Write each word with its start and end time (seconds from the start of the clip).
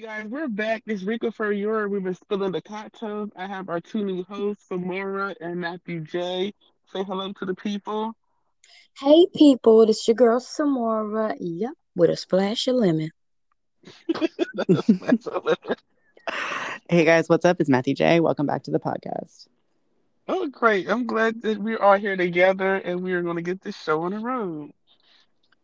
guys, 0.00 0.24
we're 0.28 0.48
back. 0.48 0.82
It's 0.86 1.02
Rico 1.02 1.30
for 1.30 1.52
your. 1.52 1.86
We've 1.86 2.02
been 2.02 2.14
spilling 2.14 2.52
the 2.52 2.62
cocktails. 2.62 3.28
I 3.36 3.46
have 3.46 3.68
our 3.68 3.80
two 3.80 4.02
new 4.02 4.24
hosts, 4.24 4.64
Samora 4.70 5.34
and 5.42 5.60
Matthew 5.60 6.00
J. 6.00 6.54
Say 6.90 7.02
hello 7.04 7.30
to 7.34 7.44
the 7.44 7.54
people. 7.54 8.14
Hey 8.98 9.26
people, 9.34 9.82
it's 9.82 10.08
your 10.08 10.14
girl 10.14 10.40
Samora. 10.40 11.36
Yep, 11.38 11.72
with 11.96 12.08
a 12.08 12.16
splash 12.16 12.66
of 12.68 12.76
lemon. 12.76 13.10
Hey 16.88 17.04
guys, 17.04 17.28
what's 17.28 17.44
up? 17.44 17.60
It's 17.60 17.68
Matthew 17.70 17.94
J. 17.94 18.20
Welcome 18.20 18.46
back 18.46 18.62
to 18.64 18.70
the 18.70 18.80
podcast. 18.80 19.48
Oh, 20.26 20.48
great. 20.48 20.88
I'm 20.88 21.06
glad 21.06 21.42
that 21.42 21.58
we're 21.58 21.78
all 21.78 21.96
here 21.96 22.16
together 22.16 22.76
and 22.76 23.02
we 23.02 23.12
are 23.12 23.22
going 23.22 23.36
to 23.36 23.42
get 23.42 23.62
this 23.62 23.76
show 23.76 24.02
on 24.02 24.12
the 24.12 24.18
road. 24.18 24.72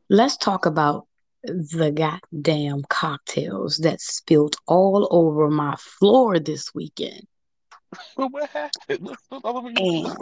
Let's 0.09 0.37
talk 0.37 0.66
about 0.66 1.05
the 1.46 1.92
goddamn 1.92 2.82
cocktails 2.88 3.78
that 3.78 4.00
spilled 4.00 4.56
all 4.66 5.09
over 5.10 5.48
my 5.50 5.77
floor 5.77 6.38
this 6.38 6.74
weekend. 6.74 7.27
What 8.16 8.50
happened? 8.50 8.98
What's 9.00 9.22
what's 9.28 9.45
all 9.45 9.59
over 9.59 9.70
your 9.70 10.16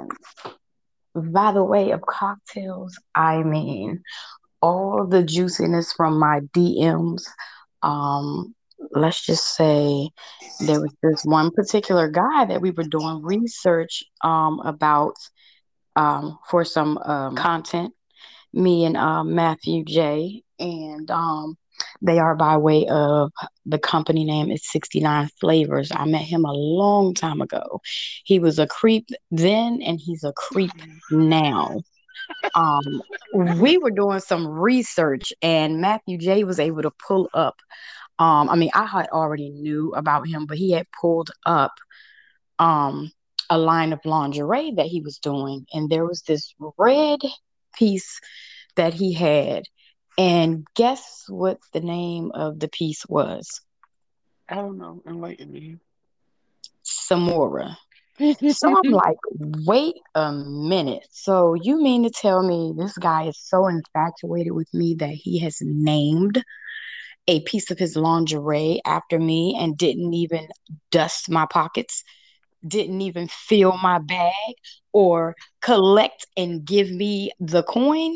And 1.14 1.33
by 1.33 1.52
the 1.52 1.64
way 1.64 1.91
of 1.91 2.02
cocktails, 2.02 2.98
I 3.14 3.42
mean 3.42 4.02
all 4.60 5.06
the 5.06 5.23
juiciness 5.23 5.92
from 5.92 6.19
my 6.19 6.41
DMs. 6.55 7.23
Um, 7.83 8.55
let's 8.92 9.25
just 9.25 9.55
say 9.55 10.11
there 10.61 10.80
was 10.80 10.95
this 11.02 11.22
one 11.25 11.50
particular 11.50 12.09
guy 12.09 12.45
that 12.47 12.61
we 12.61 12.70
were 12.70 12.84
doing 12.84 13.22
research 13.22 14.05
um 14.22 14.61
about 14.61 15.14
um 15.97 16.38
for 16.48 16.64
some 16.64 16.98
um 16.98 17.36
content, 17.36 17.92
me 18.52 18.84
and 18.84 18.97
uh, 18.97 19.25
Matthew 19.25 19.84
J. 19.84 20.42
And 20.64 21.10
um 21.10 21.56
they 22.00 22.19
are 22.19 22.34
by 22.34 22.56
way 22.56 22.86
of 22.89 23.33
the 23.66 23.78
company 23.78 24.25
name 24.25 24.50
is 24.50 24.70
69 24.70 25.28
Flavors. 25.41 25.91
I 25.94 26.05
met 26.05 26.22
him 26.22 26.44
a 26.44 26.52
long 26.52 27.14
time 27.14 27.41
ago. 27.41 27.80
He 28.25 28.39
was 28.39 28.58
a 28.58 28.66
creep 28.66 29.08
then 29.30 29.80
and 29.83 30.00
he's 30.00 30.24
a 30.24 30.33
creep 30.33 30.72
now. 31.11 31.80
Um, 32.55 33.02
we 33.34 33.77
were 33.78 33.91
doing 33.91 34.20
some 34.20 34.47
research 34.47 35.33
and 35.42 35.80
Matthew 35.80 36.19
J 36.19 36.44
was 36.44 36.61
able 36.61 36.83
to 36.83 36.92
pull 37.06 37.28
up. 37.34 37.56
Um, 38.19 38.48
I 38.48 38.55
mean, 38.56 38.70
I 38.74 38.86
had 38.86 39.08
already 39.08 39.50
knew 39.50 39.92
about 39.94 40.28
him, 40.28 40.46
but 40.46 40.56
he 40.56 40.70
had 40.70 40.86
pulled 41.00 41.30
up 41.44 41.72
um 42.58 43.11
a 43.50 43.58
line 43.58 43.92
of 43.92 44.00
lingerie 44.05 44.72
that 44.72 44.86
he 44.86 45.00
was 45.00 45.19
doing, 45.19 45.67
and 45.74 45.91
there 45.91 46.06
was 46.06 46.22
this 46.22 46.55
red 46.78 47.20
piece 47.77 48.20
that 48.77 48.94
he 48.94 49.12
had. 49.12 49.64
And 50.17 50.67
guess 50.75 51.25
what 51.29 51.59
the 51.73 51.81
name 51.81 52.31
of 52.34 52.61
the 52.61 52.69
piece 52.69 53.05
was? 53.09 53.61
I 54.48 54.57
don't 54.57 54.79
know. 54.79 55.03
Enlighten 55.07 55.53
me. 55.53 55.79
Samora. 56.84 57.77
So 58.48 58.69
I'm 58.69 58.92
like, 58.92 59.17
wait 59.67 59.97
a 60.15 60.33
minute. 60.33 61.05
So 61.11 61.55
you 61.55 61.83
mean 61.83 62.05
to 62.05 62.11
tell 62.11 62.45
me 62.45 62.73
this 62.77 62.97
guy 62.97 63.25
is 63.25 63.37
so 63.37 63.67
infatuated 63.67 64.53
with 64.53 64.73
me 64.73 64.95
that 65.01 65.11
he 65.11 65.41
has 65.41 65.59
named 65.61 66.45
a 67.27 67.41
piece 67.41 67.73
of 67.73 67.79
his 67.79 67.97
lingerie 67.97 68.81
after 68.85 69.19
me 69.19 69.57
and 69.59 69.77
didn't 69.77 70.15
even 70.15 70.47
dust 70.92 71.29
my 71.29 71.47
pockets, 71.47 72.05
didn't 72.67 73.01
even 73.01 73.27
fill 73.29 73.77
my 73.79 73.98
bag 73.98 74.55
or 74.92 75.35
collect 75.61 76.27
and 76.37 76.65
give 76.65 76.91
me 76.91 77.33
the 77.41 77.65
coin? 77.65 78.15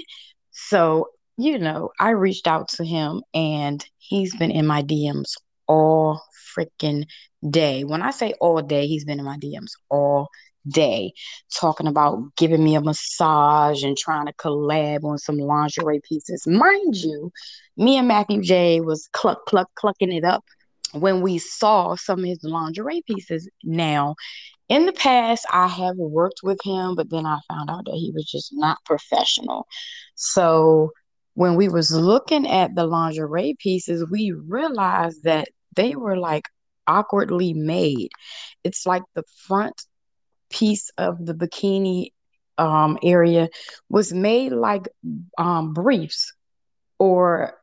So, 0.53 1.09
you 1.39 1.56
know, 1.58 1.91
I 2.00 2.11
reached 2.11 2.48
out 2.48 2.69
to 2.70 2.84
him 2.84 3.22
and 3.33 3.84
he's 3.98 4.34
been 4.36 4.50
in 4.50 4.67
my 4.67 4.83
DMs 4.83 5.34
all 5.69 6.20
freaking 6.56 7.05
day. 7.48 7.85
When 7.85 8.02
I 8.02 8.11
say 8.11 8.35
all 8.40 8.61
day, 8.61 8.89
he's 8.89 9.05
been 9.05 9.20
in 9.20 9.24
my 9.24 9.39
DMs 9.39 9.70
all 9.89 10.29
day 10.67 11.13
talking 11.55 11.86
about 11.86 12.18
giving 12.36 12.63
me 12.63 12.74
a 12.74 12.80
massage 12.80 13.85
and 13.85 13.96
trying 13.96 14.27
to 14.27 14.33
collab 14.35 15.05
on 15.05 15.17
some 15.17 15.39
lingerie 15.39 16.01
pieces. 16.07 16.45
Mind 16.45 16.96
you, 16.96 17.30
me 17.77 17.96
and 17.96 18.08
Matthew 18.08 18.42
J 18.42 18.80
was 18.80 19.08
cluck 19.13 19.46
cluck 19.46 19.68
clucking 19.77 20.13
it 20.13 20.24
up 20.24 20.45
when 20.92 21.20
we 21.23 21.39
saw 21.39 21.95
some 21.95 22.18
of 22.18 22.24
his 22.24 22.42
lingerie 22.42 23.05
pieces. 23.07 23.48
Now, 23.63 24.17
in 24.68 24.86
the 24.86 24.92
past, 24.92 25.46
I 25.52 25.68
have 25.68 25.96
worked 25.96 26.40
with 26.42 26.58
him, 26.64 26.96
but 26.96 27.11
then 27.11 27.27
I 27.27 27.39
found 27.48 27.70
out 27.70 27.84
that 27.84 27.95
he 27.95 28.11
was 28.13 28.24
just 28.24 28.51
not 28.52 28.84
professional. 28.84 29.67
So 30.17 30.90
when 31.39 31.55
we 31.55 31.69
was 31.69 31.93
looking 31.93 32.49
at 32.49 32.75
the 32.75 32.85
lingerie 32.85 33.55
pieces, 33.61 34.05
we 34.11 34.33
realized 34.33 35.23
that 35.23 35.47
they 35.77 35.95
were 35.95 36.17
like 36.19 36.49
awkwardly 36.89 37.53
made. 37.53 38.09
It's 38.65 38.85
like 38.85 39.05
the 39.15 39.23
front 39.47 39.81
piece 40.51 40.91
of 40.99 41.25
the 41.25 41.35
bikini 41.35 42.09
um 42.59 42.99
area 43.05 43.51
was 43.89 44.13
made 44.13 44.51
like 44.51 44.89
um 45.39 45.73
briefs 45.75 46.33
or 46.99 47.55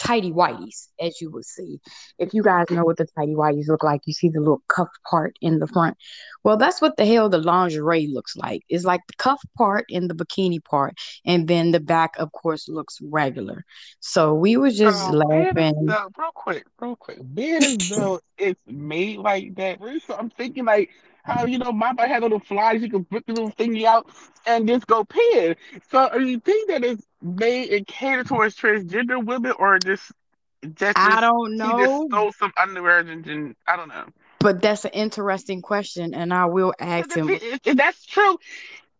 tidy 0.00 0.32
whities, 0.32 0.88
as 1.00 1.20
you 1.20 1.30
will 1.30 1.42
see. 1.42 1.78
If 2.18 2.34
you 2.34 2.42
guys 2.42 2.66
know 2.70 2.84
what 2.84 2.96
the 2.96 3.06
tidy 3.16 3.34
whities 3.34 3.68
look 3.68 3.84
like, 3.84 4.00
you 4.06 4.12
see 4.12 4.30
the 4.30 4.40
little 4.40 4.62
cuff 4.68 4.88
part 5.08 5.36
in 5.40 5.58
the 5.60 5.66
front. 5.66 5.96
Well, 6.42 6.56
that's 6.56 6.80
what 6.80 6.96
the 6.96 7.04
hell 7.06 7.28
the 7.28 7.38
lingerie 7.38 8.08
looks 8.08 8.34
like. 8.36 8.62
It's 8.68 8.84
like 8.84 9.02
the 9.06 9.14
cuff 9.18 9.40
part 9.56 9.84
and 9.90 10.08
the 10.10 10.14
bikini 10.14 10.64
part, 10.64 10.94
and 11.24 11.46
then 11.46 11.70
the 11.70 11.80
back, 11.80 12.14
of 12.18 12.32
course, 12.32 12.68
looks 12.68 12.98
regular. 13.02 13.64
So 14.00 14.34
we 14.34 14.56
were 14.56 14.70
just 14.70 15.08
Um, 15.10 15.16
laughing. 15.16 15.74
real 15.86 16.32
quick, 16.34 16.64
real 16.80 16.96
quick, 16.96 17.18
being 17.34 17.62
as 17.62 17.76
though 17.90 18.20
it's 18.38 18.60
made 18.66 19.18
like 19.18 19.54
that, 19.56 19.78
so 20.06 20.16
I'm 20.16 20.30
thinking 20.30 20.64
like 20.64 20.90
how 21.30 21.44
you 21.46 21.58
know 21.58 21.72
my 21.72 21.86
Mamba 21.88 22.06
had 22.08 22.22
little 22.22 22.40
flies, 22.40 22.82
you 22.82 22.90
can 22.90 23.04
put 23.04 23.26
the 23.26 23.32
little 23.32 23.52
thingy 23.52 23.84
out 23.84 24.08
and 24.46 24.66
just 24.68 24.86
go 24.86 25.04
pin. 25.04 25.56
So, 25.90 26.08
do 26.12 26.24
you 26.26 26.40
think 26.40 26.68
that 26.68 26.84
it's 26.84 27.04
made 27.22 27.70
and 27.72 27.86
catered 27.86 28.26
towards 28.26 28.56
transgender 28.56 29.24
women, 29.24 29.52
or 29.58 29.78
just 29.78 30.12
that's 30.62 31.06
I 31.06 31.20
don't 31.20 31.56
he 31.60 31.74
just 31.74 31.94
know, 31.96 32.08
stole 32.08 32.32
some 32.32 32.52
underwear 32.60 32.98
and, 33.00 33.26
and 33.26 33.56
I 33.66 33.76
don't 33.76 33.88
know. 33.88 34.06
but 34.40 34.60
that's 34.62 34.84
an 34.84 34.92
interesting 34.92 35.62
question, 35.62 36.14
and 36.14 36.32
I 36.32 36.46
will 36.46 36.74
ask 36.78 37.14
if, 37.14 37.16
him. 37.16 37.28
it- 37.28 37.42
if, 37.42 37.60
if 37.64 37.76
that's 37.76 38.04
true, 38.06 38.38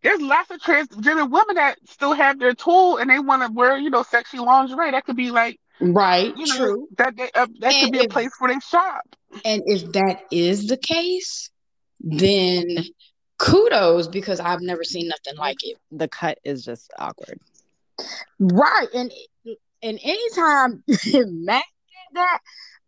there's 0.02 0.20
lots 0.20 0.50
of 0.50 0.60
transgender 0.60 1.28
women 1.30 1.56
that 1.56 1.78
still 1.88 2.12
have 2.12 2.38
their 2.38 2.54
tool 2.54 2.96
and 2.98 3.10
they 3.10 3.18
want 3.18 3.42
to 3.42 3.52
wear, 3.52 3.76
you 3.76 3.90
know, 3.90 4.02
sexy 4.02 4.38
lingerie. 4.38 4.90
That 4.92 5.04
could 5.04 5.16
be 5.16 5.30
like, 5.30 5.58
Right, 5.80 6.34
you 6.34 6.46
know, 6.46 6.56
true. 6.56 6.88
that 6.98 7.16
they, 7.16 7.30
uh, 7.34 7.46
that 7.60 7.78
could 7.78 7.90
And 7.90 7.92
be 7.92 7.98
a 7.98 8.04
place 8.04 8.30
where 8.38 8.52
they 8.52 8.60
shop. 8.60 9.02
and 9.44 9.62
if 9.66 9.92
that 9.92 10.22
is 10.30 10.66
the 10.66 10.76
case, 10.76 11.50
then 12.00 12.66
kudos 13.38 14.08
because 14.08 14.40
I've 14.40 14.60
never 14.60 14.84
seen 14.84 15.08
nothing 15.08 15.38
like 15.38 15.58
it. 15.62 15.76
The 15.90 16.08
cut 16.08 16.38
is 16.44 16.64
just 16.64 16.92
awkward. 16.98 17.40
Right. 18.38 18.88
And 18.94 19.12
and 19.82 19.98
anytime 20.02 20.84
Matt 20.88 21.64
did 21.64 22.14
that, 22.14 22.38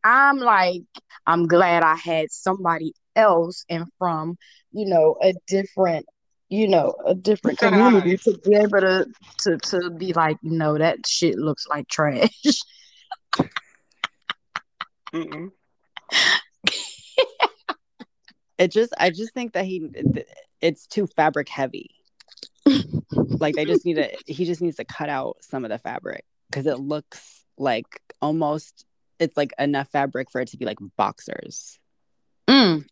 I'm 0.05 0.39
like, 0.39 0.83
I'm 1.27 1.47
glad 1.47 1.83
I 1.83 1.97
had 1.97 2.31
somebody 2.31 2.95
else 3.17 3.65
and 3.69 3.87
from, 3.99 4.37
you 4.73 4.87
know, 4.87 5.17
a 5.23 5.33
different, 5.47 6.07
you 6.49 6.69
know, 6.69 6.95
a 7.07 7.15
different 7.15 7.59
community 7.59 8.17
to 8.19 8.39
be 8.45 8.55
able 8.57 8.81
to 8.81 9.07
to 9.41 9.59
to 9.59 9.91
be 9.91 10.13
like, 10.13 10.37
no, 10.43 10.77
that 10.79 11.07
shit 11.07 11.37
looks 11.37 11.67
like 11.67 11.89
trash. 11.89 12.29
It 18.59 18.71
just, 18.71 18.93
I 18.99 19.11
just 19.11 19.33
think 19.35 19.53
that 19.55 19.65
he, 19.65 19.91
it's 20.61 20.87
too 20.87 21.07
fabric 21.07 21.49
heavy. 21.49 21.91
Like 23.15 23.55
they 23.55 23.65
just 23.65 23.85
need 23.85 23.95
to, 23.95 24.11
he 24.27 24.45
just 24.45 24.61
needs 24.61 24.77
to 24.77 24.85
cut 24.85 25.09
out 25.09 25.37
some 25.41 25.65
of 25.65 25.71
the 25.71 25.79
fabric 25.79 26.25
because 26.51 26.67
it 26.67 26.79
looks 26.79 27.45
like 27.59 27.87
almost, 28.21 28.85
it's 29.19 29.37
like 29.37 29.53
enough 29.59 29.89
fabric 29.91 30.31
for 30.31 30.41
it 30.41 30.49
to 30.49 30.57
be 30.57 30.65
like 30.65 30.79
boxers. 30.97 31.79
Mm, 32.49 32.85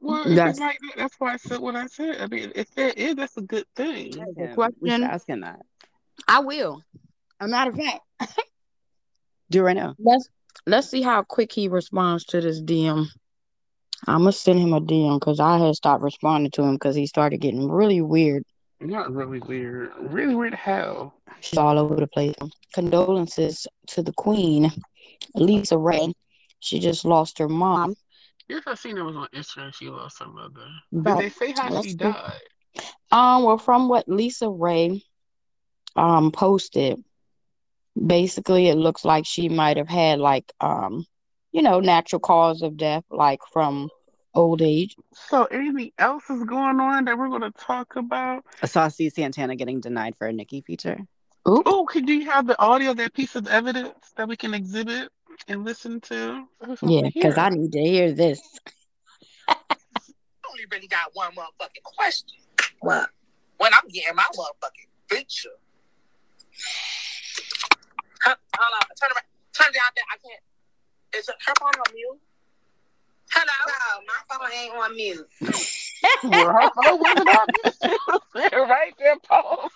Well, 0.00 0.24
that's 0.26 0.58
like 0.60 0.78
that, 0.80 0.92
that's 0.96 1.14
why 1.18 1.34
I 1.34 1.36
said 1.36 1.60
what 1.60 1.76
I 1.76 1.86
said. 1.86 2.20
I 2.20 2.26
mean, 2.26 2.52
if 2.54 2.70
that 2.74 2.96
is, 2.98 3.16
that's 3.16 3.36
a 3.36 3.42
good 3.42 3.66
thing. 3.74 4.08
Ask 4.08 4.16
the. 4.16 4.22
We 4.36 4.46
should 4.46 4.56
question. 4.56 5.02
ask 5.04 5.28
him 5.28 5.40
that. 5.40 5.60
I 6.28 6.40
will. 6.40 6.82
A 7.40 7.48
matter 7.48 7.70
of 7.70 7.76
fact, 7.76 8.00
Do 9.50 9.60
it 9.60 9.62
right 9.62 9.76
now. 9.76 9.94
let's 9.98 10.28
let's 10.66 10.88
see 10.88 11.02
how 11.02 11.22
quick 11.22 11.52
he 11.52 11.68
responds 11.68 12.24
to 12.26 12.40
this 12.40 12.62
DM. 12.62 13.06
I'm 14.06 14.20
gonna 14.20 14.32
send 14.32 14.60
him 14.60 14.72
a 14.72 14.80
DM 14.80 15.18
because 15.18 15.40
I 15.40 15.58
had 15.58 15.74
stopped 15.74 16.02
responding 16.02 16.50
to 16.52 16.62
him 16.62 16.74
because 16.74 16.94
he 16.94 17.06
started 17.06 17.40
getting 17.40 17.68
really 17.68 18.00
weird. 18.00 18.44
Not 18.80 19.12
really 19.12 19.40
weird. 19.40 19.90
Really 19.98 20.34
weird 20.34 20.54
how. 20.54 21.14
She's 21.40 21.58
all 21.58 21.78
over 21.78 21.96
the 21.96 22.06
place. 22.06 22.34
Condolences 22.72 23.66
to 23.88 24.02
the 24.02 24.12
Queen, 24.12 24.70
LisaRaye. 25.36 26.12
She 26.60 26.78
just 26.78 27.04
lost 27.04 27.38
her 27.38 27.48
mom. 27.48 27.94
Yes, 28.48 28.62
I 28.66 28.74
seen 28.74 28.96
it 28.96 29.02
was 29.02 29.16
on 29.16 29.28
Instagram. 29.34 29.74
She 29.74 29.88
lost 29.88 30.20
her 30.20 30.26
mother. 30.26 30.66
Did 30.92 31.02
But 31.04 31.18
they 31.18 31.28
say 31.30 31.52
how 31.52 31.82
she 31.82 31.94
died? 31.94 32.40
Um, 33.10 33.42
well, 33.44 33.58
from 33.58 33.88
what 33.88 34.06
LisaRaye 34.06 35.02
um 35.96 36.30
posted, 36.30 37.02
basically 38.06 38.68
it 38.68 38.76
looks 38.76 39.04
like 39.04 39.24
she 39.26 39.48
might 39.48 39.78
have 39.78 39.88
had 39.88 40.20
like 40.20 40.52
um, 40.60 41.04
you 41.52 41.62
know, 41.62 41.80
natural 41.80 42.20
cause 42.20 42.62
of 42.62 42.76
death, 42.76 43.04
like 43.10 43.40
from 43.52 43.88
old 44.36 44.62
age. 44.62 44.96
So 45.12 45.44
anything 45.46 45.92
else 45.98 46.28
is 46.30 46.44
going 46.44 46.78
on 46.78 47.06
that 47.06 47.18
we're 47.18 47.28
going 47.28 47.42
to 47.42 47.50
talk 47.52 47.96
about? 47.96 48.44
I 48.62 48.66
saw 48.66 48.88
Steve 48.88 49.12
Santana 49.12 49.56
getting 49.56 49.80
denied 49.80 50.16
for 50.16 50.26
a 50.26 50.32
Nicki 50.32 50.60
feature. 50.60 50.98
Oh, 51.44 51.86
could 51.88 52.08
you 52.08 52.28
have 52.28 52.46
the 52.46 52.60
audio, 52.60 52.92
that 52.94 53.14
piece 53.14 53.36
of 53.36 53.46
evidence 53.46 53.94
that 54.16 54.28
we 54.28 54.36
can 54.36 54.52
exhibit 54.52 55.10
and 55.46 55.64
listen 55.64 56.00
to? 56.02 56.44
I 56.60 56.66
just 56.66 56.82
want 56.82 56.94
yeah, 56.94 57.10
because 57.12 57.38
I 57.38 57.50
need 57.50 57.72
to 57.72 57.80
hear 57.80 58.12
this. 58.12 58.40
I 59.48 59.54
only 60.50 60.64
really 60.70 60.88
got 60.88 61.10
one 61.14 61.30
motherfucking 61.32 61.82
question. 61.84 62.38
What? 62.80 63.10
When 63.58 63.72
I'm 63.72 63.88
getting 63.88 64.16
my 64.16 64.24
motherfucking 64.34 65.16
feature. 65.16 65.50
Huh, 68.22 68.34
Hold 68.58 68.82
on, 68.82 68.88
turn 69.00 69.10
around. 69.10 69.24
Turn 69.52 69.72
down 69.72 69.90
there. 69.94 70.04
I 70.12 70.16
can't. 70.18 70.42
Is 71.16 71.28
her 71.28 71.54
phone 71.60 71.68
on 71.68 71.94
mute? 71.94 72.20
Hello? 73.36 73.72
No, 73.72 74.02
my 74.06 74.20
phone 74.28 74.50
ain't 74.58 74.74
on 74.74 74.96
mute. 74.96 75.28
Well, 76.24 76.52
her 76.52 76.70
phone 76.74 77.00
wasn't 77.00 77.28
on 77.28 77.46
this. 77.62 77.78
She 77.82 77.96
was 78.08 78.20
there 78.34 78.62
right 78.62 78.94
there, 78.98 79.16
post. 79.28 79.74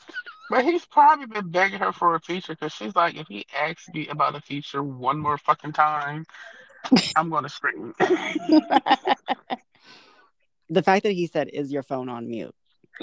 But 0.48 0.64
he's 0.64 0.84
probably 0.86 1.26
been 1.26 1.50
begging 1.50 1.78
her 1.80 1.92
for 1.92 2.14
a 2.14 2.20
feature 2.20 2.54
because 2.54 2.72
she's 2.72 2.96
like, 2.96 3.16
if 3.16 3.28
he 3.28 3.46
asks 3.56 3.88
me 3.92 4.08
about 4.08 4.34
a 4.34 4.40
feature 4.40 4.82
one 4.82 5.18
more 5.18 5.38
fucking 5.38 5.72
time, 5.72 6.24
I'm 7.14 7.30
going 7.30 7.44
to 7.44 7.50
scream. 7.50 7.94
The 10.72 10.84
fact 10.84 11.02
that 11.02 11.12
he 11.12 11.26
said, 11.26 11.48
"Is 11.52 11.72
your 11.72 11.82
phone 11.82 12.08
on 12.08 12.28
mute?" 12.28 12.54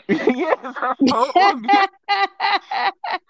yes, 0.09 0.57
her 0.63 0.95
phone 1.09 1.29
on. 1.29 1.69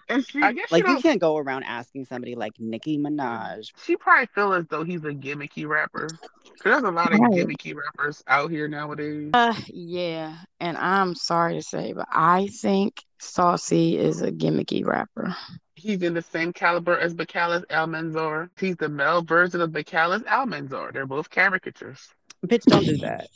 And 0.08 0.26
she, 0.26 0.40
I 0.42 0.52
guess 0.52 0.70
Like 0.72 0.86
she, 0.86 0.92
you 0.92 1.00
can't 1.02 1.20
go 1.20 1.36
around 1.36 1.64
asking 1.64 2.06
somebody 2.06 2.34
like 2.34 2.52
Nicki 2.58 2.96
Minaj. 2.98 3.70
she 3.84 3.96
probably 3.96 4.26
feel 4.34 4.52
as 4.54 4.64
though 4.68 4.82
he's 4.84 5.04
a 5.04 5.10
gimmicky 5.12 5.66
rapper. 5.68 6.08
Because 6.42 6.62
there's 6.64 6.82
a 6.82 6.90
lot 6.90 7.12
of 7.12 7.20
Right. 7.20 7.30
gimmicky 7.30 7.74
rappers 7.74 8.22
out 8.26 8.50
here 8.50 8.68
nowadays. 8.68 9.30
Uh, 9.34 9.54
yeah, 9.68 10.36
and 10.60 10.76
I'm 10.78 11.14
sorry 11.14 11.54
to 11.54 11.62
say, 11.62 11.92
but 11.92 12.08
I 12.10 12.48
think 12.60 13.02
Saucy 13.18 13.98
is 13.98 14.22
a 14.22 14.32
gimmicky 14.32 14.84
rapper. 14.84 15.36
He's 15.74 16.02
in 16.02 16.14
the 16.14 16.22
same 16.22 16.52
caliber 16.52 16.98
as 16.98 17.14
Bacallus 17.14 17.64
Almanzor. 17.66 18.50
He's 18.58 18.76
the 18.76 18.88
male 18.88 19.22
version 19.22 19.60
of 19.60 19.70
Bacallus 19.70 20.24
Almanzor. 20.24 20.92
They're 20.92 21.06
both 21.06 21.30
caricatures. 21.30 22.08
Bitch, 22.46 22.64
don't 22.64 22.84
do 22.84 22.96
that. 22.98 23.28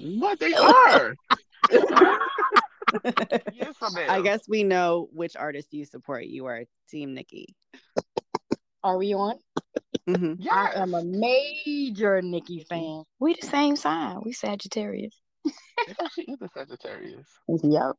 What 0.00 0.40
they 0.40 0.54
are. 0.54 1.14
Yes, 1.70 1.84
I'm 3.82 3.96
I 3.96 4.22
guess 4.22 4.42
we 4.48 4.64
know 4.64 5.08
which 5.12 5.36
artist 5.36 5.68
you 5.72 5.84
support. 5.84 6.24
You 6.24 6.46
are 6.46 6.64
Team 6.90 7.14
Nicki. 7.14 7.54
Are 8.82 8.96
we 8.96 9.14
on? 9.14 9.36
hmm 10.06 10.34
Yes. 10.38 10.52
I 10.52 10.80
am 10.80 10.94
a 10.94 11.02
major 11.02 12.22
Nicki 12.22 12.64
fan. 12.68 13.04
We 13.18 13.34
the 13.40 13.46
same 13.46 13.76
sign. 13.76 14.20
We 14.24 14.32
Sagittarius. 14.32 15.14
She 16.14 16.22
is 16.22 16.40
a 16.42 16.48
Sagittarius. 16.48 17.26
Yep. 17.48 17.96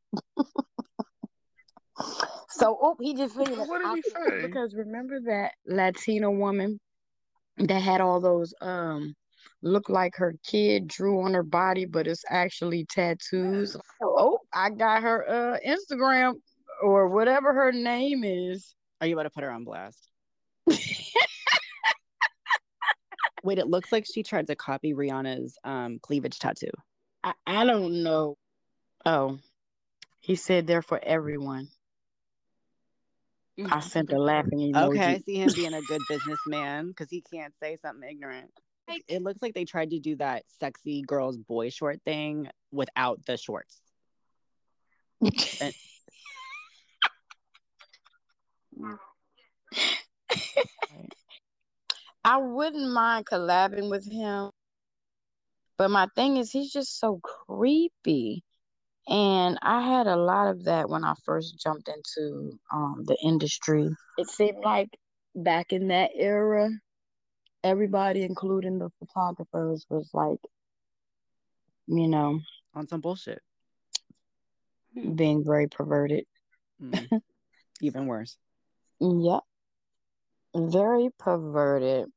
so, 2.50 2.78
oh, 2.82 2.96
he 3.00 3.16
just 3.16 3.36
figured 3.36 3.58
What 3.58 3.82
did 3.84 3.96
he 3.96 4.02
say? 4.02 4.48
because 4.48 4.76
remember 4.76 5.20
that 5.26 5.52
Latina 5.66 6.32
woman 6.32 6.80
that 7.58 7.82
had 7.82 8.02
all 8.02 8.22
those 8.22 8.54
um 8.62 9.16
look 9.62 9.90
like 9.90 10.16
her 10.16 10.36
kid 10.44 10.88
drew 10.88 11.22
on 11.24 11.34
her 11.34 11.44
body, 11.44 11.86
but 11.86 12.08
it's 12.08 12.24
actually 12.30 12.86
tattoos. 12.86 13.76
Oh, 14.02 14.40
I 14.54 14.70
got 14.70 15.04
her 15.04 15.30
uh 15.30 15.58
Instagram 15.68 16.36
or 16.82 17.08
whatever 17.10 17.54
her 17.54 17.72
name 17.72 18.24
is. 18.24 18.76
Are 19.02 19.08
you 19.08 19.16
about 19.16 19.24
to 19.24 19.30
put 19.30 19.44
her 19.44 19.52
on 19.52 19.64
blast? 19.64 20.08
Wait, 23.44 23.58
it 23.58 23.68
looks 23.68 23.92
like 23.92 24.06
she 24.06 24.24
tried 24.24 24.48
to 24.48 24.56
copy 24.56 24.94
Rihanna's 24.94 25.58
um, 25.64 26.00
cleavage 26.02 26.40
tattoo. 26.40 26.72
I, 27.24 27.34
I 27.48 27.66
don't 27.66 28.04
know. 28.04 28.38
Oh, 29.06 29.40
he 30.20 30.36
said 30.36 30.68
they're 30.68 30.82
for 30.82 31.00
everyone. 31.02 31.70
I 33.72 33.80
sent 33.80 34.12
a 34.12 34.18
laughing 34.18 34.60
emoji. 34.60 34.90
Okay, 34.90 35.16
I 35.16 35.20
see 35.20 35.36
him 35.36 35.52
being 35.54 35.74
a 35.74 35.82
good 35.82 36.02
businessman 36.08 36.90
because 36.90 37.10
he 37.10 37.22
can't 37.22 37.54
say 37.62 37.78
something 37.82 38.08
ignorant. 38.10 38.52
It 39.08 39.22
looks 39.22 39.42
like 39.42 39.54
they 39.54 39.66
tried 39.66 39.92
to 39.92 40.00
do 40.00 40.16
that 40.18 40.44
sexy 40.60 41.02
girls 41.02 41.38
boy 41.38 41.70
short 41.70 42.02
thing 42.06 42.50
without 42.72 43.26
the 43.26 43.38
shorts. 43.38 43.82
I 52.24 52.38
wouldn't 52.38 52.92
mind 52.92 53.26
collabing 53.26 53.90
with 53.90 54.10
him, 54.10 54.52
but 55.78 55.90
my 55.90 56.08
thing 56.16 56.38
is 56.38 56.52
he's 56.52 56.72
just 56.72 57.00
so 57.00 57.20
creepy. 57.24 58.44
And 59.08 59.58
I 59.64 59.82
had 59.82 60.06
a 60.06 60.16
lot 60.16 60.50
of 60.50 60.66
that 60.66 60.90
when 60.90 61.04
I 61.04 61.14
first 61.26 61.60
jumped 61.60 61.90
into 61.90 62.60
um 62.72 63.04
the 63.06 63.18
industry. 63.24 63.90
It 64.18 64.28
seemed 64.28 64.64
like 64.64 64.90
back 65.36 65.72
in 65.74 65.88
that 65.88 66.12
era, 66.16 66.70
everybody, 67.64 68.24
including 68.24 68.80
the 68.80 68.90
photographers, 69.00 69.86
was 69.90 70.10
like, 70.14 70.40
you 71.88 72.08
know, 72.08 72.40
on 72.74 72.88
some 72.88 73.02
bullshit. 73.02 73.42
being 75.16 75.44
very 75.46 75.68
perverted. 75.68 76.26
Mm. 76.82 77.22
Even 77.82 78.06
worse. 78.08 78.38
Yep. 79.00 79.42
Very 80.56 81.10
perverted. 81.18 82.08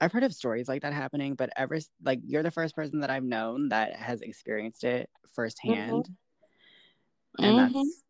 I've 0.00 0.10
heard 0.10 0.24
of 0.24 0.32
stories 0.34 0.68
like 0.68 0.82
that 0.82 0.92
happening, 0.92 1.34
but 1.34 1.50
ever 1.56 1.78
like 2.02 2.20
you're 2.24 2.42
the 2.42 2.50
first 2.50 2.74
person 2.74 3.00
that 3.00 3.10
I've 3.10 3.22
known 3.24 3.68
that 3.68 3.94
has 3.94 4.20
experienced 4.20 4.82
it 4.84 5.08
firsthand, 5.32 6.08
and 7.38 7.56
Mhm. 7.58 7.72
that's 7.72 8.02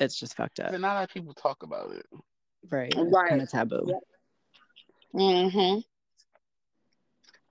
it's 0.00 0.18
just 0.18 0.34
fucked 0.34 0.58
up, 0.60 0.72
And 0.72 0.82
not 0.82 0.92
a 0.92 0.94
lot 0.94 1.04
of 1.04 1.10
people 1.10 1.34
talk 1.34 1.62
about 1.62 1.92
it. 1.92 2.06
right? 2.70 2.92
Right. 2.96 3.28
Kind 3.28 3.42
of 3.42 3.50
taboo. 3.50 3.84
Yep. 3.86 3.98
Mm-hmm. 5.14 5.80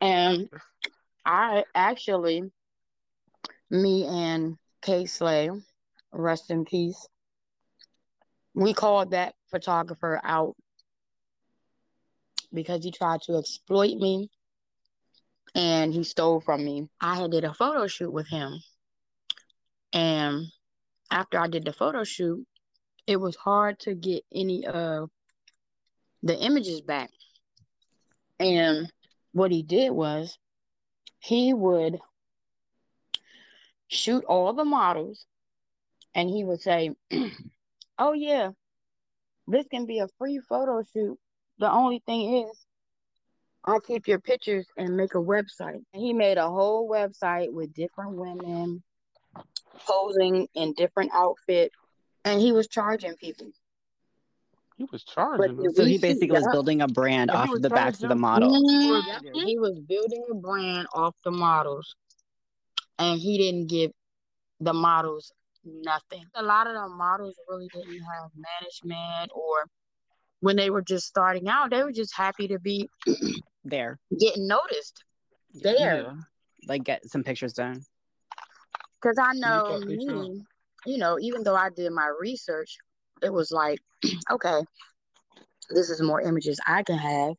And 0.02 0.50
I 1.26 1.66
actually, 1.76 2.44
me 3.70 4.06
and 4.06 4.58
Kay 4.82 5.06
Slay, 5.06 5.50
rest 6.12 6.52
in 6.52 6.66
peace, 6.66 7.08
we 8.54 8.74
called 8.74 9.12
that 9.12 9.36
photographer 9.52 10.20
out 10.24 10.56
because 12.54 12.84
he 12.84 12.92
tried 12.92 13.22
to 13.24 13.38
exploit 13.38 13.98
me 13.98 14.30
and 15.56 15.94
he 15.94 16.04
stole 16.04 16.40
from 16.40 16.64
me. 16.64 16.88
I 17.02 17.16
had 17.16 17.32
did 17.32 17.44
a 17.44 17.54
photo 17.54 17.88
shoot 17.88 18.12
with 18.12 18.28
him. 18.28 18.60
And 19.94 20.46
after 21.12 21.40
I 21.40 21.48
did 21.48 21.66
the 21.66 21.74
photo 21.74 22.04
shoot, 22.04 22.46
it 23.08 23.18
was 23.18 23.36
hard 23.36 23.80
to 23.80 23.96
get 23.96 24.24
any 24.34 24.66
of 24.66 25.10
the 26.22 26.38
images 26.38 26.82
back. 26.82 27.10
And 28.40 28.92
what 29.34 29.52
he 29.52 29.64
did 29.64 29.92
was 29.92 30.38
he 31.20 31.54
would 31.54 32.00
shoot 33.88 34.24
all 34.26 34.54
the 34.54 34.64
models 34.64 35.26
and 36.16 36.30
he 36.30 36.44
would 36.44 36.62
say, 36.62 36.96
Oh, 38.00 38.14
yeah, 38.14 38.52
this 39.48 39.68
can 39.68 39.86
be 39.86 40.00
a 40.00 40.08
free 40.18 40.40
photo 40.40 40.84
shoot. 40.94 41.18
The 41.60 41.72
only 41.72 42.02
thing 42.06 42.46
is, 42.46 42.66
I'll 43.66 43.82
keep 43.82 44.08
your 44.08 44.20
pictures 44.20 44.66
and 44.78 44.96
make 44.96 45.16
a 45.16 45.20
website. 45.20 45.84
And 45.94 46.02
he 46.02 46.14
made 46.14 46.38
a 46.38 46.48
whole 46.50 46.90
website 46.90 47.52
with 47.52 47.74
different 47.74 48.16
women 48.16 48.82
posing 49.86 50.48
in 50.56 50.74
different 50.74 51.12
outfits, 51.14 51.76
and 52.24 52.40
he 52.40 52.52
was 52.52 52.68
charging 52.68 53.16
people. 53.16 53.48
He 54.80 54.88
was 54.94 55.04
charging 55.04 55.58
them. 55.58 55.74
So 55.74 55.84
he 55.84 55.92
We 55.92 55.98
see 55.98 56.02
basically 56.02 56.32
was 56.32 56.48
building 56.54 56.82
a 56.82 56.88
brand 56.88 57.28
But 57.28 57.36
off 57.38 57.54
of 57.54 57.62
the 57.62 57.70
backs 57.70 57.98
of 57.98 58.04
the 58.04 58.16
charging- 58.16 58.22
models. 58.22 58.64
Mhm. 58.64 59.46
He 59.46 59.60
was 59.60 59.78
building 59.78 60.24
a 60.32 60.36
brand 60.36 60.88
off 60.94 61.16
the 61.26 61.32
models, 61.32 61.96
and 62.98 63.20
he 63.20 63.38
didn't 63.38 63.68
give 63.68 63.92
the 64.62 64.72
models 64.74 65.34
nothing. 65.66 66.24
A 66.36 66.42
lot 66.44 66.66
of 66.68 66.76
the 66.76 66.88
models 66.96 67.36
really 67.50 67.68
didn't 67.74 68.00
have 68.00 68.32
management, 68.34 69.32
or 69.36 69.66
when 70.40 70.56
they 70.56 70.70
were 70.70 70.82
just 70.82 71.06
starting 71.08 71.50
out, 71.50 71.72
they 71.72 71.84
were 71.84 71.92
just 71.92 72.16
happy 72.16 72.48
to 72.48 72.58
be 72.60 72.90
There, 73.66 74.00
getting 74.18 74.48
noticed 74.48 75.04
there. 75.54 76.04
Yeah. 76.04 76.14
like 76.70 76.86
get 76.86 77.06
some 77.10 77.26
pictures 77.26 77.52
done. 77.52 77.84
Because 79.02 79.18
I 79.22 79.34
know 79.34 79.80
me, 79.80 80.46
you 80.86 80.98
know, 80.98 81.20
even 81.20 81.44
though 81.44 81.56
I 81.56 81.70
did 81.70 81.92
my 81.92 82.08
research, 82.20 82.78
it 83.24 83.32
was 83.32 83.52
like, 83.52 83.80
okay, 84.32 84.62
this 85.70 85.90
is 85.90 86.02
more 86.02 86.22
images 86.22 86.60
I 86.66 86.84
can 86.84 86.98
have 86.98 87.34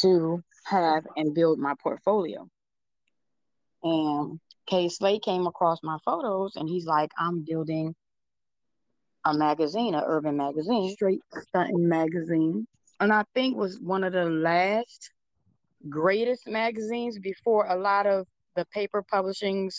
to 0.00 0.42
have 0.64 1.06
and 1.16 1.34
build 1.34 1.58
my 1.58 1.74
portfolio. 1.82 2.48
And 3.82 4.40
Kay 4.66 4.88
Slay 4.88 5.18
came 5.18 5.46
across 5.46 5.78
my 5.82 5.98
photos 6.04 6.56
and 6.56 6.68
he's 6.68 6.86
like, 6.86 7.10
I'm 7.18 7.44
building 7.44 7.94
a 9.24 9.34
magazine, 9.34 9.94
a 9.94 10.02
urban 10.06 10.36
magazine, 10.36 10.90
straight 10.90 11.20
stunting 11.48 11.88
magazine. 11.88 12.66
And 13.00 13.12
I 13.12 13.24
think 13.34 13.56
was 13.56 13.78
one 13.80 14.04
of 14.04 14.12
the 14.12 14.24
last 14.24 15.10
greatest 15.88 16.48
magazines 16.48 17.18
before 17.18 17.66
a 17.66 17.76
lot 17.76 18.06
of 18.06 18.26
the 18.56 18.64
paper 18.66 19.04
publishings 19.12 19.76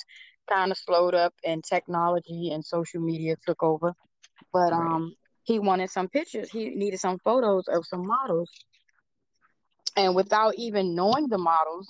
kind 0.49 0.71
of 0.71 0.77
slowed 0.77 1.13
up 1.13 1.33
and 1.45 1.63
technology 1.63 2.51
and 2.51 2.63
social 2.63 3.01
media 3.01 3.35
took 3.45 3.61
over. 3.61 3.93
But 4.51 4.73
um 4.73 5.15
he 5.43 5.59
wanted 5.59 5.89
some 5.89 6.07
pictures. 6.09 6.49
He 6.51 6.69
needed 6.69 6.99
some 6.99 7.17
photos 7.19 7.67
of 7.67 7.85
some 7.85 8.05
models. 8.05 8.49
And 9.95 10.15
without 10.15 10.55
even 10.55 10.95
knowing 10.95 11.27
the 11.27 11.37
models, 11.37 11.87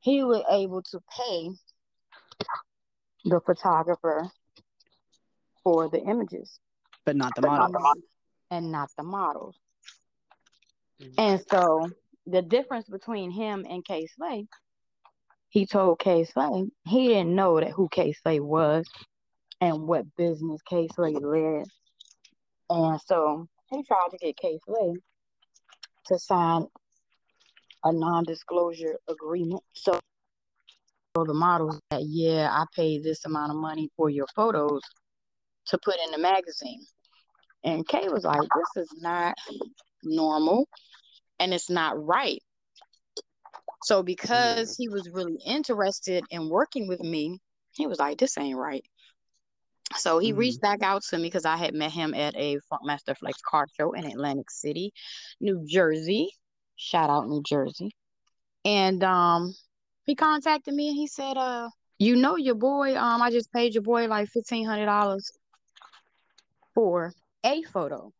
he 0.00 0.22
was 0.22 0.42
able 0.50 0.82
to 0.82 1.00
pay 1.16 1.50
the 3.24 3.40
photographer 3.40 4.30
for 5.64 5.88
the 5.88 6.00
images 6.00 6.58
but 7.04 7.16
not 7.16 7.34
the 7.34 7.42
But 7.42 7.48
not 7.48 7.72
models. 7.72 7.82
the 7.82 8.02
and 8.50 8.72
not 8.72 8.90
the 8.96 9.02
models. 9.02 9.56
Mhm. 11.00 11.14
And 11.18 11.44
so 11.50 11.90
the 12.26 12.42
difference 12.42 12.88
between 12.88 13.30
him 13.30 13.66
and 13.68 13.84
Kay 13.84 14.06
Slay, 14.06 14.46
he 15.48 15.66
told 15.66 15.98
Kay 15.98 16.24
Slay 16.24 16.70
he 16.86 17.08
didn't 17.08 17.34
know 17.34 17.60
that 17.60 17.70
who 17.72 17.88
Kay 17.88 18.12
Slay 18.12 18.40
was 18.40 18.86
and 19.60 19.86
what 19.86 20.04
business 20.16 20.60
Kay 20.68 20.88
Slay 20.94 21.14
led. 21.14 21.64
And 22.70 23.00
so 23.06 23.46
he 23.70 23.82
tried 23.82 24.08
to 24.10 24.18
get 24.18 24.36
Kay 24.36 24.58
Slay 24.66 24.94
to 26.06 26.18
sign 26.18 26.66
a 27.84 27.92
non-disclosure 27.92 28.96
agreement. 29.08 29.62
So 29.72 29.98
so 31.16 31.24
the 31.24 31.34
models 31.34 31.80
that 31.90 32.02
yeah, 32.06 32.48
I 32.52 32.64
paid 32.76 33.02
this 33.02 33.24
amount 33.24 33.50
of 33.50 33.56
money 33.56 33.90
for 33.96 34.08
your 34.08 34.26
photos 34.36 34.82
to 35.66 35.78
put 35.84 35.96
in 36.04 36.12
the 36.12 36.18
magazine. 36.18 36.84
And 37.64 37.86
Kay 37.86 38.08
was 38.08 38.24
like, 38.24 38.40
This 38.40 38.84
is 38.84 39.02
not 39.02 39.34
normal 40.04 40.68
and 41.40 41.52
it's 41.52 41.70
not 41.70 42.02
right. 42.04 42.40
So 43.82 44.02
because 44.02 44.76
he 44.76 44.88
was 44.88 45.08
really 45.12 45.38
interested 45.46 46.24
in 46.30 46.48
working 46.48 46.88
with 46.88 47.00
me, 47.00 47.40
he 47.72 47.86
was 47.86 47.98
like, 47.98 48.18
This 48.18 48.38
ain't 48.38 48.58
right. 48.58 48.84
So 49.96 50.18
he 50.18 50.32
Mhm. 50.32 50.38
reached 50.38 50.60
back 50.60 50.82
out 50.82 51.02
to 51.04 51.16
me 51.16 51.24
because 51.24 51.44
I 51.44 51.56
had 51.56 51.74
met 51.74 51.92
him 51.92 52.14
at 52.14 52.36
a 52.36 52.58
Funkmaster 52.70 53.16
Flex 53.16 53.40
car 53.40 53.66
show 53.76 53.92
in 53.92 54.04
Atlantic 54.04 54.50
City, 54.50 54.92
New 55.40 55.64
Jersey. 55.66 56.30
Shout 56.76 57.10
out 57.10 57.28
New 57.28 57.42
Jersey. 57.42 57.92
And 58.64 59.02
um 59.02 59.54
he 60.04 60.14
contacted 60.14 60.74
me 60.74 60.88
and 60.88 60.96
he 60.96 61.06
said, 61.06 61.36
uh, 61.36 61.68
you 61.98 62.16
know 62.16 62.36
your 62.36 62.54
boy, 62.54 62.96
um, 62.96 63.20
I 63.22 63.30
just 63.30 63.52
paid 63.52 63.74
your 63.74 63.82
boy 63.82 64.06
like 64.06 64.28
fifteen 64.28 64.66
hundred 64.66 64.86
dollars 64.86 65.30
for 66.74 67.12
a 67.44 67.62
photo. 67.62 68.12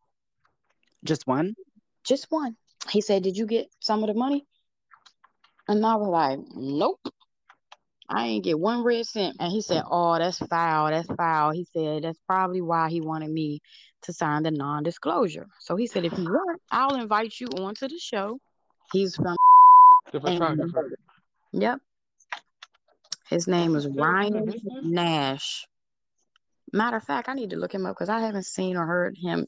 Just 1.04 1.26
one? 1.26 1.54
Just 2.04 2.26
one. 2.30 2.56
He 2.90 3.00
said, 3.00 3.22
Did 3.22 3.36
you 3.36 3.46
get 3.46 3.68
some 3.80 4.02
of 4.02 4.08
the 4.08 4.14
money? 4.14 4.46
And 5.68 5.84
I 5.84 5.96
was 5.96 6.08
like, 6.08 6.40
Nope. 6.54 7.00
I 8.08 8.26
ain't 8.26 8.44
get 8.44 8.58
one 8.58 8.82
red 8.82 9.06
cent. 9.06 9.36
And 9.38 9.52
he 9.52 9.60
said, 9.60 9.82
Oh, 9.90 10.18
that's 10.18 10.38
foul. 10.38 10.90
That's 10.90 11.08
foul. 11.08 11.50
He 11.52 11.66
said, 11.72 12.04
That's 12.04 12.18
probably 12.26 12.62
why 12.62 12.88
he 12.88 13.00
wanted 13.00 13.30
me 13.30 13.60
to 14.02 14.12
sign 14.12 14.42
the 14.42 14.50
non 14.50 14.82
disclosure. 14.82 15.46
So 15.60 15.76
he 15.76 15.86
said, 15.86 16.04
If 16.04 16.16
you 16.16 16.24
want, 16.24 16.60
I'll 16.70 16.94
invite 16.94 17.38
you 17.38 17.48
onto 17.48 17.88
the 17.88 17.98
show. 17.98 18.40
He's 18.92 19.16
from 19.16 19.36
The 20.12 20.20
photographer. 20.20 20.96
Yep. 21.52 21.80
His 23.28 23.46
name 23.46 23.76
is 23.76 23.84
Is 23.84 23.92
he 23.92 23.98
still 23.98 24.04
in 24.04 24.32
the 24.32 24.60
Ryan? 24.72 24.92
Nash. 24.94 25.66
Matter 26.72 26.96
of 26.96 27.04
fact, 27.04 27.28
I 27.28 27.34
need 27.34 27.50
to 27.50 27.56
look 27.56 27.72
him 27.72 27.86
up 27.86 27.94
because 27.94 28.08
I 28.08 28.20
haven't 28.20 28.46
seen 28.46 28.76
or 28.76 28.86
heard 28.86 29.16
him 29.16 29.46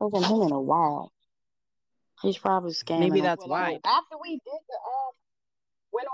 heard 0.00 0.10
from 0.10 0.24
him 0.24 0.42
in 0.42 0.52
a 0.52 0.60
while. 0.60 1.12
He's 2.22 2.38
probably 2.38 2.72
scamming. 2.72 3.00
Maybe 3.00 3.20
us. 3.20 3.26
that's 3.26 3.46
why. 3.46 3.78
After 3.84 4.16
we 4.22 4.32
did 4.32 4.40
the 4.44 4.76
uh, 4.76 4.99
went 4.99 4.99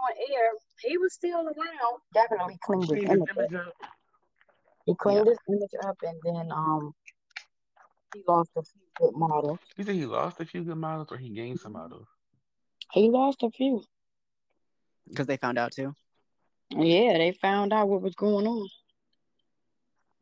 on 0.08 0.34
air, 0.34 0.50
he 0.82 0.98
was 0.98 1.14
still 1.14 1.40
around. 1.40 2.00
Definitely 2.14 2.58
cleaned 2.62 2.82
his 2.82 2.90
Clean 2.90 3.04
image 3.06 3.28
up. 3.30 3.36
image 3.36 3.54
up. 3.54 3.74
He 4.84 4.94
cleaned 4.94 5.26
his 5.26 5.38
image 5.48 5.70
up, 5.84 5.96
and 6.02 6.20
then 6.24 6.52
um, 6.52 6.94
he 8.14 8.22
lost 8.26 8.50
a 8.56 8.62
few 8.62 8.80
good 8.98 9.16
models. 9.16 9.58
You 9.76 9.84
think 9.84 9.98
he 9.98 10.06
lost 10.06 10.40
a 10.40 10.44
few 10.44 10.62
good 10.62 10.76
models 10.76 11.08
or 11.10 11.16
he 11.16 11.30
gained 11.30 11.60
some 11.60 11.72
models? 11.72 12.06
He 12.92 13.10
lost 13.10 13.42
a 13.42 13.50
few. 13.50 13.82
Because 15.08 15.26
they 15.26 15.36
found 15.36 15.58
out 15.58 15.72
too. 15.72 15.94
Yeah, 16.70 17.18
they 17.18 17.32
found 17.32 17.72
out 17.72 17.88
what 17.88 18.02
was 18.02 18.14
going 18.14 18.46
on. 18.46 18.68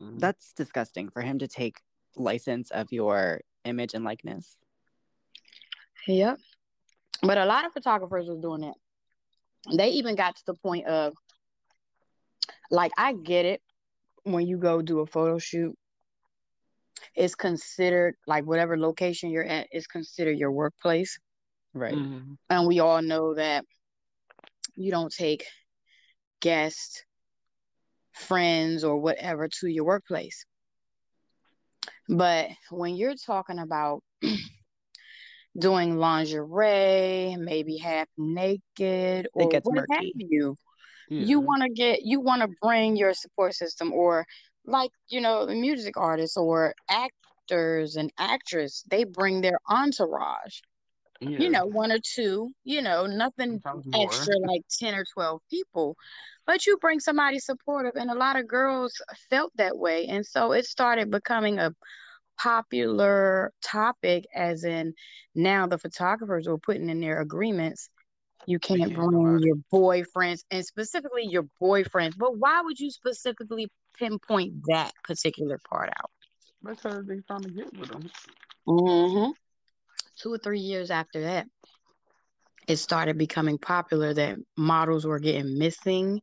Mhm. 0.00 0.19
That's 0.19 0.53
disgusting 0.53 1.09
for 1.09 1.23
him 1.23 1.38
to 1.38 1.49
take 1.49 1.81
license 2.17 2.71
of 2.71 2.93
your 2.93 3.41
image 3.64 3.95
and 3.95 4.05
likeness. 4.05 4.57
Yep. 6.07 6.38
But 7.23 7.38
a 7.38 7.47
lot 7.47 7.64
of 7.64 7.73
photographers 7.73 8.29
was 8.29 8.38
doing 8.41 8.61
that. 8.62 8.75
They 9.73 9.90
even 9.90 10.14
got 10.14 10.37
to 10.37 10.42
the 10.47 10.54
point 10.54 10.87
of 10.87 11.14
like 12.71 12.92
I 12.99 13.14
get 13.14 13.47
it 13.47 13.61
when 14.25 14.47
you 14.47 14.59
go 14.59 14.83
do 14.83 15.00
a 15.00 15.06
photo 15.06 15.38
shoot, 15.38 15.76
it's 17.14 17.35
considered 17.35 18.14
like 18.26 18.44
whatever 18.44 18.76
location 18.78 19.30
you're 19.30 19.44
at 19.44 19.68
is 19.73 19.87
considered 19.87 20.38
your 20.38 20.50
workplace. 20.50 21.18
Right. 21.73 21.94
Mhm. 21.94 22.37
And 22.50 22.66
we 22.66 22.80
all 22.80 23.02
know 23.02 23.35
that 23.35 23.64
you 24.76 24.90
don't 24.90 25.12
take 25.12 25.47
guests, 26.40 27.04
friends, 28.12 28.85
or 28.85 28.99
whatever 28.99 29.49
to 29.49 29.68
your 29.68 29.85
workplace. 29.85 30.44
But 32.09 32.50
when 32.71 32.97
you're 32.97 33.14
talking 33.16 33.59
about 33.59 34.02
doing 35.58 35.96
lingerie, 35.99 37.37
maybe 37.38 37.76
half 37.76 38.08
naked, 38.18 39.28
or 39.32 39.46
what 39.46 39.54
have 39.54 39.62
murky. 39.66 40.12
you, 40.16 40.56
Yeah. 41.08 41.25
you 41.25 41.38
mm-hmm. 41.38 41.46
want 41.46 41.62
to 41.62 41.68
get, 41.70 42.02
you 42.02 42.20
want 42.20 42.42
to 42.42 42.49
bring 42.61 42.96
your 42.96 43.14
support 43.14 43.54
system, 43.54 43.92
or 43.92 44.26
like 44.66 44.90
you 45.08 45.20
know, 45.20 45.46
the 45.46 45.54
music 45.54 45.96
artists 45.96 46.37
or 46.37 46.75
actors 46.88 47.96
and 47.96 48.12
actress, 48.18 48.82
they 48.88 49.04
bring 49.04 49.40
their 49.40 49.58
entourage. 49.68 50.61
Yeah. 51.20 51.38
You 51.38 51.50
know, 51.50 51.66
one 51.66 51.92
or 51.92 52.00
two. 52.02 52.50
You 52.64 52.82
know, 52.82 53.06
nothing 53.06 53.61
Sometimes 53.62 53.87
more. 53.87 54.04
extra 54.04 54.34
like 54.38 54.62
10 54.80 54.94
or 54.94 55.04
12 55.14 55.40
people 55.49 55.96
but 56.46 56.66
you 56.66 56.76
bring 56.78 57.00
somebody 57.00 57.38
supportive 57.38 57.94
and 57.96 58.11
a 58.11 58.14
lot 58.14 58.38
of 58.38 58.46
girls 58.46 58.92
felt 59.30 59.52
that 59.56 59.76
way 59.76 60.06
and 60.06 60.25
so 60.26 60.52
it 60.52 60.64
started 60.64 61.11
becoming 61.11 61.58
a 61.58 61.73
popular 62.38 63.53
topic 63.62 64.25
as 64.35 64.64
in 64.64 64.95
now 65.35 65.67
the 65.67 65.79
photographers 65.79 66.47
were 66.49 66.59
putting 66.59 66.88
in 66.88 67.00
their 67.00 67.21
agreements 67.21 67.88
you 68.47 68.59
can't 68.59 68.81
can't 68.81 68.95
bring 68.95 69.41
your 69.43 69.57
boyfriends 69.73 70.41
and 70.50 70.64
specifically 70.64 71.25
your 71.26 71.47
boyfriends 71.62 72.14
but 72.19 72.38
why 72.38 72.61
would 72.62 72.79
you 72.79 72.91
specifically 72.91 73.69
pinpoint 73.99 74.53
that 74.69 74.93
particular 75.05 75.59
part 75.69 75.91
out 76.00 76.11
Because 76.64 77.07
they 77.07 77.21
trying 77.26 77.43
to 77.43 77.50
get 77.50 77.73
with 77.79 77.88
them 77.88 78.11
Mm-hmm. 78.67 79.31
Two 80.17 80.33
or 80.33 80.38
three 80.38 80.61
years 80.61 80.91
after 80.91 81.23
that, 81.23 81.47
it 82.67 82.76
started 82.76 83.19
becoming 83.19 83.59
popular 83.59 84.14
that 84.14 84.38
models 84.57 85.07
were 85.07 85.19
getting 85.19 85.59
missing, 85.59 86.21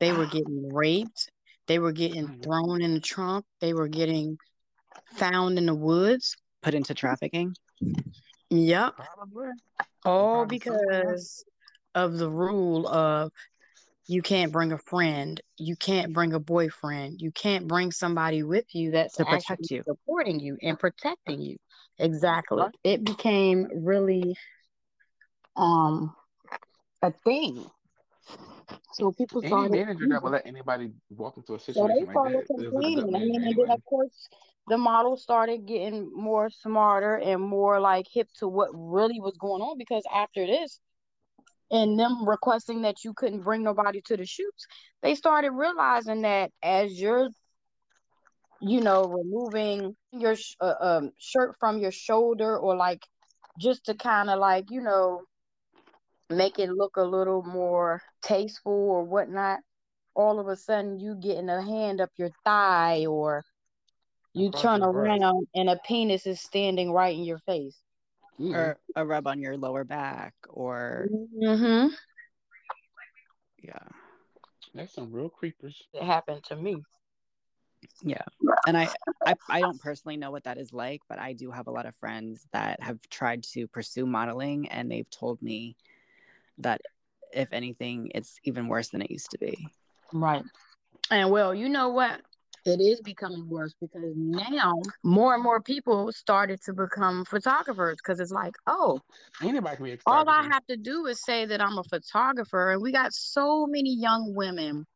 they 0.00 0.12
were 0.12 0.26
getting 0.30 0.70
raped, 0.72 1.30
they 1.66 1.78
were 1.78 1.92
getting 1.92 2.26
Mhm. 2.26 2.42
thrown 2.42 2.82
in 2.82 2.94
the 2.94 3.00
trunk, 3.00 3.44
they 3.60 3.72
were 3.72 3.88
getting 3.88 4.36
found 5.14 5.58
in 5.58 5.66
the 5.66 5.74
woods. 5.74 6.36
Put 6.62 6.74
into 6.74 6.94
trafficking. 6.94 7.54
Yep, 8.50 8.94
Probably. 8.96 9.48
all 10.04 10.40
Probably 10.40 10.58
because 10.58 11.44
of 11.94 12.16
the 12.18 12.30
rule 12.30 12.88
of 12.88 13.30
you 14.06 14.22
can't 14.22 14.50
bring 14.52 14.72
a 14.72 14.78
friend, 14.78 15.40
you 15.58 15.76
can't 15.76 16.12
bring 16.14 16.32
a 16.32 16.40
boyfriend, 16.40 17.20
you 17.20 17.30
can't 17.30 17.68
bring 17.68 17.92
somebody 17.92 18.42
with 18.42 18.64
you 18.74 18.90
that's 18.92 19.16
To 19.16 19.24
protect 19.26 19.70
you. 19.70 19.82
supporting 19.86 20.40
you 20.40 20.56
and 20.62 20.78
protecting 20.78 21.42
you. 21.42 21.56
Exactly. 21.98 22.62
Right. 22.62 22.74
It 22.84 23.04
became 23.04 23.68
really 23.74 24.36
um 25.56 26.14
a 27.02 27.12
thing. 27.12 27.66
So 28.92 29.12
people 29.12 29.42
Any 29.42 29.50
started 29.52 29.72
manager 29.72 30.06
that 30.10 30.22
would 30.22 30.32
let 30.32 30.46
anybody 30.46 30.92
walk 31.10 31.36
into 31.36 31.54
a 31.54 31.58
so 31.58 31.64
situation 31.64 31.88
they 31.88 32.10
started 32.10 32.42
a 32.50 32.54
complaining. 32.54 33.14
And 33.14 33.34
then 33.34 33.42
anyway. 33.42 33.68
of 33.70 33.84
course 33.84 34.28
the 34.68 34.76
models 34.78 35.22
started 35.22 35.66
getting 35.66 36.10
more 36.14 36.50
smarter 36.50 37.16
and 37.16 37.40
more 37.42 37.80
like 37.80 38.06
hip 38.12 38.28
to 38.38 38.48
what 38.48 38.68
really 38.72 39.20
was 39.20 39.36
going 39.38 39.62
on 39.62 39.78
because 39.78 40.02
after 40.14 40.46
this 40.46 40.80
and 41.70 41.98
them 41.98 42.28
requesting 42.28 42.82
that 42.82 43.04
you 43.04 43.12
couldn't 43.14 43.42
bring 43.42 43.62
nobody 43.62 44.00
to 44.06 44.16
the 44.16 44.26
shoots, 44.26 44.66
they 45.02 45.14
started 45.14 45.50
realizing 45.52 46.22
that 46.22 46.50
as 46.62 47.00
you're, 47.00 47.28
you 48.60 48.80
know, 48.80 49.04
removing 49.04 49.96
your 50.12 50.36
sh- 50.36 50.56
uh, 50.60 50.74
um, 50.80 51.12
shirt 51.18 51.56
from 51.60 51.78
your 51.78 51.92
shoulder 51.92 52.56
or 52.58 52.76
like 52.76 53.06
just 53.58 53.84
to 53.86 53.94
kind 53.94 54.30
of 54.30 54.38
like, 54.38 54.66
you 54.70 54.80
know, 54.80 55.22
make 56.30 56.58
it 56.58 56.70
look 56.70 56.96
a 56.96 57.02
little 57.02 57.42
more 57.42 58.02
tasteful 58.22 58.72
or 58.72 59.04
whatnot, 59.04 59.60
all 60.14 60.38
of 60.38 60.48
a 60.48 60.56
sudden 60.56 60.98
you 60.98 61.14
getting 61.14 61.48
a 61.48 61.62
hand 61.62 62.00
up 62.00 62.10
your 62.16 62.30
thigh 62.44 63.06
or 63.06 63.44
you 64.34 64.48
Across 64.48 64.62
turn 64.62 64.80
your 64.80 64.92
butt. 64.92 64.96
around 64.96 65.46
and 65.54 65.70
a 65.70 65.76
penis 65.86 66.26
is 66.26 66.40
standing 66.40 66.92
right 66.92 67.16
in 67.16 67.24
your 67.24 67.38
face. 67.38 67.76
Mm. 68.40 68.54
or 68.54 68.78
a 68.94 69.04
rub 69.04 69.26
on 69.26 69.40
your 69.40 69.56
lower 69.56 69.84
back 69.84 70.34
or 70.48 71.08
Mm-hmm. 71.42 71.88
yeah 73.62 73.88
That's 74.74 74.94
some 74.94 75.10
real 75.12 75.28
creepers. 75.28 75.82
It 75.92 76.02
happened 76.04 76.44
to 76.44 76.56
me. 76.56 76.84
yeah 78.02 78.22
and 78.66 78.76
I, 78.76 78.88
I 79.26 79.34
i 79.48 79.60
don't 79.60 79.80
personally 79.80 80.16
know 80.16 80.30
what 80.30 80.44
that 80.44 80.58
is 80.58 80.72
like 80.72 81.00
but 81.08 81.18
i 81.18 81.32
do 81.32 81.50
have 81.50 81.66
a 81.66 81.70
lot 81.70 81.86
of 81.86 81.94
friends 81.96 82.46
that 82.52 82.80
have 82.82 82.98
tried 83.08 83.42
to 83.54 83.66
pursue 83.68 84.06
modeling 84.06 84.68
and 84.68 84.90
they've 84.90 85.08
told 85.10 85.40
me 85.42 85.76
that 86.58 86.80
if 87.32 87.52
anything 87.52 88.10
it's 88.14 88.38
even 88.44 88.68
worse 88.68 88.88
than 88.88 89.02
it 89.02 89.10
used 89.10 89.30
to 89.30 89.38
be 89.38 89.68
Right. 90.12 90.42
And 91.10 91.30
well, 91.30 91.54
you 91.54 91.68
know 91.68 91.90
what? 91.90 92.20
It 92.64 92.80
is 92.80 93.00
becoming 93.00 93.48
worse 93.48 93.74
because 93.80 94.12
now 94.16 94.74
more 95.02 95.34
and 95.34 95.42
more 95.42 95.60
people 95.60 96.12
started 96.12 96.60
to 96.64 96.74
become 96.74 97.24
photographers 97.24 97.96
because 97.96 98.20
it's 98.20 98.32
like, 98.32 98.54
oh, 98.66 99.00
Anybody 99.40 99.76
can 99.76 99.84
be 99.84 99.92
a 99.92 99.98
all 100.06 100.28
I 100.28 100.42
have 100.42 100.66
to 100.66 100.76
do 100.76 101.06
is 101.06 101.22
say 101.22 101.46
that 101.46 101.62
I'm 101.62 101.78
a 101.78 101.84
photographer. 101.84 102.72
And 102.72 102.82
we 102.82 102.92
got 102.92 103.14
so 103.14 103.66
many 103.66 103.94
young 103.94 104.34
women, 104.34 104.86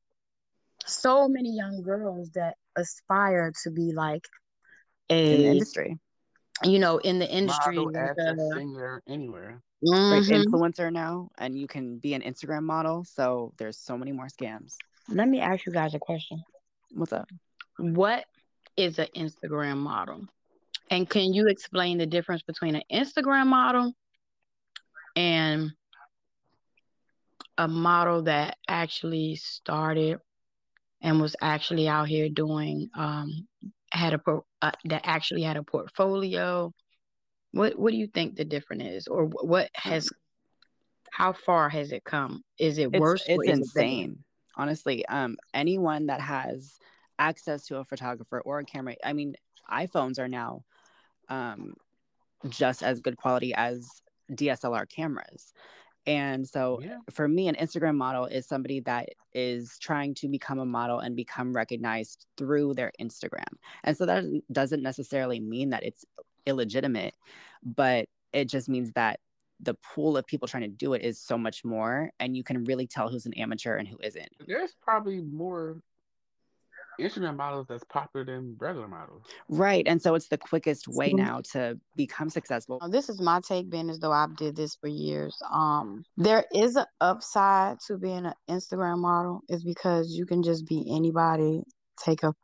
so 0.85 1.29
many 1.29 1.55
young 1.55 1.83
girls 1.83 2.31
that 2.35 2.57
aspire 2.77 3.53
to 3.63 3.71
be 3.71 3.93
like 3.93 4.27
in 5.09 5.39
the 5.39 5.47
a, 5.47 5.51
industry 5.53 5.99
you 6.65 6.79
know, 6.79 6.99
in 6.99 7.19
the 7.19 7.29
industry. 7.29 7.77
Model, 7.79 7.93
like 7.93 7.97
actor, 7.97 8.37
singer, 8.55 9.03
anywhere. 9.07 9.63
like 10.11 10.23
Mhm. 10.25 10.45
influencer 10.45 10.93
now 10.93 11.29
and 11.39 11.59
you 11.59 11.67
can 11.67 11.99
be 11.99 12.15
an 12.15 12.23
instagram 12.23 12.63
model 12.65 13.05
so 13.05 13.53
there's 13.59 13.79
so 13.79 13.97
many 13.99 14.13
more 14.13 14.27
scams 14.27 14.77
Let 15.09 15.29
me 15.29 15.41
ask 15.41 15.67
you 15.67 15.73
guys 15.73 15.95
a 15.95 15.99
question. 15.99 16.43
what's 16.95 17.13
up 17.13 17.29
What 17.79 18.25
is 18.77 18.99
an 18.99 19.09
Instagram 19.17 19.79
model? 19.79 20.27
And 20.91 21.09
can 21.09 21.33
you 21.33 21.49
explain 21.49 21.99
the 21.99 22.07
difference 22.07 22.43
between 22.43 22.75
an 22.77 22.83
Instagram 22.93 23.47
model 23.47 23.93
and 25.17 25.73
a 27.59 27.69
model 27.69 28.23
that 28.23 28.57
actually 28.69 29.37
started 29.37 30.19
and 31.03 31.21
was 31.21 31.37
actually 31.41 31.89
out 31.89 32.09
here 32.09 32.29
doing 32.29 32.89
um 32.95 33.47
had 33.93 34.15
a 34.15 34.19
pro, 34.19 34.45
uh, 34.61 34.73
that 34.85 35.03
actually 35.05 35.43
had 35.43 35.57
a 35.57 35.63
portfolio? 35.63 36.73
What 37.53 37.79
what 37.79 37.93
do 37.93 37.99
you 37.99 38.07
think 38.07 38.37
the 38.37 38.45
difference 38.45 38.85
is, 38.85 39.07
or 39.09 39.27
what 39.27 39.69
has 39.75 40.11
how 41.11 41.35
far 41.35 41.69
has 41.69 41.93
it 41.93 42.05
come? 42.05 42.43
Is 42.59 42.79
it 42.79 42.89
it's, 42.93 43.01
worse? 43.01 43.23
or 43.29 43.45
it's 43.45 43.61
is 43.61 43.77
it 43.77 43.81
insane 43.81 44.25
honestly 44.57 45.05
um 45.07 45.37
anyone 45.55 46.07
that 46.07 46.21
has 46.21 46.79
access 47.19 47.67
to 47.67 47.79
a 47.79 47.85
photographer 47.85 48.41
or 48.41 48.59
a 48.59 48.65
camera 48.65 48.95
i 49.05 49.13
mean 49.13 49.35
iphones 49.71 50.19
are 50.19 50.29
now 50.29 50.63
um 51.29 51.75
just 52.49 52.83
as 52.83 53.01
good 53.01 53.17
quality 53.17 53.55
as 53.55 54.03
dslr 54.33 54.89
cameras 54.89 55.53
and 56.07 56.49
so 56.49 56.81
Yeah. 56.83 56.99
for 57.11 57.29
me 57.29 57.49
an 57.49 57.55
instagram 57.57 57.97
model 57.97 58.27
is 58.27 58.47
somebody 58.47 58.81
that 58.81 59.11
is 59.33 59.79
trying 59.79 60.15
to 60.15 60.29
become 60.29 60.59
a 60.59 60.67
model 60.67 60.99
and 60.99 61.15
become 61.15 61.53
recognized 61.53 62.27
through 62.37 62.75
their 62.75 62.93
instagram 63.01 63.45
and 63.85 63.97
so 63.97 64.07
that 64.07 64.25
doesn't 64.51 64.83
necessarily 64.83 65.41
mean 65.41 65.71
that 65.71 65.83
it's 65.85 66.05
illegitimate 66.47 67.15
but 67.63 68.09
it 68.33 68.47
just 68.49 68.69
means 68.69 68.91
that 68.93 69.21
the 69.61 69.75
pool 69.75 70.17
of 70.17 70.27
people 70.27 70.49
trying 70.49 70.65
to 70.65 70.69
do 70.69 70.95
it 70.95 71.03
is 71.03 71.21
so 71.21 71.39
much 71.39 71.65
more 71.65 72.11
and 72.19 72.37
you 72.37 72.43
can 72.43 72.65
really 72.65 72.87
tell 72.87 73.09
who's 73.09 73.27
an 73.27 73.35
amateur 73.35 73.77
and 73.77 73.87
who 73.87 73.97
isn't 74.03 74.29
There's 74.47 74.75
probably 74.83 75.21
more 75.21 75.81
Instagram 77.01 77.37
models 77.37 77.67
that's 77.69 77.85
popular 77.85 78.25
than 78.25 78.57
regular 78.59 78.89
models. 78.89 79.25
right 79.49 79.87
and 79.87 80.01
so 80.01 80.15
it's 80.15 80.29
the 80.29 80.39
quickest 80.39 80.87
way 80.89 81.13
now 81.13 81.41
to 81.41 81.79
become 81.97 82.29
successful 82.29 82.81
This 82.91 83.09
is 83.09 83.21
my 83.21 83.41
take, 83.41 83.71
being 83.71 83.91
as 83.91 83.99
though 83.99 84.13
I've 84.13 84.37
did 84.37 84.57
this 84.57 84.75
for 84.77 84.89
years. 84.89 85.37
Um, 85.53 86.05
there 86.17 86.45
is 86.55 86.77
an 86.77 86.87
upside 87.01 87.81
to 87.87 87.97
being 87.97 88.27
an 88.27 88.35
Instagram 88.49 88.99
model, 88.99 89.43
is 89.49 89.65
because 89.65 90.11
you 90.11 90.27
can 90.27 90.43
just 90.43 90.67
be 90.67 90.85
anybody, 90.95 91.63
take 92.03 92.23
a, 92.23 92.35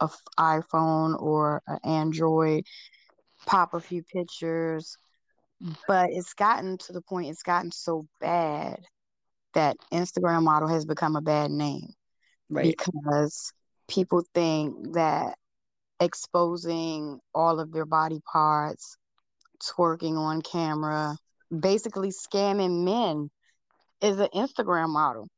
a 0.00 0.04
f- 0.04 0.22
iPhone 0.38 1.20
or 1.20 1.62
an 1.66 1.78
Android, 1.84 2.64
pop 3.46 3.74
a 3.74 3.80
few 3.80 4.02
pictures. 4.02 4.96
But 5.86 6.10
it's 6.10 6.34
gotten 6.34 6.76
to 6.78 6.92
the 6.92 7.02
point, 7.02 7.30
it's 7.30 7.44
gotten 7.44 7.70
so 7.70 8.06
bad 8.20 8.80
that 9.54 9.76
Instagram 9.92 10.42
model 10.42 10.68
has 10.68 10.84
become 10.84 11.14
a 11.16 11.20
bad 11.20 11.50
name 11.50 11.94
right 12.48 12.76
because 12.76 13.52
people 13.88 14.22
think 14.34 14.94
that 14.94 15.36
exposing 16.00 17.20
all 17.34 17.60
of 17.60 17.72
their 17.72 17.86
body 17.86 18.20
parts, 18.30 18.96
twerking 19.62 20.16
on 20.16 20.42
camera, 20.42 21.16
basically 21.56 22.10
scamming 22.10 22.84
men 22.84 23.30
is 24.00 24.18
an 24.18 24.28
Instagram 24.34 24.88
model. 24.88 25.28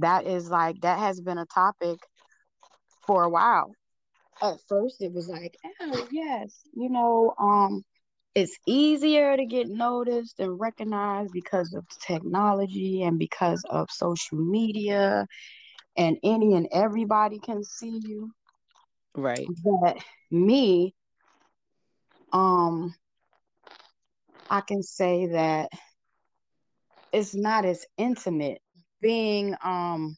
That 0.00 0.26
is 0.26 0.50
like 0.50 0.80
that 0.82 0.98
has 0.98 1.20
been 1.20 1.38
a 1.38 1.46
topic 1.46 1.98
for 3.06 3.24
a 3.24 3.30
while. 3.30 3.72
At 4.42 4.58
first 4.68 5.00
it 5.00 5.12
was 5.12 5.28
like, 5.28 5.56
oh 5.80 6.06
yes, 6.10 6.60
you 6.74 6.90
know, 6.90 7.34
um 7.38 7.82
it's 8.34 8.56
easier 8.66 9.36
to 9.36 9.46
get 9.46 9.68
noticed 9.68 10.38
and 10.38 10.60
recognized 10.60 11.32
because 11.32 11.72
of 11.74 11.84
technology 12.06 13.02
and 13.02 13.18
because 13.18 13.64
of 13.68 13.90
social 13.90 14.38
media 14.38 15.26
and 15.98 16.16
any 16.22 16.54
and 16.54 16.68
everybody 16.72 17.40
can 17.40 17.62
see 17.64 18.00
you. 18.04 18.32
Right. 19.14 19.46
But 19.64 19.98
me 20.30 20.94
um 22.32 22.94
i 24.50 24.60
can 24.60 24.82
say 24.82 25.26
that 25.28 25.70
it's 27.12 27.34
not 27.34 27.64
as 27.64 27.86
intimate 27.96 28.60
being 29.00 29.54
um 29.64 30.16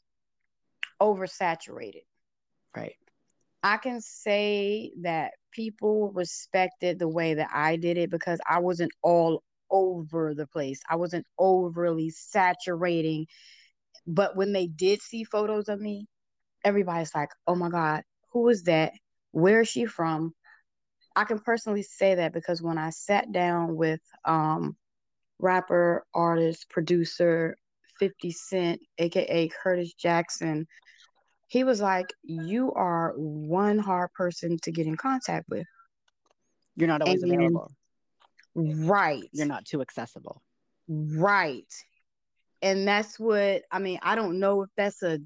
oversaturated. 1.00 2.02
Right. 2.76 2.96
I 3.62 3.76
can 3.76 4.00
say 4.00 4.92
that 5.02 5.32
people 5.52 6.10
respected 6.12 6.98
the 6.98 7.08
way 7.08 7.34
that 7.34 7.50
i 7.54 7.76
did 7.76 7.96
it 7.96 8.10
because 8.10 8.40
i 8.48 8.58
wasn't 8.58 8.92
all 9.02 9.42
over 9.70 10.34
the 10.34 10.46
place. 10.46 10.80
I 10.90 10.96
wasn't 10.96 11.26
overly 11.38 12.10
saturating 12.10 13.26
but 14.06 14.36
when 14.36 14.52
they 14.52 14.66
did 14.66 15.00
see 15.02 15.24
photos 15.24 15.68
of 15.68 15.80
me 15.80 16.06
everybody's 16.64 17.14
like 17.14 17.30
oh 17.46 17.54
my 17.54 17.68
god 17.68 18.02
who 18.32 18.48
is 18.48 18.62
that? 18.62 18.92
Where 19.32 19.62
is 19.62 19.68
she 19.68 19.86
from? 19.86 20.34
I 21.16 21.24
can 21.24 21.40
personally 21.40 21.82
say 21.82 22.14
that 22.14 22.32
because 22.32 22.62
when 22.62 22.78
i 22.78 22.90
sat 22.90 23.32
down 23.32 23.76
with 23.76 24.00
um 24.24 24.76
rapper 25.38 26.04
artist 26.14 26.68
producer 26.70 27.56
50 27.98 28.30
cent 28.30 28.80
aka 28.98 29.48
curtis 29.48 29.92
jackson 29.94 30.66
he 31.48 31.64
was 31.64 31.80
like 31.80 32.12
you 32.22 32.72
are 32.74 33.12
one 33.16 33.78
hard 33.80 34.12
person 34.12 34.56
to 34.62 34.70
get 34.70 34.86
in 34.86 34.96
contact 34.96 35.48
with. 35.48 35.66
You're 36.76 36.86
not 36.86 37.02
always 37.02 37.24
And- 37.24 37.32
available. 37.32 37.72
Right. 38.54 39.24
You're 39.32 39.46
not 39.46 39.64
too 39.64 39.80
accessible. 39.80 40.42
Right. 40.86 41.66
And 42.62 42.86
that's 42.86 43.18
what 43.18 43.62
I 43.70 43.78
mean, 43.78 43.98
I 44.02 44.14
don't 44.14 44.38
know 44.38 44.62
if 44.62 44.70
that's 44.76 45.02
a 45.02 45.18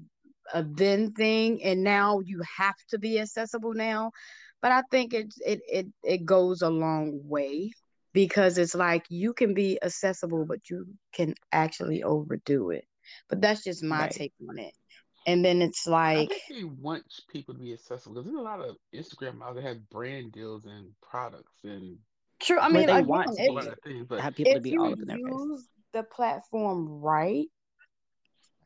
a 0.53 0.63
then 0.63 1.11
thing 1.13 1.63
and 1.63 1.83
now 1.83 2.19
you 2.19 2.41
have 2.57 2.75
to 2.89 2.99
be 2.99 3.19
accessible 3.19 3.73
now, 3.73 4.11
but 4.61 4.71
I 4.71 4.83
think 4.91 5.13
it 5.13 5.33
it 5.45 5.61
it 5.67 5.87
it 6.03 6.25
goes 6.25 6.61
a 6.61 6.69
long 6.69 7.19
way 7.27 7.71
because 8.13 8.57
it's 8.57 8.75
like 8.75 9.05
you 9.09 9.33
can 9.33 9.53
be 9.53 9.79
accessible 9.83 10.45
but 10.45 10.69
you 10.69 10.85
can 11.13 11.35
actually 11.51 12.03
overdo 12.03 12.69
it. 12.71 12.85
But 13.29 13.41
that's 13.41 13.63
just 13.63 13.83
my 13.83 14.07
Right. 14.07 14.11
take 14.11 14.33
on 14.49 14.59
it. 14.59 14.73
And 15.25 15.43
then 15.43 15.61
it's 15.61 15.87
I 16.15 16.23
like 16.23 16.29
think 16.29 16.43
they 16.49 16.63
want 16.63 17.03
people 17.29 17.53
to 17.53 17.59
be 17.59 17.73
accessible 17.73 18.15
because 18.15 18.25
there's 18.25 18.39
a 18.39 18.41
lot 18.41 18.61
of 18.61 18.77
Instagram 18.93 19.35
models 19.37 19.57
that 19.57 19.63
have 19.63 19.89
brand 19.89 20.31
deals 20.31 20.65
and 20.65 20.91
products 21.01 21.63
and 21.63 21.97
true. 22.39 22.59
I 22.59 22.69
mean 22.69 22.87
they 22.87 22.97
again, 22.97 23.05
want 23.07 23.33
to 23.35 23.43
if- 23.43 23.49
a 23.49 23.53
lot 23.53 23.67
of 23.67 23.79
things. 23.81 24.05
But 24.07 24.23
have 24.23 24.35
people 24.35 24.55
to 24.55 24.61
be 24.61 24.77
all 24.77 24.93
up 24.93 25.01
in 25.01 25.07
their 25.07 25.19
face 25.19 25.47
use 25.47 25.69
the 25.95 26.03
platform 26.03 27.01
right, 27.01 27.47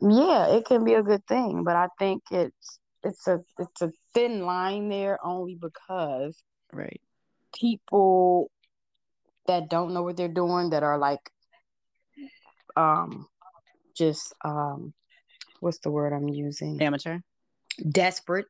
yeah, 0.02 0.48
it 0.48 0.66
can 0.66 0.84
be 0.84 0.96
a 0.96 1.04
good 1.04 1.26
thing. 1.28 1.64
But 1.64 1.76
I 1.76 1.88
think 1.98 2.24
it's 2.32 2.80
it's 3.04 3.28
a 3.28 3.40
it's 3.58 3.82
a 3.82 3.92
thin 4.14 4.42
line 4.46 4.90
there 4.90 5.24
only 5.24 5.56
because 5.56 6.36
right 6.74 7.00
people 7.56 8.52
that 9.48 9.70
don't 9.70 9.94
know 9.94 10.04
what 10.04 10.18
they're 10.18 10.28
doing 10.28 10.72
that 10.72 10.84
are 10.84 10.98
like 10.98 11.22
um 12.76 13.28
just 13.96 14.34
um 14.44 14.94
what's 15.60 15.80
the 15.80 15.92
word 15.92 16.14
I'm 16.14 16.30
using? 16.30 16.82
amateur 16.82 17.20
Desperate. 17.90 18.48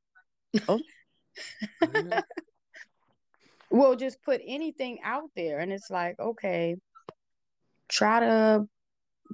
yeah, 0.54 2.22
Will 3.70 3.96
just 3.96 4.24
put 4.24 4.42
anything 4.46 5.00
out 5.04 5.30
there 5.36 5.60
and 5.60 5.72
it's 5.72 5.92
like, 5.92 6.20
okay, 6.20 6.76
try 7.90 8.20
to 8.20 8.66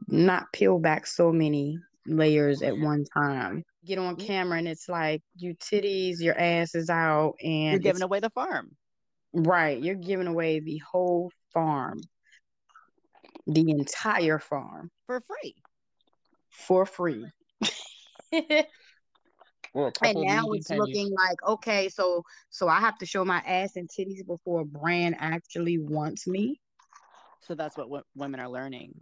not 0.08 0.52
peel 0.54 0.80
back 0.80 1.06
so 1.06 1.32
many 1.32 1.78
layers 2.08 2.62
at 2.62 2.78
one 2.78 3.06
time. 3.14 3.64
Get 3.86 4.00
on 4.00 4.16
mm-hmm. 4.16 4.26
camera 4.26 4.58
and 4.58 4.68
it's 4.68 4.90
like 4.90 5.22
you 5.36 5.56
titties, 5.56 6.20
your 6.20 6.38
ass 6.38 6.74
is 6.76 6.90
out, 6.90 7.36
and 7.44 7.72
you're 7.72 7.80
giving 7.80 8.02
away 8.02 8.20
the 8.20 8.32
farm 8.32 8.72
Right. 9.36 9.82
You're 9.84 9.96
giving 9.96 10.28
away 10.28 10.62
the 10.62 10.78
whole 10.78 11.30
farm, 11.54 12.00
the 13.46 13.70
entire 13.70 14.40
farm 14.40 14.90
for 15.08 15.20
free. 15.20 15.56
for 16.50 16.86
free. 16.86 17.26
and 18.32 18.66
Or 19.74 19.88
a 19.88 19.92
couple 19.92 20.22
of 20.22 20.28
now 20.28 20.52
it's 20.54 20.70
pennies. 20.70 20.80
looking 20.80 21.12
like, 21.12 21.44
okay, 21.46 21.90
so 21.90 22.24
so 22.50 22.70
I 22.70 22.80
have 22.80 22.98
to 23.00 23.06
show 23.06 23.26
my 23.26 23.40
ass 23.40 23.76
and 23.76 23.90
titties 23.90 24.26
before 24.26 24.62
a 24.62 24.66
brand 24.66 25.18
actually 25.20 25.80
wants 25.80 26.28
me. 26.28 26.62
So 27.46 27.56
that's 27.56 27.78
what 27.78 27.86
w- 27.86 28.04
women 28.16 28.40
are 28.40 28.50
learning. 28.50 28.96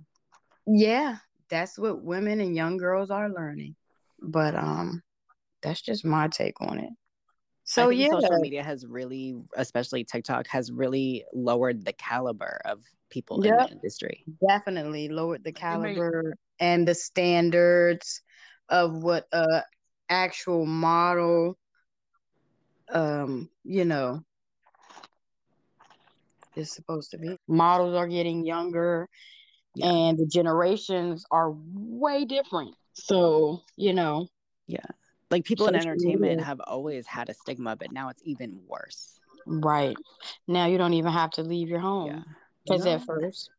Yeah, 0.68 1.18
that's 1.50 1.78
what 1.78 2.02
women 2.04 2.42
and 2.42 2.56
young 2.56 2.78
girls 2.78 3.10
are 3.10 3.30
learning. 3.30 3.76
But 4.22 4.56
um 4.56 5.02
that's 5.62 5.82
just 5.82 6.04
my 6.06 6.28
take 6.28 6.60
on 6.62 6.80
it. 6.80 6.90
So 7.64 7.84
I 7.86 7.88
think 7.88 8.02
yeah, 8.02 8.10
social 8.12 8.40
media 8.40 8.62
has 8.62 8.86
really, 8.86 9.36
especially 9.56 10.04
TikTok, 10.04 10.48
has 10.48 10.72
really 10.72 11.24
lowered 11.34 11.86
the 11.86 11.94
caliber 11.94 12.60
of 12.66 12.84
people 13.10 13.42
in 13.42 13.56
the 13.56 13.72
industry. 13.72 14.26
definitely 14.46 15.08
lowered 15.08 15.44
the 15.44 15.52
It 15.52 15.56
may- 15.56 15.60
caliber 15.62 16.36
and 16.60 16.86
the 16.88 16.96
standards 16.96 18.22
of 18.68 19.02
what 19.04 19.28
a 19.32 19.64
actual 20.10 20.66
model 20.66 21.58
um 22.90 23.50
you 23.64 23.86
know 23.86 24.22
is 26.56 26.74
supposed 26.74 27.12
to 27.12 27.18
be 27.18 27.38
models 27.48 27.96
are 27.96 28.08
getting 28.08 28.46
younger 28.46 29.08
Yeah. 29.76 29.88
and 29.92 30.18
the 30.18 30.26
generations 30.26 31.26
are 31.32 31.52
way 31.52 32.26
different 32.26 32.76
so 32.94 33.62
you 33.76 33.94
know 33.94 34.28
Yeah. 34.68 34.86
Like 35.32 35.46
people 35.46 35.68
in 35.68 35.76
entertainment 35.76 36.42
have 36.42 36.60
always 36.60 37.08
had 37.08 37.28
a 37.30 37.34
stigma, 37.34 37.76
but 37.76 37.92
now 37.92 38.10
it's 38.10 38.22
even 38.24 38.62
worse. 38.68 39.20
right 39.48 39.98
now 40.48 40.68
you 40.68 40.78
don't 40.78 40.94
even 40.94 41.12
have 41.12 41.32
to 41.32 41.42
leave 41.44 41.70
your 41.70 41.80
home 41.80 42.08
Yeah. 42.08 42.22
Because 42.64 42.86
at 42.86 43.04
first 43.04 43.50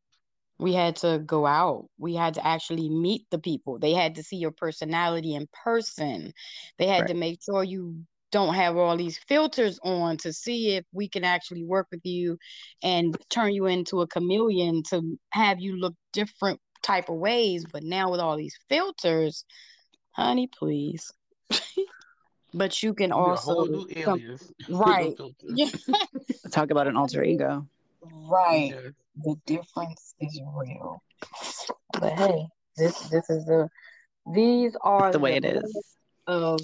we 0.59 0.73
had 0.73 0.97
to 0.97 1.19
go 1.27 1.47
out. 1.47 1.89
We 1.99 2.15
had 2.15 2.35
to 2.35 2.47
actually 2.47 2.89
meet 2.89 3.27
the 3.31 3.41
people. 3.41 3.79
They 3.81 3.93
had 3.93 4.15
to 4.15 4.23
see 4.23 4.37
your 4.37 4.53
personality 4.53 5.35
in 5.35 5.49
person. 5.65 6.33
They 6.79 6.87
had 6.87 7.09
to 7.09 7.15
make 7.15 7.43
sure 7.43 7.65
you 7.65 8.07
don't 8.35 8.55
have 8.55 8.77
all 8.77 8.97
these 8.97 9.17
filters 9.29 9.79
on 9.85 10.17
to 10.17 10.33
see 10.33 10.75
if 10.75 10.85
we 10.93 11.09
can 11.09 11.23
actually 11.23 11.63
work 11.63 11.87
with 11.93 12.01
you 12.05 12.37
and 12.83 13.17
turn 13.31 13.53
you 13.55 13.67
into 13.67 14.01
a 14.01 14.09
chameleon 14.09 14.83
to 14.91 15.17
have 15.31 15.61
you 15.61 15.77
look 15.77 15.95
different 16.13 16.59
type 16.83 17.09
of 17.09 17.15
ways. 17.15 17.65
But 17.73 17.85
now 17.85 18.11
with 18.11 18.19
all 18.19 18.37
these 18.37 18.57
filters, 18.69 19.45
honey, 20.11 20.49
please. 20.49 21.13
but 22.55 22.83
you 22.83 22.93
can 22.93 23.11
You 23.11 23.15
get 23.15 23.15
a 23.15 23.17
also 23.31 23.55
whole 23.55 23.67
new 23.67 23.87
come- 24.03 24.19
alias. 24.19 24.51
right. 24.69 25.15
Yeah. 25.45 25.71
Talk 26.51 26.73
about 26.73 26.89
an 26.89 26.97
alter 26.97 27.23
ego. 27.23 27.69
right. 28.03 28.73
Yes. 28.75 28.93
the 29.23 29.37
difference 29.47 30.15
is 30.21 30.41
real. 30.57 31.01
But 32.01 32.15
hey, 32.15 32.47
this 32.77 32.99
this 33.11 33.31
is 33.31 33.45
the 33.45 33.69
these 34.35 34.73
are 34.83 35.13
the 35.13 35.21
way 35.21 35.37
it 35.37 35.45
limits 35.45 35.69
is. 35.77 35.97
of 36.27 36.59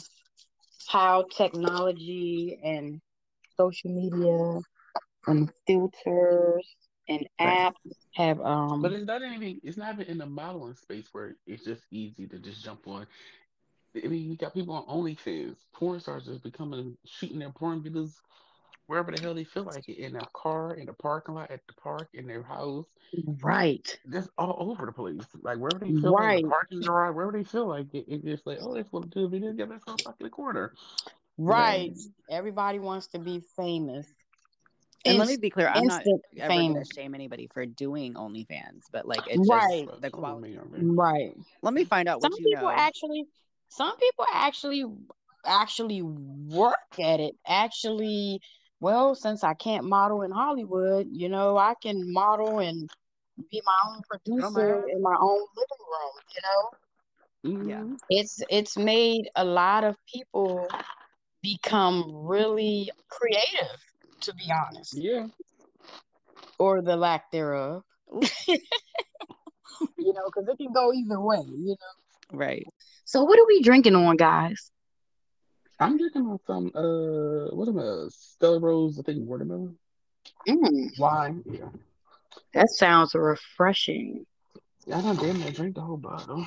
how 0.91 1.25
technology 1.37 2.59
and 2.65 3.01
social 3.57 3.91
media 3.91 4.61
and 5.27 5.51
filters 5.67 6.67
and 7.09 7.27
apps 7.41 7.75
have 8.15 8.41
um 8.41 8.83
But 8.83 8.93
it's 8.93 9.07
not 9.07 9.23
anything. 9.23 9.61
It's 9.63 9.77
not 9.79 9.95
even 9.95 10.07
in 10.07 10.19
the 10.19 10.27
modeling 10.27 10.75
space 10.75 11.09
where 11.13 11.37
it's 11.47 11.65
just 11.65 11.85
easy 11.91 12.27
to 12.29 12.39
just 12.39 12.65
jump 12.65 12.87
on. 12.89 13.07
I 14.05 14.09
mean, 14.09 14.31
you 14.31 14.37
got 14.37 14.55
people 14.55 14.75
on 14.75 14.85
OnlyFans, 14.87 15.57
porn 15.73 16.01
stars 16.01 16.27
just 16.27 16.43
becoming 16.43 16.97
shooting 17.05 17.39
their 17.41 17.51
porn 17.51 17.83
videos 17.83 18.21
wherever 18.91 19.13
the 19.13 19.23
hell 19.23 19.35
they 19.35 19.45
feel 19.45 19.63
like 19.63 19.89
it 19.89 19.99
in 19.99 20.15
their 20.15 20.27
car, 20.35 20.75
in 20.75 20.87
the 20.87 20.93
parking 20.93 21.37
lot, 21.37 21.49
at 21.49 21.61
the 21.69 21.73
park, 21.75 22.09
in 22.13 22.27
their 22.27 22.43
house, 22.43 22.87
right. 23.41 23.97
just 24.13 24.29
all 24.37 24.57
over 24.69 24.85
the 24.85 24.91
place. 24.91 25.23
Like 25.43 25.59
wherever 25.59 25.79
they 25.79 25.93
feel 25.93 26.11
like 26.11 26.21
Right. 26.21 26.43
the 26.43 26.49
parking 26.49 26.81
garage, 26.81 27.15
wherever 27.15 27.31
they 27.31 27.45
feel 27.45 27.67
like 27.67 27.87
it, 27.95 28.07
it's 28.09 28.25
just 28.25 28.45
like, 28.49 28.59
oh, 28.61 28.71
let's 28.71 28.91
want 28.91 29.13
to 29.13 29.17
do 29.17 29.27
a 29.27 29.29
video 29.29 29.51
together, 29.51 29.75
let's 29.75 29.85
go 29.85 29.97
fuck 30.03 30.17
in 30.19 30.25
the 30.25 30.31
corner. 30.31 30.75
Right. 31.39 31.93
Everybody 32.29 32.81
wants 32.81 33.07
to 33.09 33.21
be 33.21 33.45
famous. 33.57 34.09
And 35.05 35.19
let 35.19 35.29
me 35.29 35.37
be 35.37 35.51
clear, 35.51 35.69
I'm 35.69 35.87
not 35.87 36.05
instant 36.05 36.23
ever 36.41 36.53
going 36.53 36.75
to 36.75 36.85
shame 36.93 37.15
anybody 37.15 37.49
for 37.55 37.65
doing 37.65 38.15
OnlyFans, 38.15 38.87
but 38.91 39.07
like 39.07 39.25
it 39.29 39.37
just 39.37 39.49
Right. 39.49 39.87
But 39.87 40.03
the 40.03 40.11
quality. 40.11 40.57
of 40.57 40.65
them 40.65 40.73
ain't, 40.75 40.85
man. 40.85 40.97
Right. 40.97 41.37
Let 41.63 41.75
me 41.75 41.85
find 41.85 42.09
out 42.09 42.23
some 42.23 42.33
what 42.33 42.41
you 42.41 42.47
people 42.49 42.69
know. 42.69 42.75
actually 42.75 43.25
some 43.69 43.97
people 43.99 44.27
actually 44.35 44.85
actually 45.47 46.03
work 46.03 46.75
at 46.99 47.21
it 47.21 47.37
actually 47.47 48.41
well 48.81 49.15
since 49.15 49.45
i 49.45 49.55
can't 49.55 49.85
model 49.85 50.23
in 50.23 50.31
hollywood 50.31 51.07
you 51.13 51.29
know 51.29 51.57
i 51.57 51.75
can 51.83 52.13
model 52.13 52.59
and 52.61 52.89
be 53.51 53.63
my 53.65 53.91
own 53.91 54.03
producer 54.09 54.67
man. 54.67 54.85
in 54.93 55.03
my 55.03 55.17
own 55.21 55.41
living 55.57 55.85
room 55.93 56.13
you 56.35 56.41
know 56.47 56.71
Yeah. 57.63 57.85
Mhm. 57.85 57.97
it's 58.09 58.43
it's 58.49 58.77
made 58.77 59.31
a 59.37 59.45
lot 59.45 59.85
of 59.85 59.97
people 60.13 60.69
become 61.43 62.05
really 62.15 62.91
creative 63.09 63.77
to 64.21 64.35
be 64.35 64.45
honest 64.53 64.95
Yeah. 64.95 65.27
or 66.59 66.81
the 66.83 66.97
lack 66.97 67.31
thereof 67.31 67.83
you 69.99 70.13
know 70.13 70.23
because 70.27 70.49
it 70.49 70.57
can 70.59 70.73
go 70.73 70.93
either 70.93 71.21
way 71.21 71.43
you 71.47 71.71
know 71.81 71.95
Right. 72.33 72.67
so 73.05 73.23
what 73.25 73.39
are 73.39 73.47
we 73.47 73.63
drinking 73.63 73.95
on 73.95 74.17
guys 74.17 74.71
I'm 75.81 75.97
drinking 75.97 76.27
on 76.27 76.39
some 76.47 76.71
uh 76.75 77.55
what 77.55 77.69
am 77.69 77.79
I 77.79 78.07
Stella 78.11 78.61
Rosa, 78.61 79.01
I 79.01 79.05
think 79.05 79.29
watermelon. 79.29 79.77
mm, 80.47 80.99
Wine. 80.99 81.43
Yeah. 81.51 81.71
that 82.55 82.69
sounds 82.71 83.15
refreshing 83.15 84.27
I 84.93 85.01
done 85.01 85.17
damn 85.17 85.39
near 85.39 85.53
drink 85.53 85.75
the 85.77 85.83
whole 85.83 85.97
bottle. 85.97 86.45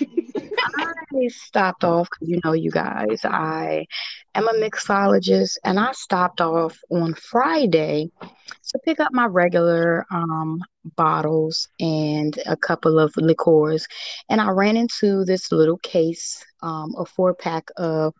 I 0.00 1.28
stopped 1.28 1.84
off 1.84 2.08
because 2.10 2.28
you 2.28 2.40
know, 2.44 2.52
you 2.52 2.70
guys, 2.70 3.20
I 3.24 3.86
am 4.34 4.48
a 4.48 4.52
mixologist 4.54 5.58
and 5.64 5.78
I 5.78 5.92
stopped 5.92 6.40
off 6.40 6.78
on 6.90 7.14
Friday 7.14 8.10
to 8.20 8.78
pick 8.84 9.00
up 9.00 9.12
my 9.12 9.26
regular 9.26 10.06
um, 10.10 10.60
bottles 10.96 11.68
and 11.80 12.38
a 12.46 12.56
couple 12.56 12.98
of 12.98 13.12
liqueurs. 13.16 13.86
And 14.28 14.40
I 14.40 14.50
ran 14.50 14.76
into 14.76 15.24
this 15.24 15.50
little 15.52 15.78
case, 15.78 16.44
um, 16.62 16.94
a 16.96 17.04
four 17.04 17.34
pack 17.34 17.68
of 17.76 18.14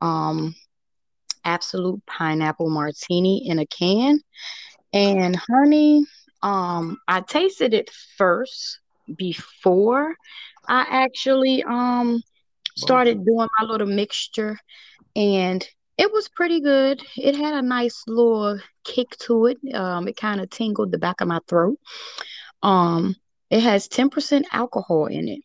um, 0.00 0.54
Absolut 1.44 2.04
Pineapple 2.06 2.70
Martini 2.70 3.48
in 3.48 3.58
a 3.58 3.66
can. 3.66 4.20
And 4.92 5.36
honey, 5.36 6.04
um, 6.42 6.98
I 7.08 7.20
tasted 7.20 7.74
it 7.74 7.90
first 8.16 8.80
before 9.16 10.14
I 10.66 10.86
actually 10.88 11.62
um 11.64 12.22
started 12.76 13.24
doing 13.24 13.48
my 13.58 13.66
little 13.66 13.86
mixture 13.86 14.58
and 15.16 15.66
it 15.96 16.12
was 16.12 16.28
pretty 16.28 16.60
good. 16.60 17.02
It 17.16 17.34
had 17.34 17.54
a 17.54 17.62
nice 17.62 18.04
little 18.06 18.60
kick 18.84 19.10
to 19.20 19.46
it. 19.46 19.74
Um, 19.74 20.06
it 20.06 20.16
kind 20.16 20.40
of 20.40 20.48
tingled 20.48 20.92
the 20.92 20.98
back 20.98 21.20
of 21.20 21.26
my 21.26 21.40
throat. 21.48 21.78
Um, 22.62 23.16
it 23.50 23.62
has 23.62 23.88
10% 23.88 24.44
alcohol 24.52 25.06
in 25.06 25.28
it. 25.28 25.40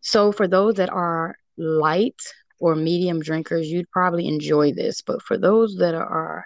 So 0.00 0.32
for 0.32 0.48
those 0.48 0.76
that 0.76 0.88
are 0.88 1.36
light 1.58 2.20
or 2.60 2.76
medium 2.76 3.20
drinkers, 3.20 3.68
you'd 3.70 3.90
probably 3.90 4.28
enjoy 4.28 4.72
this. 4.72 5.00
But 5.02 5.22
for 5.22 5.36
those 5.36 5.76
that 5.76 5.94
are 5.94 6.44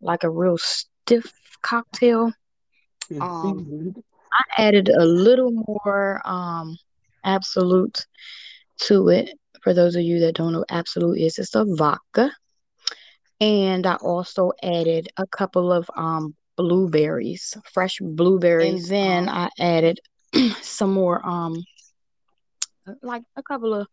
like 0.00 0.22
a 0.24 0.30
real 0.30 0.58
stiff 0.58 1.32
cocktail, 1.62 2.32
Um. 3.20 3.94
I 4.32 4.62
added 4.66 4.88
a 4.88 5.04
little 5.04 5.52
more 5.52 6.20
um 6.24 6.76
Absolut 7.24 8.06
to 8.80 9.08
it. 9.08 9.30
For 9.62 9.72
those 9.72 9.96
of 9.96 10.02
you 10.02 10.20
that 10.20 10.34
don't 10.34 10.52
know 10.52 10.64
Absolut 10.68 11.18
is, 11.18 11.38
it's 11.38 11.54
a 11.54 11.64
vodka. 11.64 12.30
And 13.40 13.86
I 13.86 13.94
also 13.96 14.52
added 14.62 15.08
a 15.16 15.26
couple 15.26 15.72
of 15.72 15.88
um 15.96 16.34
blueberries, 16.56 17.56
fresh 17.72 17.98
blueberries. 18.00 18.90
And 18.90 18.90
then 18.90 19.28
I 19.28 19.48
added 19.58 20.00
some 20.60 20.92
more 20.92 21.24
um 21.26 21.56
like 23.02 23.22
a 23.36 23.42
couple 23.42 23.72
of 23.74 23.86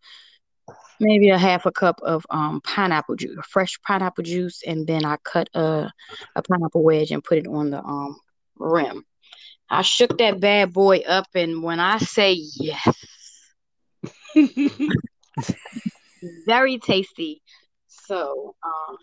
maybe 1.00 1.30
a 1.30 1.38
half 1.38 1.66
a 1.66 1.72
cup 1.72 2.00
of 2.04 2.26
um 2.30 2.62
pineapple 2.62 3.16
juice, 3.16 3.38
fresh 3.50 3.80
pineapple 3.82 4.24
juice, 4.24 4.62
and 4.66 4.88
then 4.88 5.06
I 5.06 5.18
cut 5.24 5.50
a 5.54 5.92
a 6.36 6.42
pineapple 6.44 6.84
wedge 6.84 7.12
and 7.12 7.24
put 7.24 7.40
it 7.40 7.48
on 7.48 7.72
the 7.72 7.84
um 7.84 8.18
rim. 8.58 9.04
I 9.70 9.82
shook 9.84 10.18
that 10.18 10.40
bad 10.40 10.74
boy 10.74 11.00
up, 11.00 11.28
and 11.34 11.64
when 11.64 11.80
I 11.80 11.98
say 11.98 12.34
yes, 12.34 12.88
very 16.46 16.78
tasty. 16.78 17.42
So 17.88 18.56
um, 18.64 18.98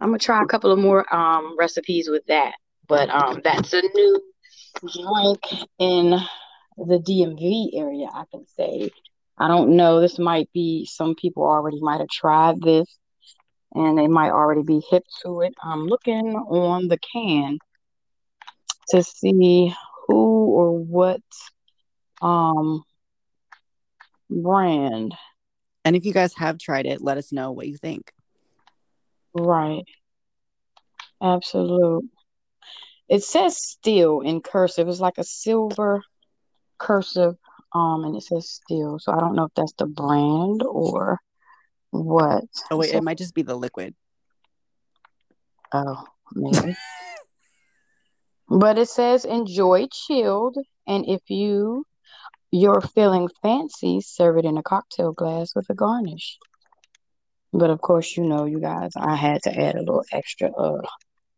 I'm 0.00 0.08
gonna 0.08 0.18
try 0.18 0.42
a 0.42 0.46
couple 0.46 0.72
of 0.72 0.78
more 0.78 1.12
um 1.14 1.56
recipes 1.58 2.08
with 2.08 2.26
that. 2.26 2.54
But 2.88 3.08
um, 3.10 3.40
that's 3.44 3.72
a 3.72 3.82
new 3.82 4.20
drink 4.80 5.40
in 5.78 6.10
the 6.76 6.98
DMV 6.98 7.78
area. 7.78 8.08
I 8.12 8.24
can 8.30 8.46
say. 8.46 8.90
I 9.42 9.48
don't 9.48 9.76
know. 9.76 10.00
This 10.00 10.18
might 10.20 10.50
be 10.54 10.86
some 10.86 11.16
people 11.16 11.44
already 11.44 11.80
might 11.82 12.00
have 12.00 12.10
tried 12.10 12.60
this. 12.62 12.86
and 13.74 13.98
they 13.98 14.08
might 14.08 14.30
already 14.30 14.62
be 14.62 14.82
hip 14.90 15.04
to 15.24 15.42
it. 15.42 15.54
I'm 15.62 15.86
looking 15.86 16.34
on 16.36 16.88
the 16.88 16.98
can 17.12 17.58
to 18.90 19.02
see 19.02 19.74
who 20.08 20.46
or 20.46 20.78
what 20.78 21.22
um 22.22 22.84
brand. 24.30 25.14
And 25.84 25.96
if 25.96 26.04
you 26.04 26.12
guys 26.12 26.34
have 26.34 26.58
tried 26.58 26.86
it, 26.86 27.02
let 27.02 27.18
us 27.18 27.32
know 27.32 27.52
what 27.52 27.68
you 27.68 27.76
think. 27.76 28.12
Right. 29.34 29.84
Absolut. 31.22 32.04
It 33.08 33.22
says 33.24 33.56
steel 33.58 34.20
in 34.20 34.40
cursive. 34.40 34.88
It's 34.88 35.00
like 35.00 35.18
a 35.18 35.24
silver 35.24 36.02
cursive, 36.78 37.36
um, 37.74 38.04
and 38.04 38.16
it 38.16 38.22
says 38.22 38.48
steel. 38.48 38.98
So 38.98 39.12
I 39.12 39.20
don't 39.20 39.34
know 39.34 39.44
if 39.44 39.54
that's 39.54 39.72
the 39.74 39.86
brand 39.86 40.62
or 40.62 41.18
what. 41.90 42.44
Oh 42.70 42.76
wait, 42.76 42.90
So- 42.90 42.98
it 42.98 43.02
might 43.02 43.18
just 43.18 43.34
be 43.34 43.42
the 43.42 43.56
liquid. 43.56 43.94
Oh, 45.72 46.04
maybe. 46.34 46.76
but 48.48 48.78
it 48.78 48.88
says 48.88 49.24
enjoy 49.24 49.86
chilled, 49.90 50.56
and 50.86 51.04
if 51.08 51.20
you 51.28 51.84
you're 52.50 52.82
feeling 52.82 53.28
fancy, 53.42 54.00
serve 54.02 54.36
it 54.36 54.44
in 54.44 54.58
a 54.58 54.62
cocktail 54.62 55.12
glass 55.12 55.54
with 55.54 55.70
a 55.70 55.74
garnish. 55.74 56.38
But 57.54 57.70
of 57.70 57.80
course, 57.80 58.14
you 58.16 58.24
know, 58.24 58.44
you 58.44 58.60
guys, 58.60 58.90
I 58.96 59.14
had 59.16 59.42
to 59.44 59.58
add 59.58 59.74
a 59.76 59.80
little 59.80 60.04
extra 60.12 60.50
uh 60.52 60.82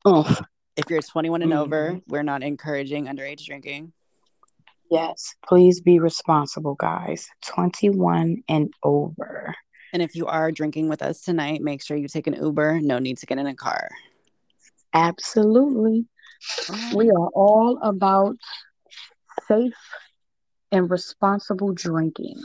oomph. 0.09 0.41
If 0.77 0.91
you're 0.91 1.01
21 1.03 1.43
and 1.43 1.53
over, 1.53 1.93
Mhm. 1.93 2.03
we're 2.09 2.25
not 2.25 2.43
encouraging 2.43 3.07
underage 3.07 3.45
drinking. 3.45 3.93
Yes, 4.91 5.35
please 5.47 5.81
be 5.81 5.99
responsible, 5.99 6.75
guys. 6.75 7.29
21 7.47 8.43
and 8.49 8.73
over. 8.83 9.55
And 9.93 10.03
if 10.03 10.15
you 10.15 10.27
are 10.27 10.51
drinking 10.53 10.89
with 10.89 11.03
us 11.03 11.23
tonight, 11.23 11.63
make 11.63 11.83
sure 11.83 11.97
you 11.97 12.09
take 12.09 12.27
an 12.27 12.35
Uber. 12.35 12.81
No 12.81 12.99
need 12.99 13.19
to 13.19 13.27
get 13.27 13.39
in 13.39 13.47
a 13.47 13.55
car. 13.55 13.89
Absolutely. 14.93 16.07
We 16.95 17.11
are 17.11 17.29
all 17.29 17.79
about 17.83 18.37
safe 19.49 19.73
and 20.73 20.91
responsible 20.91 21.73
drinking. 21.73 22.41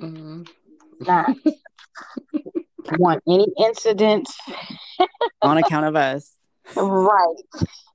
Mhm. 0.00 0.48
Not 1.00 1.36
want 2.98 3.22
any 3.28 3.46
incidents. 3.58 4.36
On 5.42 5.58
account 5.58 5.86
of 5.86 5.96
us. 5.96 6.37
Right. 6.76 7.36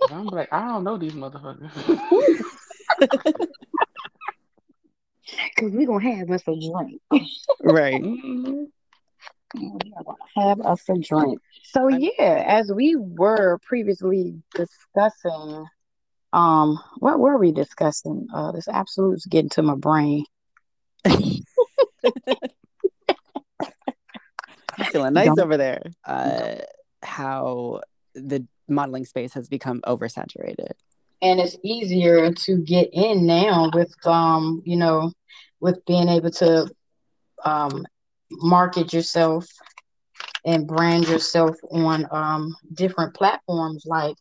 I'm 0.09 0.25
like, 0.27 0.51
I 0.51 0.67
don't 0.67 0.83
know 0.83 0.97
these 0.97 1.13
motherfuckers. 1.13 1.71
Because 5.55 5.71
we're 5.73 5.87
going 5.87 6.03
to 6.05 6.15
have 6.15 6.29
us 6.31 6.43
a 6.47 6.51
drink. 6.53 7.01
Right. 7.61 8.01
Mhm. 8.01 8.67
We 9.55 9.67
are 9.95 10.03
going 10.03 10.17
to 10.17 10.39
have 10.41 10.61
us 10.61 10.81
a 10.89 10.97
drink. 10.99 11.39
So, 11.63 11.87
yeah, 11.87 12.43
as 12.45 12.71
we 12.73 12.95
were 12.97 13.59
previously 13.63 14.35
discussing, 14.53 15.65
um, 16.33 16.79
what 16.97 17.19
were 17.19 17.37
we 17.37 17.51
discussing? 17.51 18.27
Uh, 18.33 18.51
this 18.51 18.67
Absolut's 18.67 19.25
getting 19.25 19.49
to 19.51 19.61
my 19.63 19.75
brain. 19.75 20.25
I'm 21.05 21.23
feeling 24.91 25.13
nice 25.13 25.27
Don't- 25.27 25.39
over 25.39 25.57
there. 25.57 25.83
Uh, 26.05 26.55
how 27.01 27.81
the 28.15 28.45
modeling 28.67 29.05
space 29.05 29.33
has 29.33 29.47
become 29.49 29.81
oversaturated. 29.85 30.71
and 31.21 31.39
it's 31.39 31.57
easier 31.63 32.31
to 32.33 32.57
get 32.57 32.89
in 32.93 33.25
now 33.25 33.69
with 33.73 33.93
um 34.05 34.61
you 34.65 34.75
know 34.75 35.11
with 35.59 35.83
being 35.85 36.07
able 36.09 36.31
to 36.31 36.69
um 37.45 37.85
market 38.31 38.93
yourself 38.93 39.45
and 40.45 40.67
brand 40.67 41.07
yourself 41.07 41.55
on 41.71 42.07
um 42.11 42.55
different 42.73 43.13
platforms 43.13 43.83
like 43.85 44.15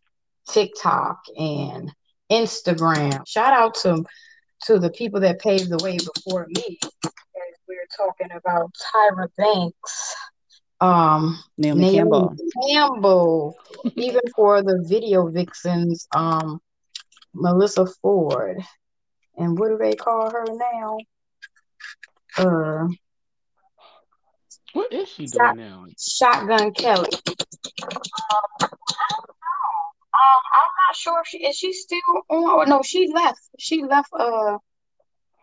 TikTok 0.48 1.20
and 1.38 1.90
Instagram. 2.30 3.26
Shout 3.26 3.52
out 3.52 3.74
to 3.82 4.04
to 4.64 4.78
the 4.78 4.90
people 4.90 5.20
that 5.20 5.40
paved 5.40 5.70
the 5.70 5.82
way 5.82 5.98
before 5.98 6.46
me 6.48 6.78
as 7.04 7.58
we 7.68 7.74
are 7.76 7.90
talking 7.96 8.28
about 8.36 8.70
Tyra 8.94 9.28
Banks 9.36 10.14
um 10.82 11.38
Naomi, 11.56 11.82
Naomi 11.92 11.96
Campbell. 11.96 12.36
Campbell, 12.68 13.56
even 13.96 14.20
for 14.34 14.62
the 14.62 14.84
video 14.88 15.28
vixens, 15.30 16.06
um, 16.14 16.60
Melissa 17.34 17.86
Ford, 17.86 18.58
and 19.36 19.58
what 19.58 19.68
do 19.68 19.78
they 19.78 19.94
call 19.94 20.30
her 20.30 20.44
now? 20.50 20.98
Uh, 22.36 22.88
What 24.72 24.92
is 24.92 25.08
she 25.08 25.26
Shot- 25.26 25.54
doing 25.54 25.56
now? 25.56 25.86
Shotgun 25.98 26.72
Kelly. 26.72 27.10
Um, 27.82 28.68
um, 30.14 30.42
I'm 30.52 30.72
not 30.88 30.94
sure 30.96 31.20
if 31.20 31.26
she 31.28 31.38
is 31.46 31.56
she 31.56 31.72
still 31.72 32.00
on. 32.28 32.44
Or 32.50 32.66
no, 32.66 32.82
she 32.82 33.10
left. 33.12 33.40
She 33.58 33.82
left. 33.82 34.08
Uh, 34.12 34.58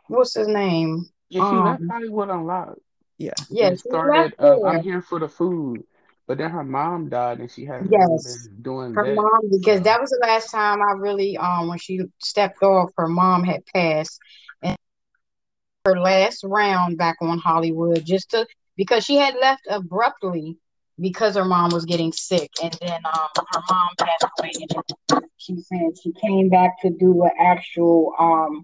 what's 0.07 0.33
his 0.35 0.47
name? 0.47 1.05
Yeah, 1.29 1.41
she 1.49 1.55
left 1.57 1.81
Um, 1.81 1.89
Hollywood 1.89 2.29
Unlocked. 2.29 2.79
Yeah. 3.19 3.35
Yeah, 3.49 3.75
she 3.75 3.77
started. 3.77 4.35
left 4.35 4.35
Um. 4.39 4.65
I'm 4.65 4.81
here 4.81 5.01
for 5.01 5.19
the 5.19 5.29
food, 5.29 5.85
but 6.27 6.37
then 6.37 6.51
her 6.51 6.63
mom 6.63 7.09
died, 7.09 7.39
and 7.39 7.51
she 7.51 7.65
hasn't 7.65 8.23
Yes. 8.23 8.23
been 8.23 8.61
doing 8.61 8.95
Her 8.95 9.05
that. 9.05 9.15
mom, 9.15 9.49
because 9.51 9.81
so- 9.81 9.83
that 9.83 10.01
was 10.01 10.09
the 10.09 10.19
last 10.27 10.51
time 10.51 10.81
I 10.81 10.93
really, 10.93 11.37
um, 11.37 11.67
when 11.67 11.77
she 11.79 12.01
stepped 12.21 12.63
off, 12.63 12.91
her 12.97 13.07
mom 13.07 13.43
had 13.43 13.65
passed, 13.67 14.19
and 14.61 14.75
her 15.85 15.99
last 15.99 16.43
round 16.43 16.97
back 16.97 17.17
on 17.21 17.37
Hollywood, 17.39 18.05
just 18.05 18.31
to 18.31 18.45
because 18.77 19.03
she 19.05 19.15
had 19.17 19.35
left 19.41 19.61
abruptly 19.69 20.57
because 20.99 21.35
her 21.35 21.45
mom 21.45 21.71
was 21.71 21.85
getting 21.85 22.11
sick, 22.11 22.49
and 22.61 22.73
then 22.81 23.01
um, 23.05 23.45
her 23.53 23.61
mom 23.69 23.89
passed 23.97 24.25
away, 24.39 24.51
and 25.11 25.23
she 25.37 25.55
said 25.57 25.97
she 26.01 26.11
came 26.13 26.49
back 26.49 26.81
to 26.81 26.89
do 26.89 27.23
an 27.23 27.31
actual, 27.39 28.13
um, 28.19 28.63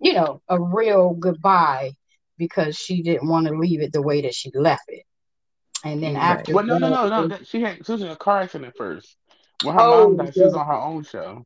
you 0.00 0.14
know, 0.14 0.40
a 0.48 0.60
real 0.60 1.14
goodbye 1.14 1.92
because 2.38 2.76
she 2.76 3.02
didn't 3.02 3.28
want 3.28 3.46
to 3.46 3.52
leave 3.58 3.80
it 3.82 3.92
the 3.92 4.02
way 4.02 4.22
that 4.22 4.34
she 4.34 4.50
left 4.54 4.84
it, 4.88 5.04
and 5.84 6.02
then 6.02 6.14
Right. 6.14 6.22
after 6.38 6.54
Well, 6.54 6.64
no, 6.64 6.78
no, 6.78 6.88
no, 6.88 7.08
no. 7.08 7.28
that- 7.28 7.38
that- 7.40 7.46
She 7.46 7.60
had 7.60 7.84
she 7.84 7.92
was 7.92 8.02
in 8.02 8.08
a 8.08 8.16
car 8.16 8.40
accident 8.40 8.74
first. 8.76 9.16
When 9.64 9.74
her 9.74 9.80
Oh, 9.82 10.08
mom 10.08 10.16
died, 10.16 10.34
she 10.34 10.42
was 10.44 10.54
on 10.54 10.66
her 10.66 10.72
own 10.72 11.02
show. 11.02 11.44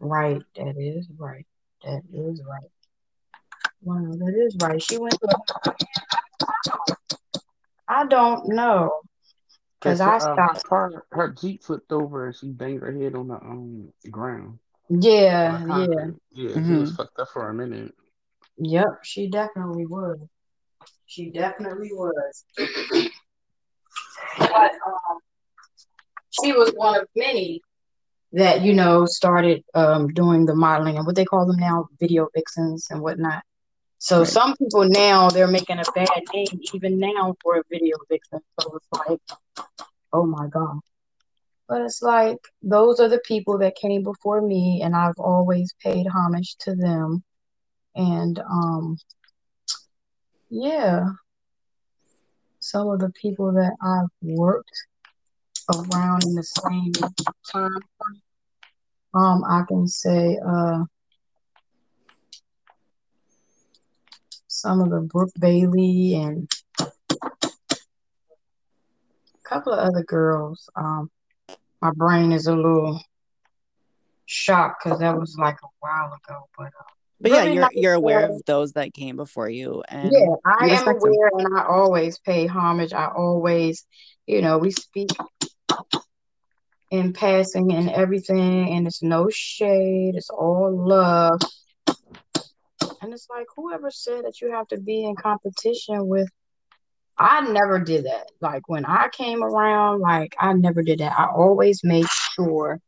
Right, 0.00 0.42
that 0.56 0.76
is 0.78 1.08
right. 1.18 1.46
That 1.84 2.02
is 2.12 2.42
right. 2.48 2.70
Wow, 3.82 4.12
that 4.18 4.34
is 4.36 4.56
right. 4.56 4.82
She 4.82 4.98
went 4.98 5.14
to. 5.20 5.38
I 7.88 8.06
don't 8.06 8.48
know, 8.48 9.00
cause 9.80 10.00
I 10.00 10.18
stopped. 10.18 10.38
um, 10.38 10.70
her 10.70 11.06
her 11.12 11.28
Jeep 11.32 11.62
flipped 11.64 11.92
over 11.92 12.26
and 12.26 12.36
she 12.36 12.48
banged 12.50 12.82
her 12.82 12.92
head 12.92 13.14
on 13.14 13.28
the 13.28 13.34
um 13.34 13.92
ground. 14.10 14.58
Yeah, 14.88 15.60
on 15.62 15.68
the 15.68 15.80
yeah, 15.80 15.86
concrete. 15.86 16.22
Yeah, 16.32 16.54
she 16.66 16.74
was 16.74 16.94
fucked 16.96 17.18
up 17.18 17.28
for 17.28 17.48
a 17.48 17.54
minute. 17.54 17.94
Yep. 18.58 18.88
She 19.02 19.28
definitely 19.28 19.86
was. 19.86 20.18
She 21.06 21.30
definitely 21.30 21.90
was. 21.92 22.44
But 24.38 24.72
um, 24.86 25.18
she 26.30 26.52
was 26.52 26.72
one 26.74 27.00
of 27.00 27.08
many 27.16 27.60
that 28.32 28.62
you 28.62 28.72
know 28.72 29.06
started 29.06 29.64
um 29.74 30.08
doing 30.08 30.46
the 30.46 30.54
modeling 30.54 30.96
and 30.96 31.06
what 31.06 31.16
they 31.16 31.24
call 31.24 31.46
them 31.46 31.56
now, 31.58 31.88
video 31.98 32.28
vixens 32.34 32.88
and 32.90 33.00
whatnot. 33.00 33.42
So 33.98 34.20
Right. 34.20 34.28
some 34.28 34.56
people 34.56 34.84
now 34.88 35.28
they're 35.30 35.48
making 35.48 35.78
a 35.78 35.84
bad 35.94 36.22
name 36.32 36.46
even 36.72 36.98
now 36.98 37.34
for 37.42 37.58
a 37.58 37.62
video 37.70 37.96
vixen. 38.08 38.40
So 38.58 38.76
it's 38.76 38.88
like, 39.08 39.20
oh 40.12 40.24
my 40.24 40.46
God. 40.46 40.78
But 41.68 41.82
it's 41.82 42.02
like 42.02 42.38
those 42.62 43.00
are 43.00 43.08
the 43.08 43.20
people 43.24 43.58
that 43.58 43.76
came 43.76 44.02
before 44.02 44.40
me 44.40 44.80
and 44.82 44.94
I've 44.96 45.18
always 45.18 45.74
paid 45.82 46.06
homage 46.06 46.56
to 46.60 46.74
them. 46.74 47.22
And 48.00 48.38
um 48.38 48.96
yeah, 50.48 51.04
some 52.60 52.88
of 52.88 52.98
the 53.00 53.10
people 53.10 53.52
that 53.52 53.76
I've 53.82 54.08
worked 54.22 54.72
around 55.74 56.24
in 56.24 56.34
the 56.34 56.42
same 56.42 56.92
time. 57.52 57.78
Um, 59.14 59.44
I 59.44 59.64
can 59.68 59.86
say 59.86 60.38
uh 60.46 60.84
some 64.48 64.80
of 64.80 64.90
the 64.90 65.00
Brooke 65.00 65.32
Bailey 65.38 66.14
and 66.14 66.48
a 66.80 66.88
couple 69.44 69.74
of 69.74 69.78
other 69.78 70.04
girls. 70.04 70.70
Um, 70.74 71.10
my 71.82 71.90
brain 71.94 72.32
is 72.32 72.46
a 72.46 72.56
little 72.56 73.00
shocked 74.24 74.84
because 74.84 75.00
that 75.00 75.18
was 75.18 75.36
like 75.38 75.58
a 75.62 75.68
while 75.80 76.12
ago. 76.12 76.48
But 76.56 76.68
uh, 76.68 76.99
But 77.20 77.32
yeah, 77.32 77.44
you're 77.44 77.68
you're 77.74 77.94
aware 77.94 78.26
of 78.26 78.44
those 78.46 78.72
that 78.72 78.94
came 78.94 79.16
before 79.16 79.48
you, 79.48 79.82
and 79.88 80.10
Yeah, 80.12 80.34
I 80.46 80.64
am 80.68 80.70
respect 80.70 81.02
them. 81.02 81.12
aware, 81.12 81.30
and 81.38 81.58
I 81.58 81.64
always 81.66 82.18
pay 82.18 82.46
homage. 82.46 82.92
I 82.92 83.06
always, 83.06 83.84
you 84.26 84.40
know, 84.40 84.58
we 84.58 84.70
speak 84.70 85.10
in 86.90 87.12
passing 87.12 87.72
and 87.72 87.90
everything, 87.90 88.72
and 88.72 88.86
it's 88.86 89.02
no 89.02 89.28
shade. 89.30 90.14
It's 90.16 90.30
all 90.30 90.74
love. 90.74 91.40
And 93.02 93.12
it's 93.12 93.26
like 93.30 93.46
whoever 93.56 93.90
said 93.90 94.24
that 94.24 94.40
you 94.40 94.52
have 94.52 94.68
to 94.68 94.78
be 94.78 95.04
in 95.04 95.16
competition 95.16 96.06
with 96.06 96.28
I 97.18 97.42
never 97.50 97.78
did 97.78 98.06
that. 98.06 98.30
Like 98.40 98.68
when 98.68 98.86
I 98.86 99.08
came 99.12 99.42
around, 99.42 100.00
like 100.00 100.34
I 100.38 100.54
never 100.54 100.82
did 100.82 101.00
that. 101.00 101.18
I 101.18 101.26
always 101.26 101.84
made 101.84 102.06
sure 102.08 102.80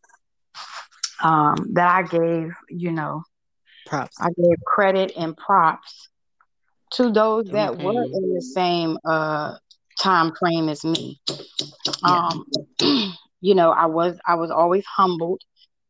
um 1.22 1.56
that 1.74 1.90
I 1.94 2.02
gave, 2.02 2.52
you 2.70 2.92
know, 2.92 3.22
Props. 3.92 4.18
I 4.20 4.28
gave 4.30 4.56
credit 4.64 5.12
and 5.18 5.36
props 5.36 6.08
to 6.92 7.10
those 7.12 7.44
that 7.50 7.78
were 7.78 7.92
Mhm. 7.92 8.14
in 8.14 8.34
the 8.34 8.40
same 8.40 8.96
uh 9.04 9.58
time 9.98 10.34
frame 10.34 10.70
as 10.70 10.82
me. 10.82 11.20
Yeah. 12.02 12.28
Um 12.28 12.44
you 13.42 13.54
know, 13.54 13.70
I 13.70 13.86
was 13.86 14.18
I 14.26 14.36
was 14.36 14.50
always 14.50 14.84
humbled. 14.86 15.42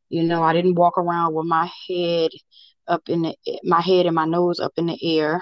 You 0.08 0.24
know, 0.24 0.42
I 0.42 0.52
didn't 0.52 0.74
walk 0.74 0.98
around 0.98 1.34
with 1.34 1.46
my 1.46 1.70
head 1.88 2.30
up 2.88 3.08
in 3.08 3.22
the 3.22 3.36
my 3.62 3.80
head 3.80 4.06
and 4.06 4.16
my 4.16 4.24
nose 4.24 4.58
up 4.58 4.72
in 4.76 4.86
the 4.86 4.98
air. 5.18 5.40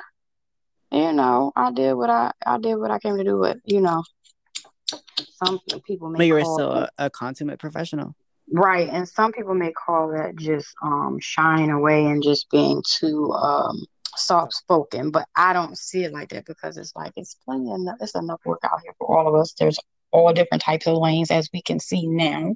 You 0.93 1.13
know, 1.15 1.53
I 1.57 1.73
did 1.73 1.95
what 1.95 2.11
I 2.11 2.33
I 2.47 2.59
did 2.59 2.77
what 2.77 2.91
I 2.91 2.99
came 2.99 3.17
to 3.17 3.25
do. 3.25 3.39
But 3.41 3.57
you 3.65 3.81
know, 3.81 4.03
some 5.43 5.61
people 5.87 6.11
may 6.11 6.19
But 6.19 6.27
you 6.27 6.35
were 6.35 6.41
call 6.41 6.55
still 6.55 6.73
a, 6.73 6.91
a 6.99 7.11
consummate 7.11 7.59
professional. 7.59 8.15
Right, 8.53 8.89
and 8.89 9.09
some 9.09 9.33
people 9.33 9.55
may 9.55 9.73
call 9.73 10.13
that 10.13 10.37
just 10.37 10.69
um 10.83 11.19
shying 11.21 11.71
away 11.71 12.07
and 12.07 12.23
just 12.23 12.51
being 12.51 12.83
too 12.87 13.33
um 13.33 13.85
soft 14.17 14.55
spoken. 14.55 15.11
But 15.11 15.27
I 15.37 15.53
don't 15.53 15.77
see 15.79 16.05
it 16.05 16.13
like 16.13 16.31
that 16.31 16.47
because 16.47 16.77
it's 16.77 16.95
like 16.97 17.13
it's 17.17 17.37
plenty 17.45 17.71
enough. 17.71 17.97
It's 18.01 18.15
enough 18.15 18.41
work 18.45 18.61
out 18.65 18.81
here 18.83 18.95
for 18.99 19.17
all 19.17 19.29
of 19.29 19.35
us. 19.41 19.55
There's 19.59 19.79
all 20.13 20.33
different 20.33 20.63
types 20.63 20.87
of 20.87 20.97
lanes 20.99 21.31
as 21.31 21.49
we 21.53 21.63
can 21.63 21.79
see 21.79 22.07
now. 22.07 22.55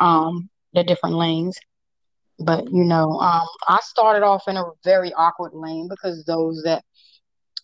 Um, 0.00 0.50
the 0.74 0.84
different 0.84 1.16
lanes. 1.16 1.58
But 2.38 2.64
you 2.70 2.84
know, 2.84 3.18
um, 3.18 3.46
I 3.66 3.78
started 3.82 4.22
off 4.22 4.44
in 4.46 4.56
a 4.56 4.64
very 4.84 5.12
awkward 5.14 5.52
lane 5.54 5.88
because 5.88 6.24
those 6.24 6.62
that 6.64 6.84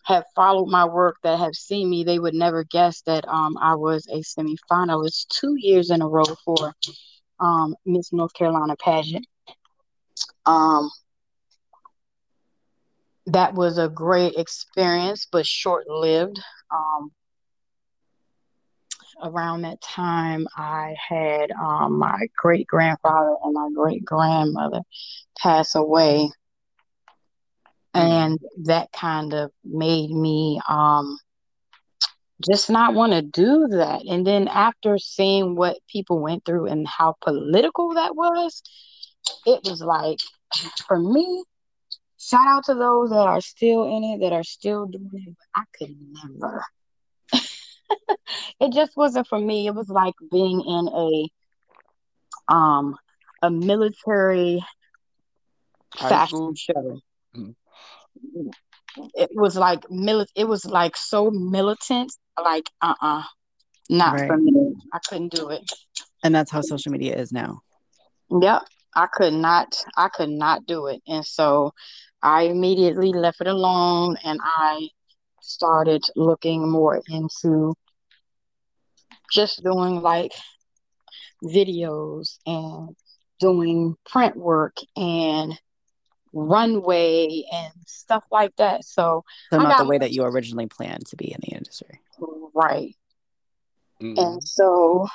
have 0.04 0.24
followed 0.34 0.66
my 0.66 0.84
work 0.84 1.16
that 1.22 1.38
have 1.38 1.54
seen 1.54 1.88
me, 1.88 2.04
they 2.04 2.18
would 2.18 2.34
never 2.34 2.64
guess 2.64 3.02
that 3.02 3.26
um 3.28 3.56
I 3.60 3.74
was 3.74 4.06
a 4.08 4.20
semifinalist 4.20 5.28
two 5.28 5.54
years 5.58 5.90
in 5.90 6.02
a 6.02 6.08
row 6.08 6.24
for 6.44 6.72
um 7.42 7.76
Miss 7.86 8.12
North 8.12 8.34
Carolina 8.34 8.76
pageant. 8.76 9.26
Um 10.46 10.90
that 13.26 13.54
was 13.54 13.78
a 13.78 13.88
great 13.88 14.34
experience, 14.36 15.26
but 15.30 15.46
short 15.46 15.88
lived. 15.88 16.40
Um 16.72 17.12
around 19.22 19.62
that 19.62 19.80
time 19.80 20.46
I 20.56 20.94
had 21.08 21.50
um 21.52 21.98
my 21.98 22.26
great 22.36 22.66
grandfather 22.66 23.36
and 23.44 23.54
my 23.54 23.70
great 23.74 24.04
grandmother 24.04 24.80
pass 25.38 25.74
away. 25.74 26.30
And 27.94 28.38
that 28.64 28.92
kind 28.92 29.32
of 29.34 29.52
made 29.64 30.10
me 30.10 30.60
um 30.68 31.18
just 32.46 32.70
not 32.70 32.94
want 32.94 33.12
to 33.12 33.22
do 33.22 33.66
that. 33.70 34.02
And 34.08 34.26
then 34.26 34.48
after 34.48 34.98
seeing 34.98 35.56
what 35.56 35.78
people 35.88 36.20
went 36.20 36.44
through 36.44 36.66
and 36.66 36.86
how 36.86 37.14
political 37.22 37.94
that 37.94 38.14
was, 38.16 38.62
it 39.46 39.60
was 39.64 39.80
like 39.82 40.18
for 40.86 40.98
me, 40.98 41.44
shout 42.18 42.46
out 42.46 42.64
to 42.66 42.74
those 42.74 43.10
that 43.10 43.26
are 43.26 43.40
still 43.40 43.84
in 43.84 44.04
it, 44.04 44.20
that 44.20 44.32
are 44.32 44.44
still 44.44 44.86
doing 44.86 45.10
it, 45.12 45.34
but 45.38 45.60
I 45.60 45.64
could 45.78 45.96
never. 46.40 46.64
it 48.60 48.72
just 48.72 48.96
wasn't 48.96 49.26
for 49.26 49.38
me. 49.38 49.66
It 49.66 49.74
was 49.74 49.88
like 49.88 50.14
being 50.30 50.60
in 50.62 50.88
a 50.88 52.52
um 52.52 52.96
a 53.42 53.50
military 53.50 54.60
High 55.94 56.16
fashion 56.16 56.54
school? 56.54 56.56
show. 56.56 57.00
Mhm. 57.36 57.54
It 59.14 59.30
was 59.34 59.56
like 59.56 59.80
mili- 59.84 60.26
it 60.34 60.46
was 60.48 60.64
like 60.64 60.96
so 60.96 61.30
militant, 61.30 62.12
like 62.42 62.68
uh-uh. 62.80 63.22
Not 63.90 64.20
for 64.20 64.36
me. 64.36 64.74
I 64.92 64.98
couldn't 65.08 65.32
do 65.32 65.50
it. 65.50 65.70
And 66.24 66.34
that's 66.34 66.50
how 66.50 66.60
social 66.62 66.92
media 66.92 67.14
is 67.16 67.32
now. 67.32 67.60
Yep. 68.30 68.62
I 68.94 69.06
could 69.12 69.32
not 69.32 69.74
I 69.96 70.08
could 70.08 70.30
not 70.30 70.66
do 70.66 70.86
it. 70.86 71.02
And 71.06 71.24
so 71.24 71.72
I 72.22 72.42
immediately 72.42 73.12
left 73.12 73.40
it 73.40 73.48
alone 73.48 74.16
and 74.22 74.38
I 74.42 74.88
started 75.40 76.02
looking 76.14 76.70
more 76.70 77.02
into 77.08 77.74
just 79.32 79.62
doing 79.64 80.00
like 80.00 80.32
videos 81.42 82.38
and 82.46 82.94
doing 83.40 83.96
print 84.08 84.36
work 84.36 84.76
and 84.96 85.58
runway 86.32 87.44
and 87.52 87.72
stuff 87.86 88.24
like 88.30 88.54
that. 88.56 88.84
So 88.84 89.24
So 89.50 89.58
I 89.58 89.62
not 89.62 89.78
the 89.78 89.86
way 89.86 89.98
that 89.98 90.12
you 90.12 90.24
originally 90.24 90.66
planned 90.66 91.06
to 91.06 91.16
be 91.16 91.32
in 91.32 91.38
the 91.42 91.54
industry. 91.56 92.00
right. 92.54 92.94
Mhm. 94.00 94.16
And 94.18 94.42
so 94.42 95.06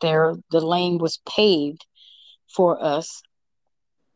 there 0.00 0.34
the 0.50 0.60
lane 0.60 0.98
was 0.98 1.18
paved 1.28 1.86
for 2.54 2.82
us 2.82 3.22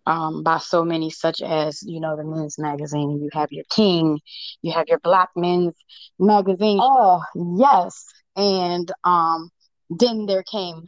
um, 0.06 0.42
by 0.42 0.58
so 0.58 0.84
many, 0.84 1.10
such 1.10 1.40
as, 1.42 1.82
you 1.82 2.00
know, 2.00 2.16
the 2.16 2.24
men's 2.24 2.58
magazine. 2.58 3.20
You 3.22 3.30
have 3.32 3.50
your 3.52 3.64
King, 3.70 4.20
you 4.62 4.72
have 4.72 4.86
your 4.88 4.98
Black 4.98 5.30
Men's 5.36 5.74
magazine. 6.18 6.78
Oh, 6.80 7.22
yes. 7.34 8.04
And 8.36 8.90
um, 9.04 9.50
then 9.90 10.26
there 10.26 10.42
came 10.42 10.86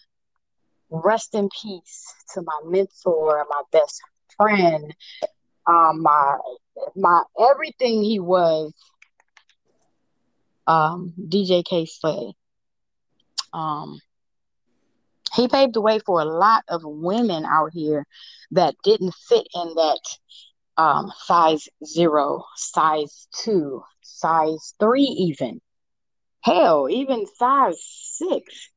rest 0.91 1.35
in 1.35 1.49
peace 1.63 2.05
to 2.35 2.43
my 2.43 2.61
mentor, 2.65 3.45
my 3.49 3.63
best 3.73 4.01
friend, 4.37 4.95
um, 5.67 6.03
my 6.03 6.37
my 6.95 7.23
everything 7.39 8.03
he 8.03 8.19
was, 8.19 8.73
um, 10.67 11.13
DJ 11.19 11.65
Kay 11.65 11.87
Slay. 11.87 12.35
Um, 13.53 14.01
he 15.35 15.49
paved 15.49 15.75
the 15.75 15.81
way 15.81 15.99
for 15.99 16.21
a 16.21 16.25
lot 16.25 16.65
of 16.69 16.83
women 16.85 17.45
out 17.45 17.71
here 17.73 18.07
that 18.53 18.75
didn't 18.85 19.15
fit 19.29 19.47
in 19.55 19.75
that 19.75 20.01
um, 20.77 21.13
size 21.19 21.69
zero, 21.85 22.45
size 22.57 23.29
two, 23.35 23.83
size 24.03 24.75
three, 24.79 25.03
even. 25.03 25.61
Hell, 26.43 26.89
even 26.89 27.27
size 27.27 27.83
six. 27.83 28.71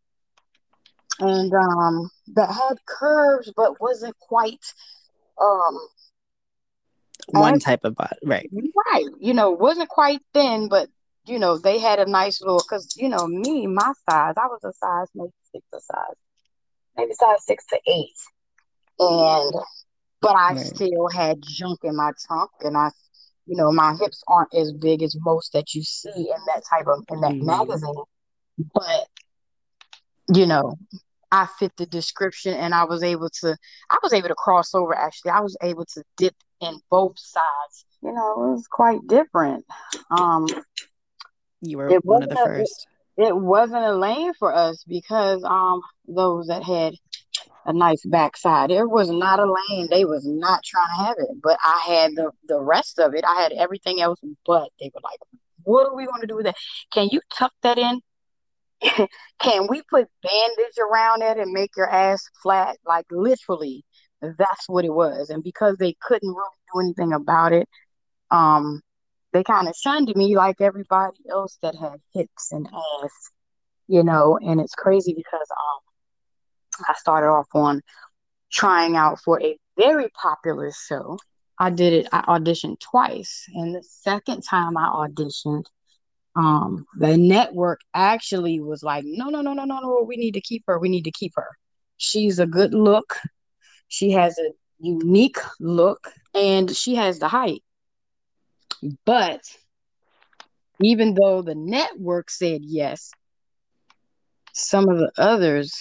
And 1.19 1.53
um, 1.53 2.09
that 2.35 2.51
had 2.51 2.77
curves 2.85 3.51
but 3.55 3.79
wasn't 3.81 4.17
quite 4.19 4.73
um, 5.39 5.77
One 7.31 7.59
type 7.59 7.83
of 7.83 7.95
body. 7.95 8.17
Right. 8.23 8.49
right. 8.91 9.05
You 9.19 9.33
know, 9.33 9.51
wasn't 9.51 9.89
quite 9.89 10.19
thin, 10.33 10.69
but 10.69 10.89
you 11.25 11.39
know, 11.39 11.57
they 11.57 11.79
had 11.79 11.99
a 11.99 12.05
nice 12.09 12.41
little 12.41 12.63
because 12.67 12.89
you 12.95 13.09
know, 13.09 13.27
me, 13.27 13.67
my 13.67 13.93
size, 14.09 14.33
I 14.37 14.47
was 14.47 14.63
a 14.63 14.73
size 14.73 15.07
maybe 15.15 15.31
six 15.51 15.65
a 15.73 15.79
size, 15.79 16.15
maybe 16.97 17.13
size 17.13 17.45
six 17.45 17.65
to 17.67 17.79
eight. 17.87 18.15
And 18.99 19.53
but 20.21 20.35
I 20.35 20.53
Right. 20.53 20.55
still 20.55 21.07
had 21.09 21.41
junk 21.41 21.79
in 21.83 21.95
my 21.95 22.11
trunk 22.27 22.51
and 22.61 22.77
I 22.77 22.89
you 23.45 23.55
know, 23.57 23.71
my 23.71 23.95
hips 23.99 24.23
aren't 24.27 24.53
as 24.53 24.71
big 24.73 25.01
as 25.01 25.15
most 25.21 25.53
that 25.53 25.73
you 25.73 25.81
see 25.83 26.09
in 26.15 26.41
that 26.47 26.63
type 26.69 26.87
of 26.87 27.03
in 27.09 27.21
that 27.21 27.35
Mhm. 27.41 27.45
magazine. 27.45 28.03
But 28.73 29.07
you 30.33 30.45
know, 30.45 30.77
I 31.31 31.45
fit 31.59 31.71
the 31.77 31.85
description 31.85 32.53
and 32.55 32.73
I 32.73 32.85
was 32.85 33.03
able 33.03 33.29
to 33.41 33.55
I 33.89 33.97
was 34.01 34.13
able 34.13 34.29
to 34.29 34.35
cross 34.35 34.73
over 34.73 34.95
actually. 34.95 35.31
I 35.31 35.41
was 35.41 35.55
able 35.61 35.85
to 35.85 36.03
dip 36.17 36.35
in 36.61 36.79
both 36.89 37.17
sides. 37.19 37.85
You 38.01 38.13
know, 38.13 38.31
it 38.33 38.51
was 38.53 38.67
quite 38.69 38.99
different. 39.07 39.65
Um 40.09 40.47
You 41.61 41.77
were 41.77 41.91
It 41.91 42.05
one 42.05 42.23
of 42.23 42.29
the 42.29 42.35
a- 42.39 42.45
first. 42.45 42.87
it 43.17 43.35
wasn't 43.35 43.83
a 43.83 43.93
lane 43.93 44.33
for 44.39 44.53
us 44.53 44.83
because 44.87 45.43
um 45.43 45.81
those 46.07 46.47
that 46.47 46.63
had 46.63 46.93
a 47.65 47.73
nice 47.73 48.03
backside. 48.05 48.71
It 48.71 48.89
was 48.89 49.09
not 49.11 49.39
a 49.39 49.45
lane. 49.45 49.87
They 49.91 50.05
was 50.05 50.25
not 50.25 50.63
trying 50.63 50.87
to 50.97 51.03
have 51.03 51.15
it. 51.19 51.41
But 51.43 51.57
I 51.63 51.79
had 51.85 52.11
the 52.15 52.31
the 52.47 52.59
rest 52.59 52.99
of 52.99 53.13
it. 53.13 53.23
I 53.27 53.41
had 53.41 53.51
everything 53.51 54.01
else 54.01 54.19
but 54.45 54.69
they 54.79 54.89
were 54.93 55.01
like, 55.03 55.19
What 55.63 55.85
are 55.87 55.95
we 55.95 56.05
gonna 56.05 56.25
do 56.27 56.37
with 56.37 56.45
that? 56.45 56.55
Can 56.91 57.09
you 57.11 57.21
tuck 57.31 57.53
that 57.61 57.77
in? 57.77 58.01
Can 59.39 59.67
we 59.69 59.81
put 59.89 60.07
bandage 60.23 60.77
around 60.79 61.21
it 61.21 61.37
and 61.37 61.51
make 61.51 61.75
your 61.75 61.89
ass 61.89 62.23
flat? 62.41 62.77
Like 62.85 63.05
literally, 63.11 63.83
that's 64.21 64.67
what 64.67 64.85
it 64.85 64.93
was. 64.93 65.29
And 65.29 65.43
because 65.43 65.77
they 65.77 65.95
couldn't 66.01 66.29
really 66.29 66.57
do 66.73 66.79
anything 66.79 67.13
about 67.13 67.53
it, 67.53 67.67
um, 68.31 68.81
they 69.33 69.43
kind 69.43 69.67
of 69.67 69.75
shunned 69.75 70.11
me 70.15 70.35
like 70.35 70.61
everybody 70.61 71.19
else 71.29 71.57
that 71.61 71.75
had 71.75 71.99
hips 72.13 72.51
and 72.51 72.67
ass, 72.67 73.31
you 73.87 74.03
know. 74.03 74.39
And 74.41 74.59
it's 74.59 74.75
crazy 74.75 75.13
because 75.13 75.47
um, 75.51 76.85
I 76.87 76.93
started 76.97 77.27
off 77.27 77.47
on 77.53 77.81
trying 78.51 78.95
out 78.95 79.19
for 79.21 79.41
a 79.41 79.57
very 79.77 80.09
popular 80.09 80.71
show. 80.71 81.17
I 81.57 81.69
did 81.69 81.93
it. 81.93 82.07
I 82.11 82.21
auditioned 82.21 82.79
twice, 82.79 83.45
and 83.53 83.75
the 83.75 83.83
second 83.83 84.41
time 84.41 84.77
I 84.77 84.87
auditioned, 84.87 85.65
um, 86.35 86.85
the 86.97 87.17
network 87.17 87.81
actually 87.93 88.59
was 88.59 88.83
like, 88.83 89.03
"No, 89.05 89.29
no, 89.29 89.41
no, 89.41 89.53
no, 89.53 89.65
no, 89.65 89.79
no. 89.79 90.05
We 90.07 90.17
need 90.17 90.33
to 90.33 90.41
keep 90.41 90.63
her. 90.67 90.79
We 90.79 90.89
need 90.89 91.03
to 91.05 91.11
keep 91.11 91.33
her. 91.35 91.49
She's 91.97 92.39
a 92.39 92.45
good 92.45 92.73
look. 92.73 93.15
She 93.87 94.11
has 94.11 94.37
a 94.37 94.51
unique 94.79 95.37
look, 95.59 96.11
and 96.33 96.75
she 96.75 96.95
has 96.95 97.19
the 97.19 97.27
height." 97.27 97.63
But 99.05 99.41
even 100.81 101.15
though 101.15 101.41
the 101.41 101.55
network 101.55 102.29
said 102.29 102.61
yes, 102.63 103.11
some 104.53 104.89
of 104.89 104.97
the 104.97 105.11
others, 105.17 105.73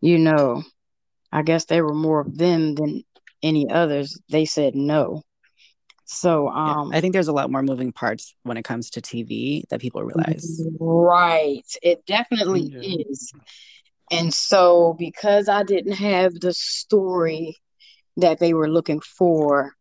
you 0.00 0.18
know, 0.18 0.62
I 1.32 1.42
guess 1.42 1.66
they 1.66 1.82
were 1.82 1.94
more 1.94 2.20
of 2.20 2.38
them 2.38 2.74
than 2.74 3.02
any 3.42 3.68
others. 3.68 4.18
They 4.30 4.44
said 4.46 4.74
no. 4.74 5.22
So 6.06 6.46
Yeah, 6.46 6.72
um 6.72 6.90
I 6.92 7.00
think 7.00 7.12
there's 7.12 7.28
a 7.28 7.32
lot 7.32 7.50
more 7.50 7.62
moving 7.62 7.92
parts 7.92 8.34
when 8.44 8.56
it 8.56 8.62
comes 8.64 8.90
to 8.90 9.00
TV 9.00 9.64
that 9.70 9.80
people 9.80 10.02
realize. 10.02 10.62
right. 10.80 11.66
It 11.82 12.06
definitely 12.06 12.70
Yeah. 12.72 13.04
is. 13.10 13.32
And 14.10 14.32
so 14.32 14.94
because 14.98 15.48
I 15.48 15.64
didn't 15.64 15.94
have 15.94 16.32
the 16.34 16.52
story 16.54 17.56
that 18.16 18.38
they 18.38 18.54
were 18.54 18.68
looking 18.68 19.00
for, 19.00 19.72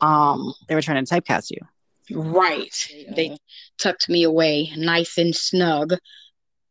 um 0.00 0.54
They 0.68 0.74
were 0.74 0.82
trying 0.82 1.04
to 1.04 1.14
typecast 1.14 1.50
you. 1.50 1.58
Right. 2.10 2.74
They 3.14 3.36
tucked 3.78 4.08
me 4.08 4.22
away 4.22 4.70
nice 4.76 5.18
and 5.18 5.34
snug. 5.34 5.94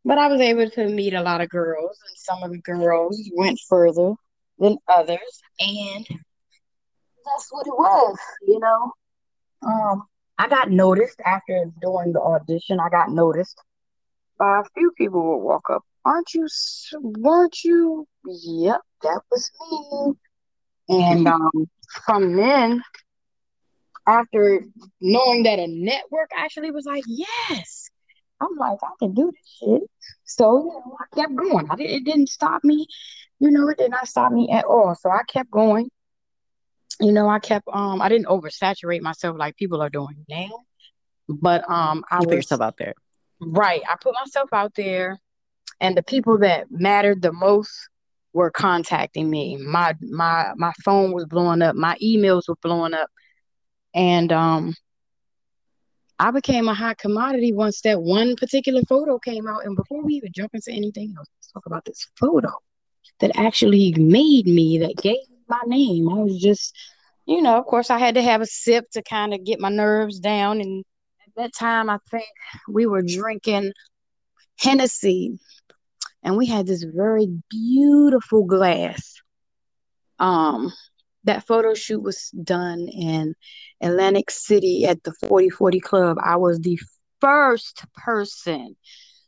But 0.04 0.18
I 0.18 0.28
was 0.28 0.40
able 0.42 0.70
to 0.72 0.88
meet 0.88 1.14
a 1.14 1.22
lot 1.22 1.42
of 1.42 1.50
girls, 1.50 1.98
and 2.08 2.18
some 2.18 2.44
of 2.44 2.52
the 2.52 2.60
girls 2.60 3.20
went 3.36 3.60
further 3.68 4.14
than 4.60 4.78
others. 4.88 5.42
And 5.60 6.08
that's 7.26 7.48
what 7.52 7.68
it 7.68 7.74
was, 7.78 8.18
you 8.48 8.60
know. 8.60 8.92
Um, 9.66 10.04
I 10.38 10.48
got 10.48 10.70
noticed 10.70 11.20
after 11.26 11.66
doing 11.82 12.14
the 12.14 12.22
audition. 12.22 12.80
I 12.80 12.90
got 12.90 13.10
noticed 13.10 13.58
by 14.38 14.60
a 14.60 14.64
few 14.78 14.92
people 14.98 15.24
would 15.24 15.44
walk 15.46 15.70
up. 15.70 15.84
Aren't 16.04 16.34
you? 16.34 16.48
Weren't 17.00 17.64
you? 17.64 18.08
Yep, 18.26 18.82
that 19.04 19.22
was 19.32 19.52
me. 19.62 20.14
And 20.90 21.28
um, 21.28 21.70
from 22.06 22.36
then, 22.36 22.84
after 24.08 24.62
knowing 25.02 25.44
that 25.44 25.60
a 25.60 25.68
network 25.68 26.30
actually 26.36 26.72
was 26.72 26.86
like, 26.86 27.04
yes, 27.08 27.90
I'm 28.42 28.56
like, 28.58 28.78
I 28.84 28.90
can 29.00 29.14
do 29.14 29.32
this 29.32 29.58
shit. 29.60 29.90
So, 30.26 30.60
you 30.60 30.66
know, 30.66 30.98
I 31.00 31.16
kept 31.16 31.36
going. 31.36 31.68
I 31.70 31.76
it 31.80 32.04
didn't 32.04 32.30
stop 32.30 32.64
me. 32.64 32.86
You 33.40 33.52
know, 33.52 33.68
it 33.70 33.78
did 33.78 33.92
not 33.92 34.08
stop 34.08 34.32
me 34.32 34.50
at 34.52 34.66
all. 34.66 34.96
So 34.96 35.10
I 35.10 35.22
kept 35.28 35.50
going. 35.50 35.90
You 37.02 37.12
know, 37.12 37.28
I 37.30 37.40
kept 37.40 37.68
um 37.72 38.02
I 38.02 38.10
didn't 38.10 38.28
oversaturate 38.28 39.02
myself 39.02 39.38
like 39.38 39.56
people 39.58 39.82
are 39.82 39.90
doing 39.90 40.26
now. 40.30 40.50
But 41.30 41.70
um 41.70 42.04
I 42.12 42.22
You 42.22 42.28
put 42.28 42.36
was 42.38 42.38
yourself 42.38 42.62
out 42.62 42.78
there. 42.78 42.94
right. 43.40 43.82
I 43.90 43.96
put 44.02 44.14
myself 44.14 44.50
out 44.54 44.74
there 44.76 45.20
and 45.80 45.98
the 45.98 46.04
people 46.04 46.40
that 46.40 46.68
mattered 46.72 47.22
the 47.22 47.32
most 47.34 47.72
were 48.34 48.52
contacting 48.52 49.30
me. 49.30 49.58
My 49.58 49.96
my 50.02 50.52
my 50.56 50.72
phone 50.84 51.12
was 51.14 51.26
blowing 51.26 51.62
up, 51.62 51.76
my 51.76 51.98
emails 52.04 52.44
were 52.48 52.58
blowing 52.62 52.94
up. 52.94 53.10
And 53.94 54.32
um 54.32 54.74
I 56.20 56.32
became 56.32 56.68
a 56.68 56.74
hot 56.74 56.98
commodity 56.98 57.52
once 57.54 57.82
that 57.82 58.02
one 58.02 58.36
particular 58.36 58.82
photo 58.88 59.20
came 59.20 59.48
out. 59.48 59.66
And 59.66 59.76
before 59.76 60.04
we 60.04 60.14
even 60.16 60.32
jump 60.34 60.52
into 60.54 60.72
anything 60.72 61.14
else, 61.18 61.28
let's 61.38 61.52
talk 61.52 61.66
about 61.66 61.86
this 61.86 62.08
photo 62.20 62.50
that 63.20 63.32
actually 63.38 63.94
made 63.98 64.46
me, 64.48 64.78
that 64.80 64.96
gave 64.98 65.18
my 65.48 65.62
name. 65.66 66.10
I 66.10 66.16
was 66.16 66.40
just, 66.40 66.76
you 67.26 67.42
know, 67.42 67.58
of 67.58 67.66
course, 67.66 67.90
I 67.90 67.98
had 67.98 68.16
to 68.16 68.22
have 68.22 68.42
a 68.42 68.46
sip 68.46 68.90
to 68.92 69.04
kind 69.04 69.34
of 69.34 69.44
get 69.44 69.60
my 69.60 69.70
nerves 69.70 70.20
down. 70.20 70.62
And 70.62 70.84
at 71.26 71.34
that 71.36 71.54
time, 71.54 71.90
I 71.90 72.00
think 72.10 72.28
we 72.68 72.86
were 72.86 73.02
drinking 73.02 73.74
Hennessy, 74.58 75.38
and 76.24 76.38
we 76.38 76.46
had 76.46 76.66
this 76.66 76.84
very 76.84 77.28
beautiful 77.50 78.46
glass. 78.46 79.16
Um, 80.18 80.72
that 81.26 81.46
photo 81.46 81.74
shoot 81.74 82.02
was 82.02 82.30
done 82.32 82.88
in 82.88 83.34
Atlantic 83.82 84.32
City 84.32 84.86
at 84.86 85.04
the 85.04 85.14
4040 85.28 85.80
Club. 85.80 86.18
I 86.24 86.38
was 86.38 86.60
the 86.60 86.80
first 87.20 87.84
person, 87.96 88.76